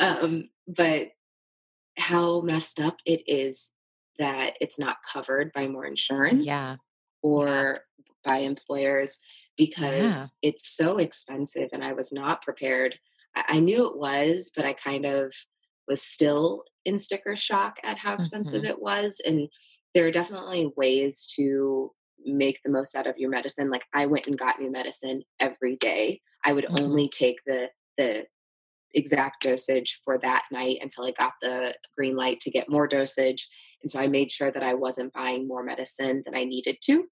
um, 0.00 0.48
but 0.66 1.08
how 1.96 2.40
messed 2.40 2.80
up 2.80 2.96
it 3.06 3.22
is 3.26 3.70
that 4.18 4.54
it's 4.60 4.78
not 4.78 4.98
covered 5.12 5.52
by 5.52 5.68
more 5.68 5.86
insurance 5.86 6.46
yeah. 6.46 6.76
or 7.22 7.46
yeah. 7.98 8.04
by 8.24 8.38
employers 8.38 9.18
because 9.56 10.34
yeah. 10.42 10.50
it's 10.50 10.68
so 10.68 10.98
expensive 10.98 11.70
and 11.72 11.84
I 11.84 11.92
was 11.92 12.12
not 12.12 12.42
prepared. 12.42 12.96
I, 13.34 13.44
I, 13.48 13.60
knew 13.60 13.86
it 13.86 13.96
was, 13.96 14.50
but 14.54 14.64
I 14.64 14.72
kind 14.72 15.04
of 15.04 15.32
was 15.86 16.02
still 16.02 16.64
in 16.84 16.98
sticker 16.98 17.36
shock 17.36 17.76
at 17.84 17.98
how 17.98 18.14
expensive 18.14 18.62
mm-hmm. 18.62 18.70
it 18.70 18.82
was. 18.82 19.20
And 19.24 19.48
there 19.94 20.06
are 20.06 20.12
definitely 20.12 20.72
ways 20.76 21.26
to 21.36 21.92
make 22.24 22.60
the 22.64 22.70
most 22.70 22.94
out 22.94 23.06
of 23.06 23.18
your 23.18 23.30
medicine. 23.30 23.70
Like 23.70 23.84
I 23.92 24.06
went 24.06 24.26
and 24.26 24.38
got 24.38 24.60
new 24.60 24.70
medicine 24.70 25.22
every 25.40 25.76
day. 25.76 26.20
I 26.44 26.52
would 26.52 26.64
mm-hmm. 26.64 26.84
only 26.84 27.08
take 27.08 27.40
the 27.46 27.68
the 27.96 28.26
exact 28.94 29.42
dosage 29.42 30.00
for 30.04 30.18
that 30.18 30.44
night 30.50 30.78
until 30.80 31.04
I 31.04 31.12
got 31.12 31.32
the 31.42 31.74
green 31.96 32.16
light 32.16 32.40
to 32.40 32.50
get 32.50 32.70
more 32.70 32.86
dosage. 32.86 33.48
And 33.82 33.90
so 33.90 33.98
I 33.98 34.06
made 34.06 34.30
sure 34.30 34.50
that 34.50 34.62
I 34.62 34.74
wasn't 34.74 35.12
buying 35.12 35.48
more 35.48 35.62
medicine 35.62 36.22
than 36.24 36.34
I 36.34 36.44
needed 36.44 36.78
to. 36.84 37.02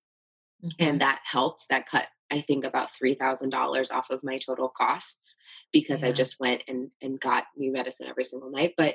Mm-hmm. 0.64 0.68
And 0.78 1.00
that 1.00 1.20
helped. 1.24 1.66
That 1.70 1.88
cut, 1.88 2.06
I 2.30 2.42
think, 2.42 2.64
about 2.64 2.90
$3,000 3.02 3.92
off 3.92 4.10
of 4.10 4.22
my 4.22 4.38
total 4.38 4.68
costs 4.68 5.36
because 5.72 6.02
yeah. 6.02 6.08
I 6.08 6.12
just 6.12 6.38
went 6.38 6.62
and, 6.68 6.90
and 7.02 7.20
got 7.20 7.44
new 7.56 7.72
medicine 7.72 8.06
every 8.08 8.24
single 8.24 8.50
night. 8.50 8.74
But 8.76 8.94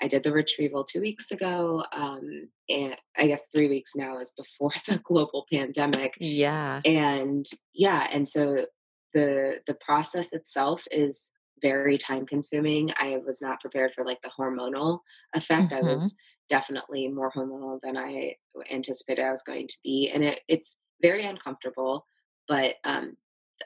I 0.00 0.08
did 0.08 0.22
the 0.22 0.32
retrieval 0.32 0.84
two 0.84 1.00
weeks 1.00 1.30
ago. 1.30 1.84
Um, 1.92 2.48
and 2.68 2.96
I 3.16 3.26
guess 3.26 3.48
three 3.52 3.68
weeks 3.68 3.92
now 3.96 4.18
is 4.18 4.32
before 4.36 4.70
the 4.86 4.98
global 4.98 5.46
pandemic. 5.52 6.14
Yeah. 6.18 6.80
And 6.84 7.46
yeah. 7.74 8.08
And 8.12 8.26
so 8.26 8.66
the 9.14 9.60
the 9.66 9.74
process 9.74 10.32
itself 10.32 10.84
is 10.90 11.32
very 11.60 11.98
time 11.98 12.26
consuming. 12.26 12.92
I 12.96 13.18
was 13.24 13.40
not 13.42 13.60
prepared 13.60 13.92
for 13.94 14.04
like 14.04 14.22
the 14.22 14.30
hormonal 14.38 15.00
effect. 15.34 15.72
Mm-hmm. 15.72 15.86
I 15.86 15.92
was 15.92 16.16
definitely 16.48 17.08
more 17.08 17.32
hormonal 17.32 17.78
than 17.82 17.96
I 17.96 18.36
anticipated 18.70 19.24
I 19.24 19.30
was 19.30 19.42
going 19.42 19.66
to 19.66 19.76
be. 19.82 20.10
And 20.12 20.24
it, 20.24 20.40
it's 20.48 20.76
very 21.02 21.26
uncomfortable, 21.26 22.06
but 22.46 22.76
um, 22.84 23.16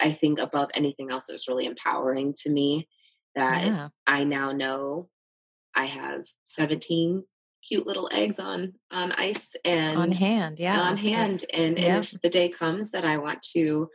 I 0.00 0.12
think 0.12 0.38
above 0.38 0.70
anything 0.74 1.10
else, 1.10 1.28
it 1.28 1.32
was 1.32 1.48
really 1.48 1.66
empowering 1.66 2.34
to 2.38 2.50
me 2.50 2.88
that 3.34 3.64
yeah. 3.64 3.88
I 4.06 4.24
now 4.24 4.52
know 4.52 5.08
I 5.74 5.86
have 5.86 6.24
17 6.46 7.24
cute 7.66 7.86
little 7.86 8.08
eggs 8.12 8.38
on 8.38 8.72
on 8.90 9.12
ice 9.12 9.54
and 9.64 9.96
on 9.96 10.12
hand 10.12 10.58
yeah 10.58 10.80
on 10.80 10.96
hand 10.96 11.44
and 11.52 11.78
yeah. 11.78 11.98
if 11.98 12.14
the 12.22 12.28
day 12.28 12.48
comes 12.48 12.90
that 12.90 13.04
i 13.04 13.16
want 13.16 13.40
to 13.40 13.88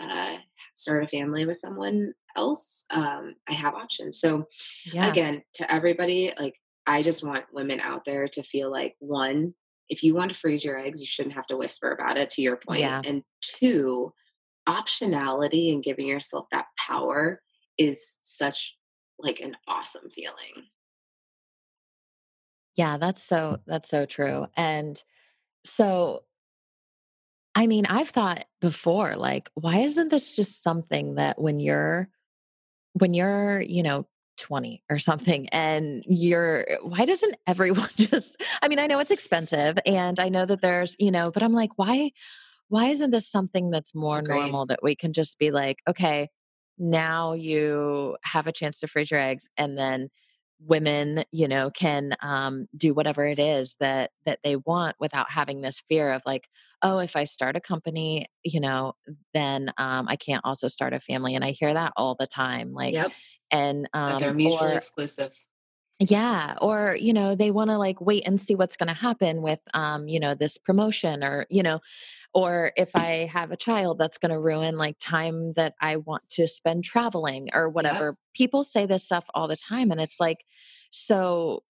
uh, 0.00 0.36
start 0.74 1.04
a 1.04 1.06
family 1.06 1.46
with 1.46 1.56
someone 1.56 2.12
else 2.36 2.84
um, 2.90 3.34
i 3.48 3.52
have 3.52 3.74
options 3.74 4.18
so 4.18 4.44
yeah. 4.92 5.08
again 5.08 5.42
to 5.54 5.72
everybody 5.72 6.32
like 6.38 6.54
i 6.86 7.02
just 7.02 7.24
want 7.24 7.44
women 7.52 7.78
out 7.80 8.02
there 8.04 8.26
to 8.26 8.42
feel 8.42 8.70
like 8.70 8.96
one 8.98 9.54
if 9.88 10.02
you 10.02 10.14
want 10.14 10.32
to 10.32 10.38
freeze 10.38 10.64
your 10.64 10.78
eggs 10.78 11.00
you 11.00 11.06
shouldn't 11.06 11.34
have 11.34 11.46
to 11.46 11.56
whisper 11.56 11.92
about 11.92 12.16
it 12.16 12.30
to 12.30 12.42
your 12.42 12.56
point 12.56 12.80
yeah. 12.80 13.02
and 13.04 13.22
two 13.40 14.12
optionality 14.68 15.72
and 15.72 15.84
giving 15.84 16.06
yourself 16.06 16.46
that 16.50 16.66
power 16.78 17.40
is 17.78 18.18
such 18.20 18.76
like 19.18 19.40
an 19.40 19.56
awesome 19.68 20.08
feeling 20.14 20.66
yeah, 22.76 22.96
that's 22.98 23.22
so 23.22 23.58
that's 23.66 23.88
so 23.88 24.06
true. 24.06 24.46
And 24.56 25.02
so 25.64 26.22
I 27.54 27.66
mean, 27.66 27.84
I've 27.86 28.08
thought 28.08 28.44
before 28.60 29.12
like 29.14 29.50
why 29.54 29.78
isn't 29.78 30.10
this 30.10 30.32
just 30.32 30.62
something 30.62 31.16
that 31.16 31.40
when 31.40 31.60
you're 31.60 32.08
when 32.94 33.14
you're, 33.14 33.60
you 33.60 33.82
know, 33.82 34.06
20 34.38 34.82
or 34.90 34.98
something 34.98 35.48
and 35.50 36.02
you're 36.06 36.66
why 36.82 37.04
doesn't 37.04 37.36
everyone 37.46 37.90
just 37.96 38.42
I 38.62 38.68
mean, 38.68 38.78
I 38.78 38.86
know 38.86 38.98
it's 39.00 39.10
expensive 39.10 39.78
and 39.86 40.18
I 40.18 40.28
know 40.30 40.46
that 40.46 40.62
there's, 40.62 40.96
you 40.98 41.10
know, 41.10 41.30
but 41.30 41.42
I'm 41.42 41.52
like 41.52 41.70
why 41.76 42.12
why 42.68 42.86
isn't 42.86 43.10
this 43.10 43.28
something 43.30 43.70
that's 43.70 43.94
more 43.94 44.20
Agreed. 44.20 44.38
normal 44.38 44.66
that 44.66 44.82
we 44.82 44.96
can 44.96 45.12
just 45.12 45.38
be 45.38 45.50
like, 45.50 45.80
okay, 45.86 46.30
now 46.78 47.34
you 47.34 48.16
have 48.24 48.46
a 48.46 48.52
chance 48.52 48.80
to 48.80 48.86
freeze 48.86 49.10
your 49.10 49.20
eggs 49.20 49.50
and 49.58 49.76
then 49.76 50.08
women 50.66 51.24
you 51.32 51.48
know 51.48 51.70
can 51.70 52.14
um, 52.22 52.66
do 52.76 52.94
whatever 52.94 53.26
it 53.26 53.38
is 53.38 53.76
that 53.80 54.10
that 54.24 54.38
they 54.42 54.56
want 54.56 54.96
without 55.00 55.30
having 55.30 55.60
this 55.60 55.82
fear 55.88 56.12
of 56.12 56.22
like 56.26 56.48
oh 56.82 56.98
if 56.98 57.16
i 57.16 57.24
start 57.24 57.56
a 57.56 57.60
company 57.60 58.26
you 58.44 58.60
know 58.60 58.92
then 59.34 59.72
um, 59.78 60.06
i 60.08 60.16
can't 60.16 60.44
also 60.44 60.68
start 60.68 60.92
a 60.92 61.00
family 61.00 61.34
and 61.34 61.44
i 61.44 61.50
hear 61.50 61.72
that 61.74 61.92
all 61.96 62.16
the 62.18 62.26
time 62.26 62.72
like 62.72 62.94
yep. 62.94 63.12
and 63.50 63.88
um, 63.92 64.20
they're 64.20 64.34
mutually 64.34 64.72
or, 64.72 64.76
exclusive 64.76 65.34
yeah 66.00 66.54
or 66.60 66.96
you 66.98 67.12
know 67.12 67.34
they 67.34 67.50
want 67.50 67.70
to 67.70 67.78
like 67.78 68.00
wait 68.00 68.26
and 68.26 68.40
see 68.40 68.54
what's 68.54 68.76
going 68.76 68.88
to 68.88 68.94
happen 68.94 69.42
with 69.42 69.62
um 69.74 70.08
you 70.08 70.18
know 70.18 70.34
this 70.34 70.58
promotion 70.58 71.22
or 71.22 71.46
you 71.48 71.62
know 71.62 71.80
or 72.34 72.72
if 72.76 72.90
i 72.94 73.28
have 73.32 73.50
a 73.50 73.56
child 73.56 73.98
that's 73.98 74.18
going 74.18 74.32
to 74.32 74.38
ruin 74.38 74.76
like 74.76 74.96
time 74.98 75.52
that 75.52 75.74
i 75.80 75.96
want 75.96 76.22
to 76.28 76.46
spend 76.48 76.84
traveling 76.84 77.48
or 77.54 77.68
whatever 77.68 78.06
yeah. 78.06 78.12
people 78.34 78.64
say 78.64 78.86
this 78.86 79.04
stuff 79.04 79.24
all 79.34 79.48
the 79.48 79.56
time 79.56 79.90
and 79.90 80.00
it's 80.00 80.20
like 80.20 80.44
so 80.90 81.62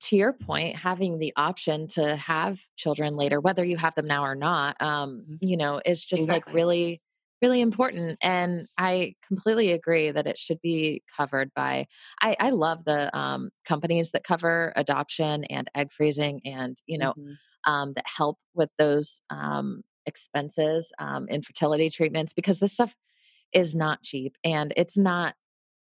to 0.00 0.16
your 0.16 0.32
point 0.32 0.76
having 0.76 1.18
the 1.18 1.32
option 1.36 1.86
to 1.88 2.16
have 2.16 2.60
children 2.76 3.16
later 3.16 3.40
whether 3.40 3.64
you 3.64 3.76
have 3.76 3.94
them 3.94 4.06
now 4.06 4.24
or 4.24 4.34
not 4.34 4.76
um 4.80 5.22
mm-hmm. 5.22 5.36
you 5.40 5.56
know 5.56 5.80
is 5.84 6.04
just 6.04 6.22
exactly. 6.22 6.52
like 6.52 6.54
really 6.54 7.02
really 7.40 7.60
important 7.60 8.18
and 8.20 8.66
i 8.76 9.14
completely 9.26 9.72
agree 9.72 10.10
that 10.10 10.26
it 10.26 10.36
should 10.36 10.60
be 10.60 11.02
covered 11.16 11.50
by 11.54 11.86
i, 12.22 12.36
I 12.38 12.50
love 12.50 12.84
the 12.84 13.16
um, 13.16 13.50
companies 13.64 14.10
that 14.10 14.24
cover 14.24 14.72
adoption 14.76 15.44
and 15.44 15.68
egg 15.74 15.92
freezing 15.92 16.40
and 16.44 16.76
you 16.86 16.98
know 16.98 17.12
mm-hmm. 17.12 17.72
um, 17.72 17.92
that 17.94 18.06
help 18.06 18.38
with 18.54 18.70
those 18.78 19.20
um, 19.30 19.82
expenses, 20.08 20.92
um, 20.98 21.28
infertility 21.28 21.88
treatments, 21.90 22.32
because 22.32 22.58
this 22.58 22.72
stuff 22.72 22.96
is 23.52 23.74
not 23.74 24.02
cheap 24.02 24.36
and 24.42 24.74
it's 24.76 24.98
not 24.98 25.34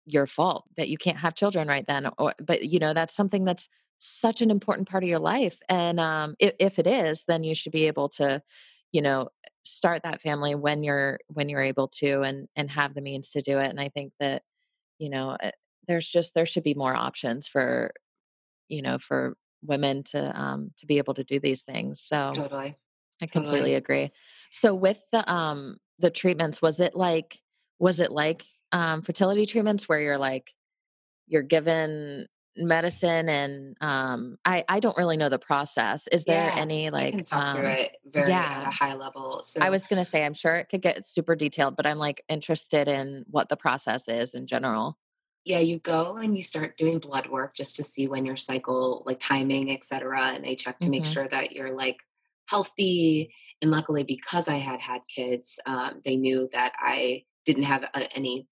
your 0.04 0.26
fault 0.26 0.64
that 0.76 0.88
you 0.88 0.98
can't 0.98 1.18
have 1.18 1.34
children 1.34 1.66
right 1.66 1.86
then. 1.86 2.08
Or, 2.18 2.34
but 2.38 2.64
you 2.64 2.78
know, 2.78 2.92
that's 2.94 3.14
something 3.14 3.44
that's 3.44 3.68
such 3.98 4.42
an 4.42 4.50
important 4.50 4.88
part 4.88 5.02
of 5.02 5.08
your 5.08 5.18
life. 5.18 5.58
And 5.68 5.98
um, 5.98 6.34
if, 6.38 6.52
if 6.58 6.78
it 6.78 6.86
is, 6.86 7.24
then 7.26 7.44
you 7.44 7.54
should 7.54 7.72
be 7.72 7.86
able 7.86 8.08
to, 8.10 8.42
you 8.92 9.02
know, 9.02 9.28
start 9.64 10.02
that 10.04 10.20
family 10.20 10.54
when 10.54 10.84
you're 10.84 11.18
when 11.26 11.48
you're 11.48 11.62
able 11.62 11.88
to 11.88 12.22
and 12.22 12.46
and 12.54 12.70
have 12.70 12.94
the 12.94 13.00
means 13.00 13.32
to 13.32 13.42
do 13.42 13.58
it. 13.58 13.68
And 13.68 13.80
I 13.80 13.88
think 13.88 14.12
that, 14.20 14.42
you 14.98 15.10
know, 15.10 15.36
eh, 15.42 15.50
there's 15.88 16.08
just 16.08 16.34
there 16.34 16.46
should 16.46 16.62
be 16.62 16.74
more 16.74 16.94
options 16.94 17.48
for, 17.48 17.92
you 18.68 18.82
know, 18.82 18.98
for 18.98 19.36
women 19.62 20.04
to 20.04 20.40
um 20.40 20.70
to 20.78 20.86
be 20.86 20.98
able 20.98 21.14
to 21.14 21.24
do 21.24 21.40
these 21.40 21.62
things. 21.62 22.00
So 22.00 22.30
totally. 22.32 22.76
I 23.20 23.26
completely 23.26 23.74
totally. 23.74 23.74
agree. 23.74 24.10
So 24.50 24.74
with 24.74 25.02
the 25.12 25.30
um 25.32 25.78
the 25.98 26.10
treatments, 26.10 26.60
was 26.60 26.80
it 26.80 26.94
like 26.94 27.42
was 27.78 28.00
it 28.00 28.12
like 28.12 28.44
um 28.72 29.02
fertility 29.02 29.46
treatments 29.46 29.88
where 29.88 30.00
you're 30.00 30.18
like 30.18 30.54
you're 31.28 31.42
given 31.42 32.26
medicine 32.56 33.28
and 33.28 33.76
um 33.82 34.38
I 34.44 34.64
I 34.68 34.80
don't 34.80 34.96
really 34.98 35.16
know 35.18 35.30
the 35.30 35.38
process. 35.38 36.08
Is 36.08 36.26
there 36.26 36.52
Yeah, 36.52 36.58
any 36.58 36.90
I 36.98 37.06
can 37.06 37.22
like 37.22 37.24
talk 37.24 37.52
through 37.52 37.68
um 37.68 37.78
it 37.80 37.96
very 38.04 38.50
at 38.50 38.66
a 38.66 38.70
high 38.70 38.94
level. 38.94 39.42
So 39.42 39.60
I 39.60 39.70
was 39.70 39.86
going 39.86 40.00
to 40.00 40.04
say 40.04 40.24
I'm 40.24 40.34
sure 40.34 40.56
it 40.56 40.66
could 40.68 40.82
get 40.82 41.06
super 41.06 41.34
detailed, 41.34 41.76
but 41.76 41.86
I'm 41.86 41.98
like 41.98 42.22
interested 42.28 42.88
in 42.88 43.24
what 43.28 43.48
the 43.48 43.56
process 43.56 44.08
is 44.08 44.34
in 44.34 44.46
general. 44.46 44.98
Yeah, 45.44 45.60
you 45.60 45.78
go 45.78 46.16
and 46.16 46.36
you 46.36 46.42
start 46.42 46.76
doing 46.76 46.98
blood 46.98 47.28
work 47.28 47.54
just 47.54 47.76
to 47.76 47.84
see 47.84 48.08
when 48.08 48.26
your 48.26 48.34
cycle, 48.36 49.04
like 49.06 49.20
timing, 49.20 49.70
et 49.70 49.84
cetera, 49.84 50.20
and 50.32 50.44
they 50.44 50.56
check 50.56 50.80
to 50.80 50.90
make 50.90 51.04
Mhm. 51.04 51.06
sure 51.06 51.28
that 51.28 51.52
you're 51.52 51.72
like 51.72 52.02
healthy. 52.46 53.32
And 53.62 53.70
luckily, 53.70 54.02
because 54.04 54.48
I 54.48 54.56
had 54.58 54.80
had 54.80 55.00
kids, 55.14 55.58
um, 55.66 56.00
they 56.04 56.16
knew 56.16 56.48
that 56.52 56.72
I 56.78 57.24
didn't 57.44 57.64
have 57.64 57.84
uh 57.94 58.04
any 58.14 58.46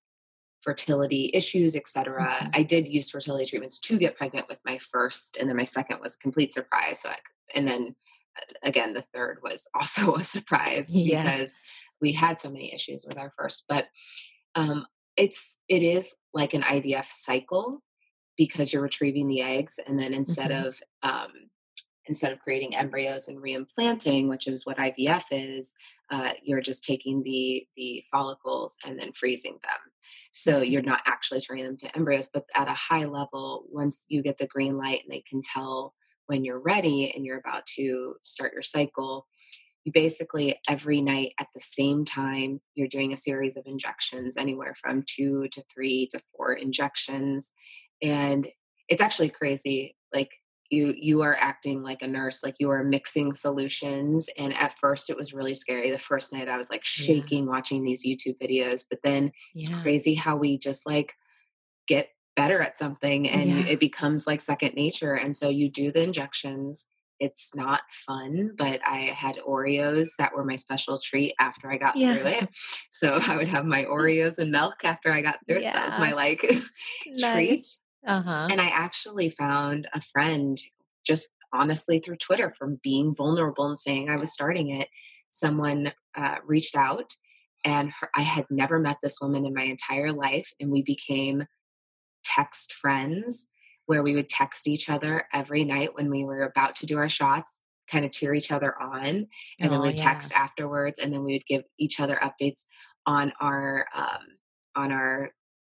fertility 0.63 1.31
issues, 1.35 1.77
et 1.77 1.87
cetera. 1.87 2.27
Mhm. 2.43 2.51
I 2.55 2.63
did 2.63 2.89
use 2.89 3.11
fertility 3.11 3.45
treatments 3.47 3.79
to 3.81 3.99
get 3.99 4.17
pregnant 4.17 4.49
with 4.49 4.59
my 4.65 4.79
first, 4.79 5.37
and 5.39 5.49
then 5.49 5.57
my 5.57 5.65
second 5.65 6.01
was 6.01 6.15
a 6.15 6.19
complete 6.19 6.53
surprise. 6.55 7.01
So, 7.01 7.11
I, 7.11 7.19
and 7.55 7.69
then 7.69 7.95
uh, 8.37 8.53
again, 8.63 8.95
the 8.95 9.05
third 9.13 9.41
was 9.43 9.69
also 9.75 10.15
a 10.15 10.25
surprise 10.25 10.87
Yeah. 10.97 11.23
because 11.23 11.61
we 12.01 12.13
had 12.13 12.39
so 12.39 12.51
many 12.51 12.73
issues 12.73 13.05
with 13.07 13.19
our 13.19 13.33
first. 13.39 13.65
But 13.69 13.87
um, 14.55 14.87
it's 15.17 15.59
it 15.69 15.83
is 15.83 16.17
like 16.33 16.55
an 16.55 16.63
IVF 16.63 17.07
cycle 17.09 17.83
because 18.37 18.73
you're 18.73 18.83
retrieving 18.83 19.29
the 19.29 19.43
eggs, 19.43 19.79
and 19.87 19.99
then 19.99 20.15
instead 20.15 20.51
Mhm. 20.51 20.67
of 20.67 20.81
um, 21.03 21.31
instead 22.07 22.33
of 22.33 22.41
creating 22.41 22.75
embryos 22.77 23.29
and 23.29 23.39
reimplanting, 23.39 24.29
which 24.29 24.47
is 24.47 24.67
what 24.67 24.77
IVF 24.77 25.25
is, 25.31 25.75
uh, 26.11 26.33
you're 26.43 26.61
just 26.61 26.85
taking 26.85 27.23
the 27.23 27.67
the 27.77 28.05
follicles 28.11 28.77
and 28.85 28.99
then 28.99 29.13
freezing 29.13 29.59
them. 29.63 29.81
So 30.31 30.61
you're 30.61 30.83
not 30.83 31.03
actually 31.07 31.41
turning 31.41 31.65
them 31.65 31.77
to 31.79 31.97
embryos, 31.97 32.29
but 32.33 32.45
at 32.55 32.69
a 32.69 32.75
high 32.75 33.05
level, 33.05 33.65
once 33.71 34.05
you 34.09 34.23
get 34.23 34.39
the 34.39 34.47
green 34.47 34.77
light 34.77 35.03
and 35.03 35.13
they 35.13 35.25
can 35.29 35.41
tell 35.41 35.95
when 36.27 36.45
you're 36.45 36.61
ready 36.61 37.13
and 37.15 37.25
you're 37.25 37.39
about 37.39 37.67
to 37.77 38.15
start 38.23 38.53
your 38.53 38.63
cycle, 38.63 39.27
you 39.85 39.93
basically 39.93 40.59
every 40.69 41.01
night 41.01 41.35
at 41.39 41.49
the 41.55 41.61
same 41.61 42.05
time 42.05 42.61
you're 42.75 42.89
doing 42.89 43.13
a 43.13 43.19
series 43.19 43.57
of 43.57 43.67
injections 43.67 44.37
anywhere 44.37 44.75
from 44.81 45.05
two 45.07 45.47
to 45.53 45.63
three 45.73 46.09
to 46.11 46.19
four 46.35 46.55
injections 46.55 47.53
and 48.03 48.49
it's 48.89 49.03
actually 49.03 49.29
crazy 49.29 49.95
like 50.13 50.31
you 50.75 50.95
you 50.99 51.23
are 51.23 51.37
acting 51.41 51.83
like 51.83 52.03
a 52.03 52.07
nurse 52.07 52.43
like 52.43 52.57
you 52.59 52.71
are 52.71 52.83
mixing 52.85 53.33
solutions 53.33 54.29
and 54.37 54.55
at 54.55 54.79
first 54.79 55.09
it 55.11 55.17
was 55.17 55.33
really 55.33 55.55
scary 55.55 55.91
the 55.91 55.99
first 55.99 56.33
night 56.33 56.49
i 56.49 56.57
was 56.57 56.71
like 56.71 56.83
Yeah. 56.85 57.05
shaking 57.05 57.47
watching 57.47 57.83
these 57.85 58.05
youtube 58.05 58.37
videos 58.43 58.85
but 58.89 59.01
then 59.03 59.33
it's 59.55 59.69
crazy 59.83 60.15
how 60.15 60.37
we 60.37 60.59
just 60.59 60.87
like 60.87 61.15
get 61.87 62.09
better 62.37 62.61
at 62.61 62.77
something 62.77 63.29
and 63.29 63.51
Yeah. 63.51 63.67
it 63.67 63.81
becomes 63.81 64.27
like 64.27 64.41
second 64.41 64.75
nature 64.75 65.15
and 65.15 65.37
so 65.37 65.49
you 65.49 65.71
do 65.71 65.93
the 65.93 66.03
injections 66.03 66.87
it's 67.21 67.55
not 67.55 67.83
fun 67.93 68.51
but 68.59 68.81
i 68.85 68.99
had 69.15 69.37
oreos 69.47 70.17
that 70.19 70.35
were 70.35 70.45
my 70.45 70.57
special 70.57 70.99
treat 70.99 71.33
after 71.39 71.71
i 71.71 71.77
got 71.77 71.97
Yeah. 71.97 72.15
through 72.15 72.27
it 72.27 72.49
so 72.91 73.21
i 73.23 73.37
would 73.37 73.47
have 73.49 73.65
my 73.65 73.85
oreos 73.97 74.39
and 74.39 74.51
milk 74.51 74.85
after 74.85 75.13
i 75.13 75.23
got 75.23 75.39
through 75.47 75.59
it 75.59 75.67
so 75.67 75.73
that 75.75 75.89
was 75.91 75.99
my 76.01 76.13
like 76.13 76.41
treat 77.21 77.51
Nice. 77.51 77.79
Uh-huh. 78.07 78.49
and 78.51 78.61
i 78.61 78.67
actually 78.69 79.29
found 79.29 79.89
a 79.95 80.01
friend 80.01 80.63
just 81.07 81.29
honestly 81.53 81.99
through 81.99 82.17
twitter 82.17 82.53
from 82.59 82.79
being 82.83 83.15
vulnerable 83.15 83.67
and 83.67 83.79
saying 83.79 84.09
i 84.11 84.17
was 84.17 84.33
starting 84.33 84.71
it 84.71 84.89
someone 85.31 85.93
uh, 86.17 86.37
reached 86.47 86.77
out 86.77 87.15
and 87.65 87.91
her, 88.01 88.11
i 88.15 88.23
had 88.23 88.47
never 88.51 88.79
met 88.79 88.97
this 89.03 89.21
woman 89.21 89.45
in 89.45 89.55
my 89.55 89.63
entire 89.65 90.13
life 90.13 90.51
and 90.61 90.71
we 90.71 90.83
became 90.83 91.45
text 92.25 92.73
friends 92.73 93.49
where 93.87 94.03
we 94.03 94.15
would 94.15 94.29
text 94.29 94.67
each 94.67 94.89
other 94.89 95.25
every 95.33 95.63
night 95.65 95.91
when 95.95 96.09
we 96.11 96.25
were 96.25 96.43
about 96.43 96.75
to 96.75 96.87
do 96.87 96.97
our 96.99 97.09
shots 97.09 97.61
kind 97.87 98.05
of 98.05 98.11
cheer 98.11 98.33
each 98.33 98.51
other 98.51 98.75
on 98.81 99.27
and 99.61 99.71
then 99.71 99.75
Oh, 99.75 99.83
we'd 99.83 99.99
yeah. 99.99 100.05
text 100.11 100.33
afterwards 100.33 100.99
and 100.99 101.13
then 101.13 101.23
we 101.23 101.35
would 101.35 101.47
give 101.47 101.65
each 101.79 102.01
other 102.01 102.17
updates 102.23 102.65
on 103.07 103.33
our 103.41 103.87
um, 103.95 104.23
on 104.75 104.91
our 104.91 105.31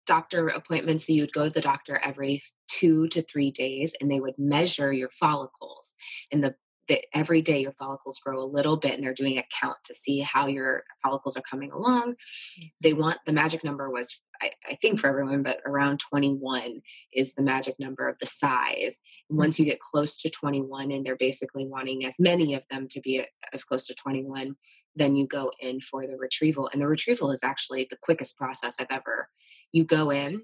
doctor 0.08 0.48
appointments 0.48 1.06
so 1.06 1.12
you 1.12 1.22
would 1.22 1.32
go 1.32 1.44
to 1.44 1.54
the 1.54 1.60
doctor 1.60 2.00
every 2.02 2.42
two 2.66 3.06
to 3.08 3.22
three 3.22 3.50
days 3.50 3.94
and 4.00 4.10
they 4.10 4.20
would 4.20 4.38
measure 4.38 4.92
your 4.92 5.10
follicles. 5.10 5.94
And 6.32 6.42
the, 6.42 6.54
the 6.88 7.02
every 7.14 7.42
day 7.42 7.60
your 7.60 7.72
follicles 7.72 8.18
grow 8.18 8.42
a 8.42 8.46
little 8.46 8.78
bit 8.78 8.94
and 8.94 9.04
they're 9.04 9.12
doing 9.12 9.36
a 9.36 9.44
count 9.60 9.76
to 9.84 9.94
see 9.94 10.20
how 10.20 10.46
your 10.46 10.82
follicles 11.02 11.36
are 11.36 11.42
coming 11.48 11.70
along. 11.70 12.14
Mm. 12.58 12.70
They 12.80 12.94
want 12.94 13.18
the 13.26 13.32
magic 13.32 13.62
number 13.62 13.90
was 13.90 14.18
I, 14.40 14.50
I 14.66 14.78
think 14.80 14.98
for 14.98 15.08
everyone 15.08 15.42
but 15.42 15.58
around 15.66 16.00
21 16.00 16.80
is 17.12 17.34
the 17.34 17.42
magic 17.42 17.74
number 17.78 18.08
of 18.08 18.18
the 18.18 18.26
size. 18.26 19.00
And 19.28 19.36
mm. 19.36 19.42
once 19.42 19.58
you 19.58 19.66
get 19.66 19.80
close 19.80 20.16
to 20.18 20.30
21 20.30 20.90
and 20.90 21.04
they're 21.04 21.16
basically 21.16 21.66
wanting 21.66 22.06
as 22.06 22.16
many 22.18 22.54
of 22.54 22.62
them 22.70 22.88
to 22.92 23.00
be 23.00 23.18
a- 23.18 23.28
as 23.52 23.62
close 23.62 23.86
to 23.86 23.94
21 23.94 24.56
then 24.96 25.14
you 25.14 25.28
go 25.28 25.52
in 25.60 25.80
for 25.80 26.04
the 26.08 26.16
retrieval. 26.16 26.68
And 26.72 26.82
the 26.82 26.88
retrieval 26.88 27.30
is 27.30 27.44
actually 27.44 27.86
the 27.88 27.98
quickest 28.02 28.36
process 28.36 28.76
i've 28.80 28.86
ever 28.90 29.28
you 29.72 29.84
go 29.84 30.10
in 30.10 30.42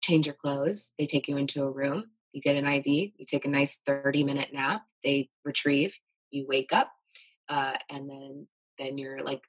change 0.00 0.26
your 0.26 0.34
clothes 0.34 0.94
they 0.98 1.06
take 1.06 1.28
you 1.28 1.36
into 1.36 1.62
a 1.62 1.70
room 1.70 2.04
you 2.32 2.40
get 2.40 2.56
an 2.56 2.66
iv 2.66 2.86
you 2.86 3.24
take 3.26 3.44
a 3.44 3.48
nice 3.48 3.78
30 3.86 4.24
minute 4.24 4.52
nap 4.52 4.82
they 5.04 5.28
retrieve 5.44 5.96
you 6.30 6.46
wake 6.48 6.72
up 6.72 6.92
uh, 7.48 7.74
and 7.90 8.10
then 8.10 8.46
then 8.78 8.98
you're 8.98 9.20
like 9.20 9.42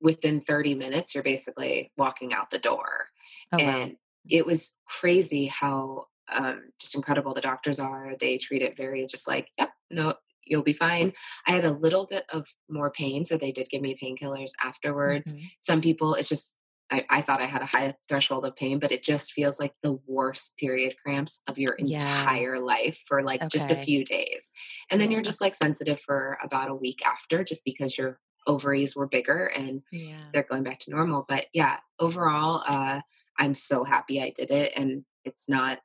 within 0.00 0.40
30 0.40 0.74
minutes 0.74 1.14
you're 1.14 1.24
basically 1.24 1.92
walking 1.96 2.32
out 2.32 2.50
the 2.50 2.58
door 2.58 3.08
Oh 3.52 3.58
wow. 3.58 3.82
and 3.82 3.96
it 4.28 4.46
was 4.46 4.72
crazy 4.86 5.46
how 5.46 6.06
um, 6.30 6.70
just 6.78 6.94
incredible 6.94 7.34
the 7.34 7.40
doctors 7.40 7.80
are 7.80 8.14
they 8.20 8.38
treat 8.38 8.62
it 8.62 8.76
very 8.76 9.06
just 9.06 9.26
like 9.26 9.48
yep 9.58 9.70
no 9.90 10.14
you'll 10.44 10.62
be 10.62 10.72
fine 10.72 11.12
i 11.46 11.52
had 11.52 11.64
a 11.64 11.72
little 11.72 12.06
bit 12.06 12.24
of 12.32 12.46
more 12.68 12.90
pain 12.90 13.24
so 13.24 13.36
they 13.36 13.52
did 13.52 13.68
give 13.70 13.82
me 13.82 13.98
painkillers 14.02 14.52
afterwards 14.60 15.34
Mhm. 15.34 15.50
some 15.60 15.80
people 15.80 16.14
it's 16.14 16.28
just 16.28 16.56
I, 16.90 17.04
I 17.10 17.22
thought 17.22 17.40
i 17.40 17.46
had 17.46 17.62
a 17.62 17.66
high 17.66 17.94
threshold 18.08 18.46
of 18.46 18.56
pain 18.56 18.78
but 18.78 18.92
it 18.92 19.02
just 19.02 19.32
feels 19.32 19.60
like 19.60 19.74
the 19.82 19.98
worst 20.06 20.56
period 20.56 20.96
cramps 21.02 21.42
of 21.46 21.58
your 21.58 21.76
Yeah. 21.78 21.98
entire 21.98 22.58
life 22.58 23.02
for 23.06 23.22
like 23.22 23.48
just 23.50 23.70
a 23.70 23.76
few 23.76 24.04
days 24.04 24.50
and 24.90 25.00
then 25.00 25.10
you're 25.10 25.22
just 25.22 25.40
like 25.40 25.54
sensitive 25.54 26.00
for 26.00 26.38
about 26.42 26.70
a 26.70 26.74
week 26.74 27.00
after 27.06 27.44
just 27.44 27.64
because 27.64 27.98
your 27.98 28.20
ovaries 28.46 28.96
were 28.96 29.06
bigger 29.06 29.46
and 29.46 29.82
Yeah. 29.92 30.30
they're 30.32 30.42
going 30.42 30.62
back 30.62 30.78
to 30.80 30.90
normal. 30.90 31.24
But 31.28 31.46
yeah, 31.52 31.78
overall, 32.00 32.62
uh, 32.66 33.00
I'm 33.38 33.54
so 33.54 33.84
happy 33.84 34.20
I 34.22 34.30
did 34.30 34.50
it, 34.50 34.72
and 34.74 35.04
it's 35.24 35.48
not 35.48 35.80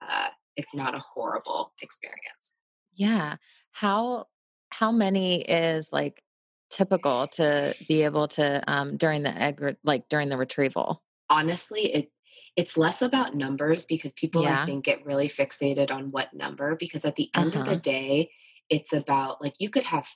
uh, 0.00 0.28
it's 0.56 0.74
not 0.74 0.94
a 0.94 0.98
horrible 0.98 1.72
experience. 1.82 2.54
Yeah. 2.94 3.36
How 3.72 4.26
how 4.70 4.90
many 4.90 5.42
is 5.42 5.92
like 5.92 6.22
typical 6.70 7.26
to 7.28 7.74
be 7.88 8.02
able 8.02 8.28
to 8.28 8.62
um 8.70 8.96
during 8.96 9.22
the 9.22 9.30
egg 9.36 9.76
like 9.84 10.08
during 10.08 10.28
the 10.28 10.36
retrieval? 10.36 11.02
Honestly, 11.30 11.92
it 11.94 12.10
it's 12.56 12.76
less 12.76 13.02
about 13.02 13.34
numbers 13.34 13.84
because 13.84 14.12
people 14.12 14.46
I 14.46 14.64
think 14.66 14.84
get 14.84 15.04
really 15.04 15.28
fixated 15.28 15.90
on 15.90 16.10
what 16.10 16.32
number 16.34 16.76
because 16.76 17.04
at 17.04 17.16
the 17.16 17.30
end 17.34 17.54
of 17.56 17.64
the 17.64 17.72
Uh-huh. 17.72 17.80
day, 17.80 18.30
it's 18.70 18.92
about 18.92 19.42
like 19.42 19.54
you 19.58 19.70
could 19.70 19.84
have 19.84 20.08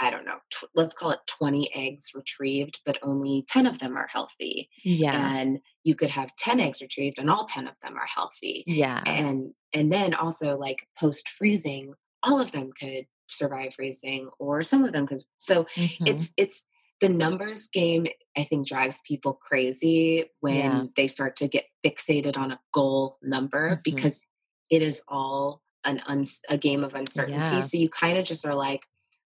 I 0.00 0.10
don't 0.10 0.24
know, 0.24 0.38
tw- 0.50 0.70
let's 0.76 0.94
call 0.94 1.10
it 1.10 1.18
20 1.26 1.74
eggs 1.74 2.10
retrieved, 2.14 2.78
but 2.86 2.98
only 3.02 3.44
10 3.48 3.66
of 3.66 3.80
them 3.80 3.96
are 3.96 4.06
healthy. 4.06 4.70
Yeah. 4.84 5.36
And 5.36 5.58
you 5.82 5.96
could 5.96 6.10
have 6.10 6.36
10 6.36 6.60
eggs 6.60 6.80
retrieved 6.80 7.18
and 7.18 7.28
all 7.28 7.44
10 7.44 7.66
of 7.66 7.74
them 7.82 7.96
are 7.96 8.06
healthy. 8.06 8.62
Yeah. 8.66 9.02
and 9.06 9.52
and 9.74 9.92
then 9.92 10.14
also 10.14 10.56
like 10.56 10.86
post 10.98 11.28
freezing 11.28 11.94
all 12.22 12.40
of 12.40 12.52
them 12.52 12.70
could 12.80 13.06
survive 13.28 13.74
freezing 13.74 14.28
or 14.38 14.62
some 14.62 14.84
of 14.84 14.92
them 14.92 15.06
could 15.06 15.22
so 15.36 15.64
Mhm. 15.76 16.08
it's 16.08 16.32
it's 16.36 16.64
the 17.00 17.08
numbers 17.08 17.68
game 17.68 18.06
i 18.36 18.44
think 18.44 18.66
drives 18.66 19.00
people 19.06 19.34
crazy 19.34 20.24
when 20.40 20.54
Yeah. 20.56 20.84
they 20.96 21.06
start 21.08 21.36
to 21.36 21.48
get 21.48 21.66
fixated 21.84 22.36
on 22.36 22.50
a 22.52 22.60
goal 22.72 23.18
number 23.22 23.76
Mhm. 23.76 23.82
because 23.84 24.26
it 24.70 24.82
is 24.82 25.02
all 25.08 25.62
an 25.84 26.02
uns- 26.06 26.42
a 26.48 26.58
game 26.58 26.82
of 26.84 26.94
uncertainty 26.94 27.38
Yeah. 27.54 27.60
so 27.60 27.76
you 27.78 27.88
kind 27.88 28.18
of 28.18 28.24
just 28.24 28.44
are 28.44 28.54
like 28.54 28.82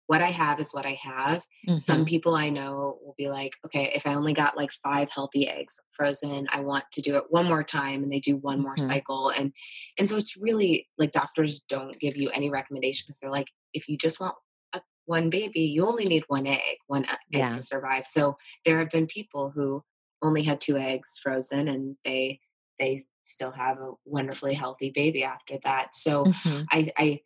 what 0.09 0.21
i 0.21 0.31
have 0.31 0.59
is 0.59 0.73
what 0.73 0.85
i 0.85 0.99
have 1.01 1.45
some 1.75 2.03
Mhm. 2.03 2.05
people 2.05 2.35
I 2.35 2.49
know 2.49 2.99
will 3.01 3.15
be 3.17 3.29
like, 3.29 3.53
okay, 3.65 3.91
if 3.95 4.05
I 4.05 4.13
only 4.15 4.33
got 4.33 4.57
like 4.57 4.71
five 4.83 5.09
healthy 5.09 5.47
eggs 5.47 5.79
frozen, 5.93 6.47
I 6.51 6.59
want 6.59 6.83
to 6.91 7.01
do 7.01 7.15
it 7.15 7.25
one 7.29 7.47
more 7.47 7.63
time, 7.63 8.03
and 8.03 8.11
they 8.11 8.19
do 8.19 8.35
one 8.37 8.59
more 8.59 8.77
Mhm. 8.77 8.77
cycle, 8.77 9.29
and 9.29 9.53
and 9.97 10.09
so 10.09 10.17
it's 10.17 10.35
really 10.35 10.89
like 10.97 11.13
doctors 11.13 11.61
don't 11.61 11.97
give 11.99 12.17
you 12.17 12.29
any 12.31 12.49
recommendation 12.49 13.05
because 13.07 13.19
they're 13.19 13.31
like, 13.31 13.47
if 13.73 13.87
you 13.87 13.97
just 13.97 14.19
want 14.19 14.35
a, 14.73 14.81
one 15.05 15.29
baby, 15.29 15.61
you 15.61 15.85
only 15.87 16.05
need 16.05 16.23
one 16.27 16.47
egg, 16.47 16.77
one 16.87 17.05
egg 17.07 17.17
Yeah. 17.29 17.51
to 17.51 17.61
survive. 17.61 18.05
So 18.05 18.37
there 18.65 18.79
have 18.79 18.89
been 18.89 19.07
people 19.07 19.51
who 19.51 19.83
only 20.21 20.43
had 20.43 20.59
two 20.61 20.77
eggs 20.77 21.19
frozen, 21.21 21.67
and 21.67 21.97
they 22.03 22.39
they 22.77 22.97
still 23.25 23.51
have 23.51 23.77
a 23.79 23.91
wonderfully 24.05 24.53
healthy 24.53 24.91
baby 24.93 25.23
after 25.23 25.59
that. 25.63 25.93
So 25.95 26.29
Mhm. 26.29 26.69
I, 26.71 26.91
I 26.97 27.19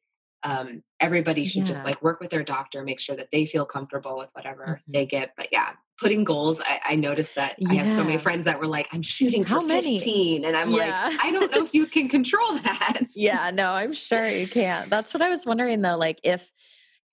um, 0.44 0.84
everybody 1.00 1.46
should 1.46 1.66
just 1.66 1.84
like 1.86 2.02
work 2.02 2.20
with 2.20 2.30
their 2.30 2.44
doctor, 2.44 2.84
make 2.84 3.00
sure 3.00 3.16
that 3.16 3.30
they 3.32 3.46
feel 3.46 3.66
comfortable 3.66 4.18
with 4.18 4.30
whatever 4.34 4.82
they 4.88 5.06
Mhm. 5.06 5.10
get. 5.10 5.34
But 5.38 5.48
yeah, 5.52 5.72
putting 6.00 6.24
goals, 6.24 6.62
I, 6.62 6.80
I 6.90 6.96
noticed 6.96 7.36
that 7.36 7.56
yeah. 7.58 7.70
I 7.70 7.74
have 7.76 7.90
so 7.90 8.04
many 8.04 8.18
friends 8.18 8.46
that 8.46 8.60
were 8.60 8.68
like, 8.68 8.88
I'm 8.92 9.02
shooting 9.02 9.46
for 9.46 9.56
How 9.56 9.62
15. 9.62 10.44
And 10.44 10.56
I'm 10.56 10.72
yeah. 10.72 10.78
like, 11.08 11.20
I 11.24 11.32
don't 11.32 11.52
know 11.52 11.64
if 11.64 11.74
you 11.74 11.86
can 11.86 12.10
control 12.10 12.56
that. 12.64 13.00
yeah, 13.16 13.52
no, 13.52 13.72
I'm 13.72 13.94
sure 13.94 14.28
you 14.28 14.48
can't. 14.48 14.90
That's 14.90 15.14
what 15.14 15.24
I 15.24 15.30
was 15.30 15.46
wondering 15.46 15.82
though. 15.82 15.98
Like 15.98 16.20
if 16.24 16.52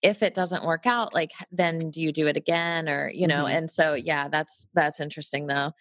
if 0.02 0.22
it 0.22 0.34
doesn't 0.34 0.64
work 0.64 0.86
out, 0.86 1.12
like 1.12 1.30
then 1.52 1.90
do 1.90 2.00
you 2.00 2.10
do 2.10 2.26
it 2.26 2.36
again 2.36 2.88
or, 2.88 3.10
you 3.14 3.26
know, 3.26 3.44
mm-hmm. 3.44 3.56
and 3.56 3.70
so 3.70 3.94
yeah, 3.94 4.28
that's 4.28 4.66
that's 4.74 4.98
interesting 4.98 5.46
though. 5.46 5.72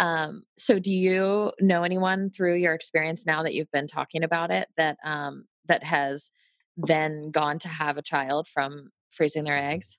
Um, 0.00 0.42
so 0.56 0.78
do 0.78 0.92
you 0.92 1.52
know 1.60 1.82
anyone 1.84 2.30
through 2.30 2.56
your 2.56 2.74
experience 2.74 3.24
now 3.24 3.42
that 3.44 3.54
you've 3.54 3.70
been 3.72 3.86
talking 3.88 4.24
about 4.24 4.50
it 4.50 4.68
that 4.76 4.96
um 5.04 5.44
that 5.66 5.84
has 5.84 6.30
then 6.78 7.30
gone 7.30 7.58
to 7.60 7.68
have 7.68 7.96
a 7.96 8.02
child 8.02 8.48
from 8.48 8.90
freezing 9.10 9.44
their 9.44 9.58
eggs? 9.58 9.98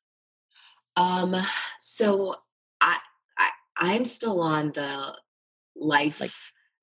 Um, 0.95 1.35
so 1.79 2.35
I, 2.81 2.97
I 3.37 3.49
I'm 3.77 4.05
still 4.05 4.41
on 4.41 4.71
the 4.73 5.13
life 5.75 6.19
like, 6.19 6.31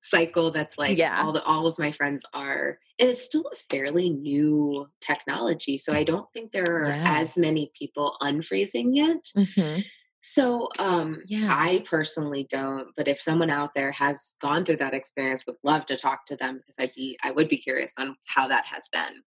cycle 0.01 0.51
that's 0.51 0.77
like 0.77 0.97
yeah. 0.97 1.21
all 1.21 1.33
the 1.33 1.43
all 1.43 1.67
of 1.67 1.77
my 1.77 1.91
friends 1.91 2.23
are 2.33 2.79
and 2.99 3.09
it's 3.09 3.23
still 3.23 3.43
a 3.51 3.55
fairly 3.69 4.09
new 4.09 4.87
technology 5.01 5.77
so 5.77 5.93
i 5.93 6.03
don't 6.03 6.31
think 6.33 6.51
there 6.51 6.83
are 6.83 6.87
yeah. 6.87 7.19
as 7.19 7.37
many 7.37 7.71
people 7.77 8.15
unfreezing 8.21 8.95
yet 8.95 9.29
mm-hmm. 9.35 9.81
so 10.21 10.69
um 10.79 11.21
yeah 11.25 11.49
i 11.51 11.83
personally 11.89 12.47
don't 12.49 12.87
but 12.95 13.07
if 13.07 13.19
someone 13.19 13.49
out 13.49 13.71
there 13.75 13.91
has 13.91 14.37
gone 14.41 14.63
through 14.63 14.77
that 14.77 14.93
experience 14.93 15.45
would 15.45 15.57
love 15.63 15.85
to 15.85 15.97
talk 15.97 16.25
to 16.25 16.37
them 16.37 16.55
because 16.55 16.75
i'd 16.79 16.95
be 16.95 17.17
i 17.21 17.31
would 17.31 17.49
be 17.49 17.57
curious 17.57 17.91
on 17.97 18.15
how 18.25 18.47
that 18.47 18.63
has 18.65 18.87
been 18.93 19.23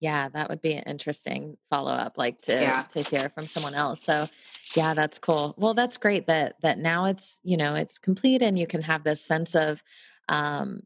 yeah, 0.00 0.28
that 0.30 0.50
would 0.50 0.60
be 0.60 0.74
an 0.74 0.84
interesting 0.84 1.56
follow 1.70 1.92
up, 1.92 2.18
like 2.18 2.40
to 2.42 2.52
yeah. 2.52 2.82
to 2.90 3.02
hear 3.02 3.30
from 3.30 3.46
someone 3.46 3.74
else. 3.74 4.02
So, 4.02 4.28
yeah, 4.76 4.94
that's 4.94 5.18
cool. 5.18 5.54
Well, 5.56 5.74
that's 5.74 5.96
great 5.96 6.26
that 6.26 6.60
that 6.62 6.78
now 6.78 7.06
it's 7.06 7.38
you 7.42 7.56
know 7.56 7.74
it's 7.74 7.98
complete 7.98 8.42
and 8.42 8.58
you 8.58 8.66
can 8.66 8.82
have 8.82 9.04
this 9.04 9.24
sense 9.24 9.54
of, 9.54 9.82
um, 10.28 10.82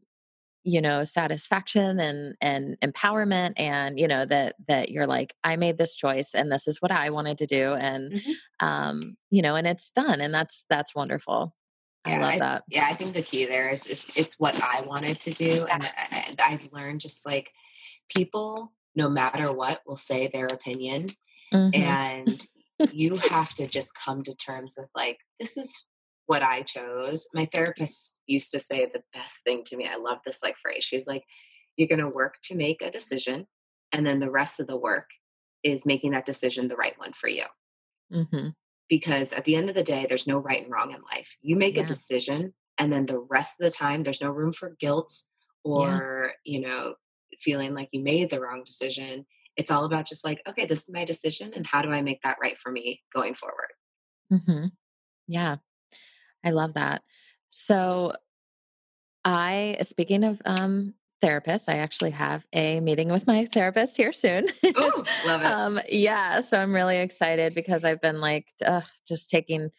you 0.63 0.81
know, 0.81 1.03
satisfaction 1.03 1.99
and 1.99 2.35
and 2.39 2.77
empowerment, 2.81 3.53
and 3.57 3.99
you 3.99 4.07
know 4.07 4.25
that 4.25 4.55
that 4.67 4.89
you're 4.89 5.07
like, 5.07 5.35
I 5.43 5.55
made 5.55 5.77
this 5.77 5.95
choice 5.95 6.33
and 6.33 6.51
this 6.51 6.67
is 6.67 6.81
what 6.81 6.91
I 6.91 7.09
wanted 7.09 7.39
to 7.39 7.45
do, 7.45 7.73
and 7.73 8.13
mm-hmm. 8.13 8.65
um, 8.65 9.17
you 9.31 9.41
know, 9.41 9.55
and 9.55 9.67
it's 9.67 9.89
done, 9.89 10.21
and 10.21 10.33
that's 10.33 10.65
that's 10.69 10.95
wonderful. 10.95 11.53
Yeah, 12.07 12.15
I 12.15 12.19
love 12.19 12.33
I, 12.33 12.39
that. 12.39 12.63
Yeah, 12.69 12.87
I 12.89 12.93
think 12.93 13.13
the 13.13 13.21
key 13.21 13.45
there 13.45 13.69
is, 13.69 13.85
is 13.85 14.05
it's 14.15 14.39
what 14.39 14.55
I 14.55 14.81
wanted 14.81 15.19
to 15.21 15.31
do, 15.31 15.65
and, 15.69 15.85
and 16.11 16.39
I've 16.39 16.69
learned 16.71 17.01
just 17.01 17.25
like 17.25 17.51
people 18.07 18.71
no 18.95 19.09
matter 19.09 19.51
what, 19.51 19.81
will 19.85 19.95
say 19.95 20.29
their 20.31 20.47
opinion. 20.47 21.15
Mm-hmm. 21.53 21.81
And 21.81 22.47
you 22.91 23.17
have 23.17 23.53
to 23.55 23.67
just 23.67 23.93
come 23.95 24.23
to 24.23 24.35
terms 24.35 24.75
with 24.77 24.89
like, 24.95 25.17
this 25.39 25.57
is 25.57 25.75
what 26.27 26.43
I 26.43 26.61
chose. 26.61 27.27
My 27.33 27.45
therapist 27.45 28.21
used 28.27 28.51
to 28.51 28.59
say 28.59 28.85
the 28.85 29.03
best 29.13 29.43
thing 29.43 29.63
to 29.65 29.75
me. 29.75 29.87
I 29.91 29.97
love 29.97 30.19
this 30.25 30.41
like 30.43 30.57
phrase. 30.57 30.83
She 30.83 30.95
was 30.95 31.07
like, 31.07 31.23
you're 31.75 31.87
going 31.87 31.99
to 31.99 32.07
work 32.07 32.35
to 32.43 32.55
make 32.55 32.81
a 32.81 32.91
decision. 32.91 33.47
And 33.91 34.05
then 34.05 34.19
the 34.19 34.29
rest 34.29 34.59
of 34.59 34.67
the 34.67 34.77
work 34.77 35.09
is 35.63 35.85
making 35.85 36.11
that 36.11 36.25
decision 36.25 36.67
the 36.67 36.75
right 36.75 36.97
one 36.97 37.13
for 37.13 37.27
you. 37.27 37.45
Mm-hmm. 38.13 38.49
Because 38.87 39.33
at 39.33 39.45
the 39.45 39.55
end 39.55 39.69
of 39.69 39.75
the 39.75 39.83
day, 39.83 40.05
there's 40.07 40.27
no 40.27 40.37
right 40.37 40.63
and 40.63 40.71
wrong 40.71 40.91
in 40.91 41.01
life. 41.15 41.35
You 41.41 41.55
make 41.55 41.75
yeah. 41.75 41.83
a 41.83 41.85
decision, 41.85 42.53
and 42.77 42.91
then 42.91 43.05
the 43.05 43.19
rest 43.19 43.59
of 43.59 43.65
the 43.65 43.75
time, 43.75 44.03
there's 44.03 44.21
no 44.21 44.31
room 44.31 44.51
for 44.51 44.75
guilt 44.79 45.13
or, 45.63 46.31
yeah. 46.43 46.53
you 46.53 46.67
know, 46.67 46.95
feeling 47.41 47.73
like 47.73 47.89
you 47.91 48.01
made 48.01 48.29
the 48.29 48.39
wrong 48.39 48.63
decision. 48.65 49.25
It's 49.55 49.71
all 49.71 49.85
about 49.85 50.07
just 50.07 50.23
like, 50.23 50.41
okay, 50.47 50.65
this 50.65 50.83
is 50.83 50.89
my 50.89 51.05
decision, 51.05 51.51
and 51.55 51.65
how 51.65 51.81
do 51.81 51.89
I 51.89 52.01
make 52.01 52.21
that 52.21 52.37
right 52.41 52.57
for 52.57 52.71
me 52.71 53.01
going 53.13 53.33
forward? 53.33 53.69
Mm-hmm. 54.31 54.67
Yeah, 55.27 55.57
I 56.45 56.51
love 56.51 56.73
that. 56.73 57.01
So, 57.49 58.13
I, 59.25 59.77
speaking 59.81 60.23
of 60.23 60.41
um, 60.45 60.93
therapists, 61.21 61.67
I 61.67 61.77
actually 61.79 62.11
have 62.11 62.45
a 62.53 62.79
meeting 62.79 63.11
with 63.11 63.27
my 63.27 63.45
therapist 63.45 63.97
here 63.97 64.13
soon. 64.13 64.47
Ooh, 64.65 65.03
love 65.25 65.41
it. 65.41 65.45
um, 65.45 65.79
yeah, 65.89 66.39
so 66.39 66.59
I'm 66.59 66.73
really 66.73 66.97
excited 66.97 67.53
because 67.53 67.83
I've 67.83 68.01
been 68.01 68.21
like 68.21 68.47
uh, 68.65 68.81
just 69.07 69.29
taking 69.29 69.71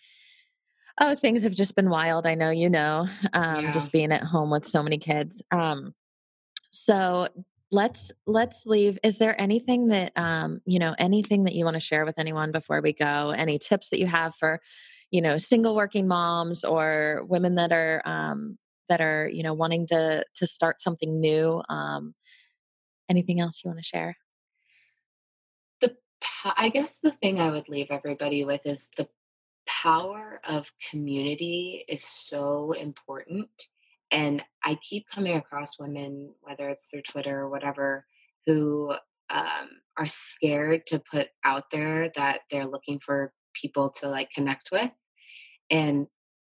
oh 1.00 1.14
things 1.14 1.42
have 1.42 1.52
just 1.52 1.74
been 1.74 1.88
wild 1.88 2.26
i 2.26 2.34
know 2.34 2.50
you 2.50 2.68
know 2.68 3.06
um, 3.32 3.64
yeah. 3.64 3.70
just 3.70 3.90
being 3.92 4.12
at 4.12 4.22
home 4.22 4.50
with 4.50 4.66
so 4.66 4.82
many 4.82 4.98
kids 4.98 5.42
um, 5.50 5.94
so 6.70 7.26
let's 7.70 8.12
let's 8.26 8.66
leave. 8.66 8.98
Is 9.02 9.18
there 9.18 9.40
anything 9.40 9.88
that 9.88 10.12
um 10.16 10.60
you 10.64 10.78
know 10.78 10.94
anything 10.98 11.44
that 11.44 11.54
you 11.54 11.64
want 11.64 11.74
to 11.74 11.80
share 11.80 12.04
with 12.04 12.18
anyone 12.18 12.52
before 12.52 12.80
we 12.80 12.92
go? 12.92 13.30
Any 13.30 13.58
tips 13.58 13.90
that 13.90 14.00
you 14.00 14.06
have 14.06 14.34
for 14.36 14.60
you 15.10 15.20
know 15.20 15.38
single 15.38 15.74
working 15.74 16.08
moms 16.08 16.64
or 16.64 17.24
women 17.28 17.56
that 17.56 17.72
are 17.72 18.02
um 18.04 18.58
that 18.88 19.00
are 19.00 19.28
you 19.28 19.42
know 19.42 19.54
wanting 19.54 19.86
to 19.88 20.24
to 20.34 20.46
start 20.46 20.80
something 20.80 21.20
new 21.20 21.62
um 21.68 22.14
anything 23.08 23.40
else 23.40 23.62
you 23.64 23.68
want 23.68 23.78
to 23.78 23.84
share? 23.84 24.16
The 25.80 25.96
i 26.44 26.68
guess 26.68 26.98
the 26.98 27.10
thing 27.10 27.40
i 27.40 27.50
would 27.50 27.68
leave 27.68 27.88
everybody 27.90 28.44
with 28.44 28.60
is 28.64 28.88
the 28.96 29.08
power 29.66 30.40
of 30.44 30.72
community 30.90 31.84
is 31.88 32.04
so 32.04 32.72
important 32.72 33.68
and 34.10 34.42
I 34.64 34.76
keep 34.82 35.06
coming 35.08 35.36
across 35.36 35.78
women, 35.78 36.34
whether 36.40 36.68
it's 36.68 36.86
through 36.86 37.02
Twitter 37.02 37.40
or 37.40 37.48
whatever, 37.48 38.06
who 38.46 38.92
um, 39.30 39.68
are 39.96 40.06
scared 40.06 40.86
to 40.88 41.02
put 41.10 41.28
out 41.44 41.70
there 41.70 42.10
that 42.16 42.40
they're 42.50 42.66
looking 42.66 42.98
for 42.98 43.32
people 43.54 43.90
to 43.90 44.08
like 44.08 44.30
connect 44.30 44.70
with. 44.72 44.90
And 45.70 46.06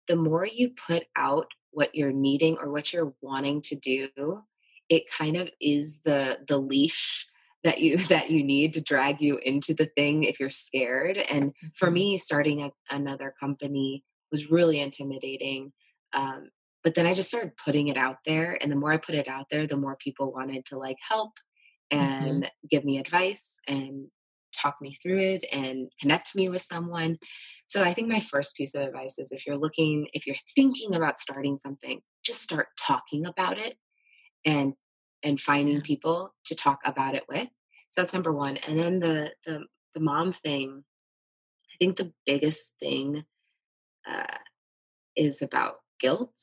the 0.08 0.16
more 0.16 0.46
you 0.46 0.72
put 0.86 1.04
out 1.16 1.46
what 1.70 1.94
you're 1.94 2.12
needing 2.12 2.58
or 2.60 2.70
what 2.70 2.92
you're 2.92 3.14
wanting 3.20 3.62
to 3.62 3.76
do, 3.76 4.42
it 4.88 5.10
kind 5.10 5.36
of 5.36 5.48
is 5.60 6.00
the 6.04 6.38
the 6.46 6.58
leash 6.58 7.26
that 7.64 7.80
you 7.80 7.96
that 8.08 8.30
you 8.30 8.42
need 8.42 8.72
to 8.74 8.80
drag 8.80 9.20
you 9.20 9.38
into 9.38 9.74
the 9.74 9.90
thing 9.96 10.24
if 10.24 10.40
you're 10.40 10.50
scared. 10.50 11.16
And 11.16 11.52
for 11.74 11.86
mm-hmm. 11.86 11.94
me, 11.94 12.18
starting 12.18 12.62
a, 12.62 12.70
another 12.90 13.34
company 13.38 14.04
was 14.30 14.50
really 14.50 14.80
intimidating. 14.80 15.72
Um, 16.12 16.50
but 16.84 16.94
then 16.94 17.06
i 17.06 17.14
just 17.14 17.28
started 17.28 17.52
putting 17.64 17.88
it 17.88 17.96
out 17.96 18.16
there 18.26 18.58
and 18.60 18.70
the 18.70 18.76
more 18.76 18.92
i 18.92 18.96
put 18.96 19.14
it 19.14 19.28
out 19.28 19.46
there 19.50 19.66
the 19.66 19.76
more 19.76 19.96
people 19.96 20.32
wanted 20.32 20.64
to 20.64 20.78
like 20.78 20.96
help 21.08 21.32
mm-hmm. 21.92 22.00
and 22.00 22.42
mm-hmm. 22.44 22.66
give 22.70 22.84
me 22.84 22.98
advice 22.98 23.58
and 23.66 24.08
talk 24.60 24.76
me 24.80 24.94
through 25.02 25.18
it 25.18 25.44
and 25.50 25.90
connect 26.00 26.34
me 26.34 26.48
with 26.48 26.62
someone 26.62 27.16
so 27.66 27.82
i 27.82 27.92
think 27.94 28.08
my 28.08 28.20
first 28.20 28.54
piece 28.54 28.74
of 28.74 28.82
advice 28.82 29.18
is 29.18 29.32
if 29.32 29.46
you're 29.46 29.56
looking 29.56 30.06
if 30.12 30.26
you're 30.26 30.36
thinking 30.54 30.94
about 30.94 31.18
starting 31.18 31.56
something 31.56 32.00
just 32.24 32.42
start 32.42 32.68
talking 32.78 33.26
about 33.26 33.58
it 33.58 33.76
and 34.44 34.74
and 35.22 35.40
finding 35.40 35.80
people 35.80 36.34
to 36.44 36.54
talk 36.54 36.80
about 36.84 37.14
it 37.14 37.24
with 37.28 37.48
so 37.90 38.00
that's 38.00 38.12
number 38.12 38.32
one 38.32 38.56
and 38.58 38.78
then 38.78 38.98
the 38.98 39.32
the, 39.46 39.60
the 39.94 40.00
mom 40.00 40.32
thing 40.32 40.84
i 41.72 41.74
think 41.78 41.96
the 41.96 42.12
biggest 42.26 42.72
thing 42.78 43.24
uh, 44.06 44.38
is 45.16 45.42
about 45.42 45.76
guilt 46.00 46.34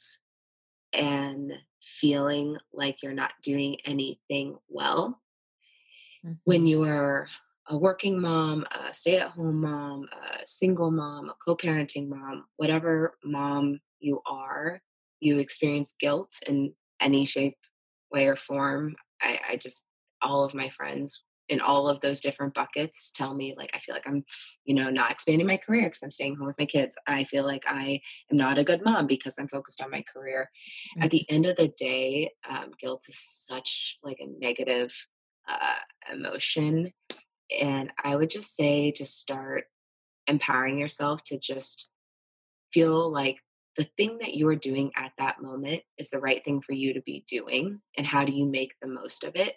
and 0.93 1.53
feeling 1.81 2.57
like 2.73 3.01
you're 3.01 3.13
not 3.13 3.33
doing 3.43 3.77
anything 3.85 4.57
well. 4.67 5.21
Mm-hmm. 6.25 6.33
When 6.43 6.65
you 6.65 6.83
are 6.83 7.27
a 7.67 7.77
working 7.77 8.19
mom, 8.19 8.65
a 8.71 8.93
stay 8.93 9.17
at 9.17 9.31
home 9.31 9.61
mom, 9.61 10.07
a 10.11 10.45
single 10.45 10.91
mom, 10.91 11.29
a 11.29 11.35
co 11.45 11.55
parenting 11.55 12.09
mom, 12.09 12.45
whatever 12.57 13.15
mom 13.23 13.79
you 13.99 14.21
are, 14.29 14.81
you 15.19 15.39
experience 15.39 15.93
guilt 15.99 16.33
in 16.47 16.73
any 16.99 17.25
shape, 17.25 17.57
way, 18.11 18.27
or 18.27 18.35
form. 18.35 18.95
I, 19.21 19.39
I 19.51 19.55
just, 19.55 19.85
all 20.21 20.43
of 20.43 20.53
my 20.53 20.69
friends 20.69 21.21
in 21.49 21.59
all 21.59 21.87
of 21.87 21.99
those 22.01 22.21
different 22.21 22.53
buckets 22.53 23.11
tell 23.11 23.33
me 23.33 23.53
like 23.57 23.71
i 23.73 23.79
feel 23.79 23.95
like 23.95 24.07
i'm 24.07 24.23
you 24.65 24.73
know 24.75 24.89
not 24.89 25.11
expanding 25.11 25.47
my 25.47 25.57
career 25.57 25.83
because 25.87 26.01
i'm 26.03 26.11
staying 26.11 26.35
home 26.35 26.47
with 26.47 26.57
my 26.59 26.65
kids. 26.65 26.95
I 27.07 27.23
feel 27.25 27.45
like 27.45 27.63
i 27.67 27.99
am 28.31 28.37
not 28.37 28.57
a 28.57 28.63
good 28.63 28.83
mom 28.83 29.07
because 29.07 29.35
i'm 29.37 29.47
focused 29.47 29.81
on 29.81 29.91
my 29.91 30.03
career. 30.13 30.49
Mm-hmm. 30.95 31.03
at 31.03 31.11
the 31.11 31.29
end 31.29 31.45
of 31.45 31.55
the 31.55 31.69
day 31.69 32.31
um, 32.47 32.71
guilt 32.79 33.03
is 33.07 33.19
such 33.19 33.97
like 34.03 34.19
a 34.19 34.27
negative 34.39 34.93
uh, 35.47 36.13
emotion 36.13 36.93
and 37.59 37.91
i 38.03 38.15
would 38.15 38.29
just 38.29 38.55
say 38.55 38.91
to 38.91 39.05
start 39.05 39.65
empowering 40.27 40.77
yourself 40.77 41.23
to 41.23 41.39
just 41.39 41.89
feel 42.71 43.11
like 43.11 43.39
the 43.77 43.89
thing 43.97 44.17
that 44.19 44.33
you 44.33 44.47
are 44.47 44.55
doing 44.55 44.91
at 44.95 45.11
that 45.17 45.41
moment 45.41 45.81
is 45.97 46.09
the 46.09 46.19
right 46.19 46.43
thing 46.43 46.61
for 46.61 46.73
you 46.73 46.93
to 46.93 47.01
be 47.01 47.23
doing 47.27 47.79
and 47.97 48.05
how 48.05 48.25
do 48.25 48.31
you 48.31 48.45
make 48.45 48.73
the 48.81 48.87
most 48.87 49.23
of 49.23 49.35
it 49.35 49.55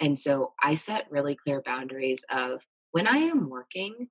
and 0.00 0.18
so 0.18 0.52
I 0.62 0.74
set 0.74 1.10
really 1.10 1.36
clear 1.36 1.62
boundaries 1.64 2.24
of 2.30 2.62
when 2.92 3.06
I 3.06 3.18
am 3.18 3.48
working, 3.48 4.08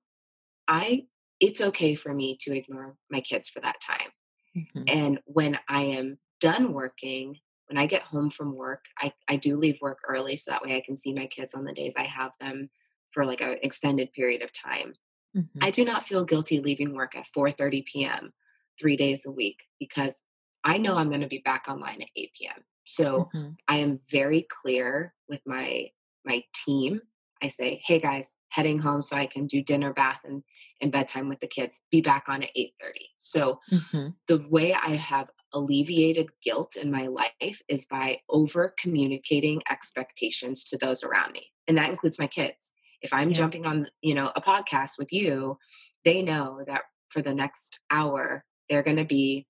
I 0.68 1.04
it's 1.40 1.60
okay 1.60 1.94
for 1.94 2.14
me 2.14 2.36
to 2.40 2.56
ignore 2.56 2.96
my 3.10 3.20
kids 3.20 3.48
for 3.48 3.60
that 3.60 3.76
time. 3.84 4.10
Mm-hmm. 4.56 4.82
And 4.86 5.20
when 5.24 5.58
I 5.68 5.82
am 5.82 6.18
done 6.40 6.72
working, 6.72 7.36
when 7.66 7.76
I 7.76 7.86
get 7.86 8.02
home 8.02 8.30
from 8.30 8.54
work, 8.54 8.84
I, 8.98 9.12
I 9.28 9.36
do 9.36 9.56
leave 9.56 9.78
work 9.80 9.98
early 10.06 10.36
so 10.36 10.50
that 10.50 10.62
way 10.62 10.76
I 10.76 10.82
can 10.84 10.96
see 10.96 11.12
my 11.12 11.26
kids 11.26 11.54
on 11.54 11.64
the 11.64 11.72
days 11.72 11.94
I 11.96 12.04
have 12.04 12.32
them 12.40 12.70
for 13.10 13.24
like 13.24 13.40
an 13.40 13.58
extended 13.62 14.12
period 14.12 14.42
of 14.42 14.50
time. 14.52 14.94
Mm-hmm. 15.36 15.58
I 15.62 15.70
do 15.70 15.84
not 15.84 16.04
feel 16.04 16.24
guilty 16.24 16.60
leaving 16.60 16.94
work 16.94 17.16
at 17.16 17.26
4:30 17.36 17.84
p.m. 17.84 18.32
3 18.80 18.96
days 18.96 19.24
a 19.26 19.30
week 19.30 19.64
because 19.78 20.22
I 20.64 20.78
know 20.78 20.96
I'm 20.96 21.08
going 21.08 21.20
to 21.20 21.26
be 21.26 21.42
back 21.44 21.64
online 21.68 22.02
at 22.02 22.08
8 22.16 22.30
p.m. 22.38 22.64
So 22.84 23.30
mm-hmm. 23.34 23.50
I 23.68 23.78
am 23.78 24.00
very 24.10 24.46
clear 24.48 25.14
with 25.28 25.40
my 25.46 25.88
my 26.24 26.42
team. 26.64 27.00
I 27.42 27.48
say, 27.48 27.82
"Hey 27.84 27.98
guys, 27.98 28.34
heading 28.48 28.78
home 28.78 29.02
so 29.02 29.16
I 29.16 29.26
can 29.26 29.46
do 29.46 29.62
dinner, 29.62 29.92
bath, 29.92 30.20
and, 30.24 30.42
and 30.80 30.92
bedtime 30.92 31.28
with 31.28 31.40
the 31.40 31.46
kids. 31.46 31.80
Be 31.90 32.00
back 32.00 32.24
on 32.28 32.42
at 32.42 32.50
eight 32.54 32.74
8:30." 32.82 32.92
So 33.18 33.60
mm-hmm. 33.72 34.08
the 34.28 34.46
way 34.48 34.74
I 34.74 34.96
have 34.96 35.28
alleviated 35.52 36.28
guilt 36.42 36.76
in 36.76 36.90
my 36.90 37.06
life 37.06 37.60
is 37.68 37.84
by 37.84 38.20
over 38.28 38.74
communicating 38.78 39.62
expectations 39.70 40.64
to 40.64 40.78
those 40.78 41.02
around 41.02 41.32
me, 41.32 41.50
and 41.66 41.76
that 41.76 41.90
includes 41.90 42.18
my 42.18 42.26
kids. 42.26 42.72
If 43.02 43.12
I'm 43.12 43.30
yeah. 43.30 43.36
jumping 43.36 43.66
on, 43.66 43.86
you 44.00 44.14
know, 44.14 44.32
a 44.34 44.40
podcast 44.40 44.92
with 44.98 45.12
you, 45.12 45.58
they 46.04 46.22
know 46.22 46.62
that 46.66 46.82
for 47.10 47.22
the 47.22 47.34
next 47.34 47.78
hour 47.90 48.44
they're 48.68 48.82
going 48.82 48.96
to 48.96 49.04
be 49.04 49.46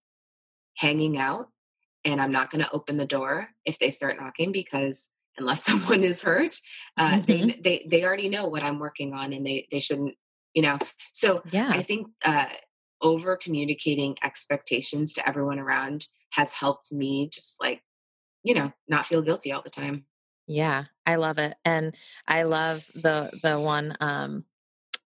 hanging 0.77 1.19
out 1.19 1.49
and 2.05 2.21
I'm 2.21 2.33
not 2.33 2.51
going 2.51 2.63
to 2.63 2.73
open 2.73 2.97
the 2.97 3.07
door 3.07 3.49
if 3.65 3.79
they 3.79 3.91
start 3.91 4.17
knocking 4.21 4.53
because 4.53 5.11
unless 5.37 5.65
someone 5.67 6.05
is 6.05 6.21
hurt, 6.21 6.59
uh, 6.97 7.19
mm-hmm. 7.19 7.23
they, 7.23 7.61
they, 7.63 7.87
they 7.89 8.05
already 8.05 8.29
know 8.29 8.49
what 8.49 8.63
I'm 8.63 8.79
working 8.79 9.15
on 9.15 9.33
and 9.33 9.47
they, 9.47 9.67
they 9.71 9.81
shouldn't, 9.81 10.15
you 10.55 10.63
know? 10.63 10.79
So 11.13 11.43
yeah. 11.51 11.71
I 11.71 11.83
think, 11.83 12.09
uh, 12.25 12.47
over 13.03 13.37
communicating 13.37 14.17
expectations 14.23 15.13
to 15.13 15.29
everyone 15.29 15.59
around 15.59 16.07
has 16.31 16.51
helped 16.53 16.91
me 16.91 17.29
just 17.29 17.61
like, 17.61 17.83
you 18.43 18.55
know, 18.55 18.73
not 18.89 19.07
feel 19.07 19.23
guilty 19.23 19.53
all 19.53 19.63
the 19.63 19.71
time. 19.71 20.07
Yeah, 20.47 20.85
I 21.07 21.17
love 21.17 21.39
it. 21.39 21.55
And 21.65 21.95
I 22.27 22.43
love 22.43 22.85
the 22.95 23.31
the 23.43 23.59
one 23.61 23.97
um 24.01 24.45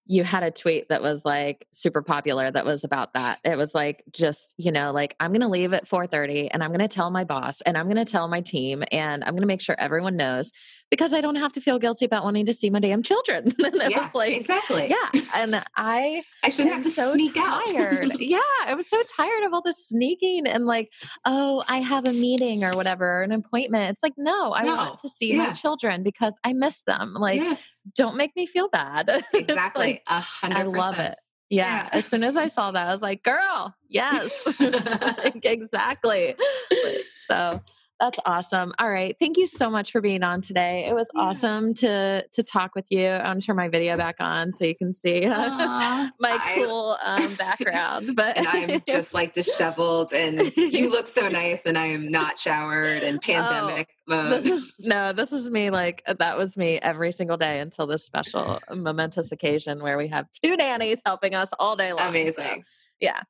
you 0.09 0.25
had 0.25 0.43
a 0.43 0.51
tweet 0.51 0.89
that 0.89 1.03
was 1.03 1.25
like 1.25 1.67
super 1.71 2.03
popular 2.03 2.51
that 2.51 2.65
was 2.65 2.83
about 2.83 3.13
that. 3.13 3.39
It 3.45 3.59
was 3.59 3.75
like 3.75 4.03
just, 4.11 4.55
you 4.57 4.73
know, 4.73 4.91
like 4.91 5.15
I'm 5.21 5.33
going 5.33 5.43
to 5.43 5.49
leave 5.49 5.75
at 5.75 5.87
4:30 5.87 6.49
and 6.51 6.65
I'm 6.65 6.71
going 6.71 6.81
to 6.81 6.89
tell 6.89 7.11
my 7.11 7.25
boss 7.25 7.61
and 7.61 7.77
I'm 7.77 7.85
going 7.85 8.05
to 8.05 8.11
tell 8.11 8.27
my 8.27 8.41
team 8.41 8.83
and 8.91 9.23
I'm 9.23 9.33
going 9.33 9.43
to 9.43 9.47
make 9.47 9.61
sure 9.61 9.77
everyone 9.79 10.17
knows 10.17 10.53
because 10.91 11.13
I 11.13 11.21
don't 11.21 11.37
have 11.37 11.53
to 11.53 11.61
feel 11.61 11.79
guilty 11.79 12.05
about 12.05 12.25
wanting 12.25 12.47
to 12.47 12.55
see 12.55 12.71
my 12.71 12.81
damn 12.81 13.03
children. 13.03 13.45
and 13.59 13.75
it 13.75 13.91
yeah, 13.91 14.03
was 14.03 14.15
like 14.15 14.35
exactly. 14.35 14.89
Yeah, 14.89 15.21
and 15.35 15.63
I 15.77 16.23
I 16.43 16.49
shouldn't 16.49 16.75
have 16.75 16.85
to 16.85 16.91
so 16.91 17.13
sneak 17.13 17.35
tired. 17.35 18.13
out. 18.13 18.21
yeah, 18.21 18.41
I 18.65 18.75
was 18.75 18.89
so 18.89 19.03
tired 19.17 19.45
of 19.45 19.53
all 19.53 19.63
the 19.63 19.75
sneaking 19.75 20.47
and 20.47 20.67
like, 20.67 20.93
oh, 21.25 21.63
I 21.69 21.79
have 21.79 22.07
a 22.07 22.13
meeting 22.13 22.65
or 22.65 22.73
whatever, 22.73 23.23
an 23.23 23.33
appointment. 23.33 23.91
It's 23.91 24.03
like, 24.03 24.15
no, 24.17 24.53
I 24.53 24.65
no. 24.65 24.77
want 24.77 24.99
to 25.01 25.09
see 25.09 25.33
yeah. 25.33 25.49
my 25.49 25.53
children 25.53 26.03
because 26.03 26.39
I 26.45 26.53
miss 26.53 26.83
them. 26.83 27.15
Like, 27.15 27.41
yes. 27.41 27.81
don't 27.95 28.17
make 28.17 28.35
me 28.37 28.47
feel 28.47 28.69
bad. 28.69 29.25
Exactly. 29.35 30.03
A 30.07 30.21
hundred. 30.21 30.59
I 30.59 30.63
love 30.65 30.99
it. 30.99 31.17
Yeah. 31.49 31.85
yeah. 31.85 31.89
As 31.93 32.07
soon 32.07 32.25
as 32.25 32.37
I 32.37 32.49
saw 32.49 32.71
that, 32.71 32.89
I 32.89 32.93
was 32.93 33.03
like, 33.03 33.23
girl, 33.23 33.75
yes, 33.89 34.31
exactly. 35.45 36.35
So 37.17 37.61
that's 38.01 38.19
awesome. 38.25 38.73
All 38.79 38.89
right. 38.89 39.17
Thank 39.19 39.37
you 39.37 39.47
so 39.47 39.69
much 39.71 39.91
for 39.91 40.01
being 40.01 40.23
on 40.23 40.41
today. 40.41 40.87
It 40.87 40.95
was 40.95 41.09
yeah. 41.15 41.23
awesome 41.23 41.75
to 41.75 42.25
to 42.27 42.43
talk 42.43 42.75
with 42.75 42.87
you. 42.91 43.09
I'm 43.09 43.25
gonna 43.25 43.41
turn 43.41 43.57
my 43.57 43.69
video 43.69 43.97
back 43.97 44.17
on 44.21 44.53
so 44.53 44.65
you 44.65 44.77
can 44.77 44.95
see 44.95 45.27
uh, 45.27 46.09
my 46.21 46.55
cool 46.55 46.97
um, 47.05 47.35
background. 47.35 48.15
But 48.15 48.37
and 48.37 48.47
I'm 48.47 48.83
just 48.87 49.15
like 49.15 49.35
disheveled 49.35 50.13
and 50.13 50.55
you 50.57 50.91
look 50.91 51.07
so 51.07 51.29
nice 51.31 51.67
and 51.67 51.77
I 51.77 51.87
am 51.87 52.11
not 52.11 52.39
showered 52.39 53.03
and 53.03 53.19
oh, 53.19 53.21
pandemic 53.21 53.89
oh, 54.09 54.23
mode. 54.23 54.33
This 54.43 54.47
is 54.47 54.73
no, 54.79 55.13
this 55.13 55.33
is 55.33 55.51
me 55.51 55.71
like 55.71 56.03
that 56.07 56.39
was 56.39 56.57
me 56.57 56.79
every 56.79 57.11
single 57.11 57.37
day 57.37 57.59
until 57.61 57.87
this 57.87 58.05
special 58.05 58.61
momentous 58.73 59.33
occasion 59.33 59.83
where 59.83 59.99
we 59.99 60.09
have 60.09 60.27
two 60.43 60.57
nannies 60.57 61.01
helping 61.05 61.35
us 61.35 61.51
all 61.59 61.75
day 61.75 61.93
long. 61.93 62.09
Amazing. 62.09 62.45
So, 62.45 62.63
yeah 63.01 63.23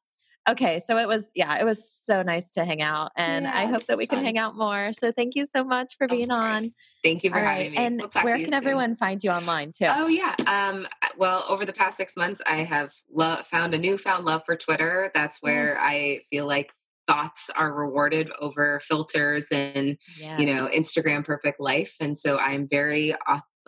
okay 0.49 0.79
so 0.79 0.97
it 0.97 1.07
was 1.07 1.31
yeah 1.35 1.59
it 1.59 1.65
was 1.65 1.89
so 1.91 2.23
nice 2.23 2.51
to 2.51 2.65
hang 2.65 2.83
out 2.83 3.11
and 3.17 3.45
yeah, 3.45 3.57
i 3.57 3.67
hope 3.67 3.85
that 3.87 3.97
we 3.97 4.07
fun. 4.07 4.19
can 4.19 4.25
hang 4.25 4.39
out 4.39 4.57
more 4.57 4.93
so 4.93 5.13
thank 5.13 5.35
you 5.35 5.45
so 5.45 5.63
much 5.63 5.95
for 5.97 6.07
being 6.09 6.31
on 6.31 6.73
thank 7.05 7.23
you 7.23 7.31
for 7.31 7.39
All 7.39 7.45
having 7.45 7.67
right. 7.67 7.71
me 7.73 7.77
and 7.77 7.99
we'll 7.99 8.25
where 8.25 8.35
can 8.35 8.47
soon. 8.47 8.55
everyone 8.55 8.97
find 8.97 9.23
you 9.23 9.31
online 9.31 9.73
too 9.73 9.87
oh 9.89 10.07
yeah 10.07 10.35
um, 10.47 10.87
well 11.17 11.45
over 11.49 11.65
the 11.65 11.73
past 11.73 11.97
six 11.97 12.17
months 12.17 12.41
i 12.47 12.65
have 12.65 12.93
lo- 13.13 13.43
found 13.51 13.75
a 13.75 13.79
newfound 13.79 14.25
love 14.25 14.43
for 14.47 14.57
twitter 14.57 15.11
that's 15.15 15.39
where 15.41 15.69
yes. 15.69 15.79
i 15.81 16.21
feel 16.31 16.47
like 16.47 16.73
thoughts 17.07 17.51
are 17.57 17.73
rewarded 17.73 18.31
over 18.39 18.81
filters 18.81 19.49
and 19.51 19.97
yes. 20.19 20.39
you 20.39 20.47
know 20.47 20.69
instagram 20.75 21.25
perfect 21.25 21.59
life 21.61 21.95
and 22.01 22.17
so 22.17 22.39
i'm 22.39 22.69
very 22.69 23.15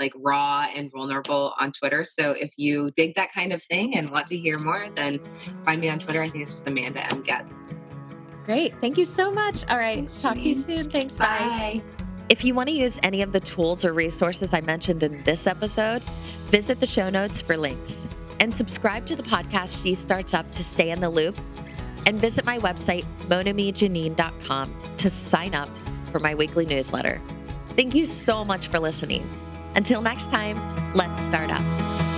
like 0.01 0.13
raw 0.17 0.67
and 0.75 0.91
vulnerable 0.91 1.55
on 1.61 1.73
Twitter. 1.73 2.05
So 2.05 2.33
if 2.33 2.53
you 2.57 2.91
dig 2.93 3.15
that 3.15 3.33
kind 3.33 3.53
of 3.53 3.63
thing 3.63 3.97
and 3.97 4.11
want 4.11 4.27
to 4.29 4.39
hear 4.39 4.59
more, 4.59 4.89
then 4.97 5.21
find 5.65 5.81
me 5.81 5.89
on 5.89 5.99
Twitter. 5.99 6.23
I 6.23 6.31
think 6.31 6.43
it's 6.43 6.53
just 6.53 6.67
Amanda 6.67 7.05
M. 7.13 7.23
Goetz. 7.23 7.71
Great. 8.45 8.75
Thank 8.81 8.99
you 8.99 9.05
so 9.05 9.31
much. 9.31 9.65
All 9.69 9.79
right. 9.79 9.99
Thanks, 9.99 10.23
Talk 10.23 10.35
to 10.41 10.49
you 10.49 10.55
soon. 10.55 10.91
Thanks. 10.91 11.17
Bye. 11.17 11.27
bye. 11.27 11.83
If 12.29 12.45
you 12.45 12.55
want 12.55 12.69
to 12.69 12.75
use 12.75 12.99
any 13.03 13.23
of 13.23 13.33
the 13.33 13.41
tools 13.41 13.85
or 13.85 13.93
resources 13.93 14.55
I 14.55 14.61
mentioned 14.61 15.03
in 15.03 15.23
this 15.25 15.47
episode, 15.47 16.03
visit 16.49 16.81
the 16.81 16.87
show 16.87 17.11
notes 17.11 17.41
for 17.41 17.57
links 17.57 18.09
and 18.41 18.55
subscribe 18.55 19.05
to 19.07 19.17
the 19.17 19.23
podcast 19.23 19.83
She 19.83 19.95
Starts 19.95 20.33
Up 20.33 20.53
to 20.55 20.65
stay 20.65 20.91
in 20.91 21.01
the 21.01 21.11
loop. 21.11 21.37
And 22.07 22.19
visit 22.19 22.47
my 22.47 22.59
website, 22.59 23.05
monamijanine.com, 23.29 24.75
to 24.97 25.11
sign 25.11 25.55
up 25.55 25.69
for 26.11 26.19
my 26.19 26.35
weekly 26.35 26.65
newsletter. 26.65 27.21
Thank 27.77 27.95
you 27.95 28.07
so 28.07 28.45
much 28.45 28.69
for 28.69 28.79
listening. 28.79 29.29
Until 29.75 30.03
next 30.03 30.31
time, 30.31 30.59
let's 30.95 31.23
start 31.23 31.51
up. 31.51 32.10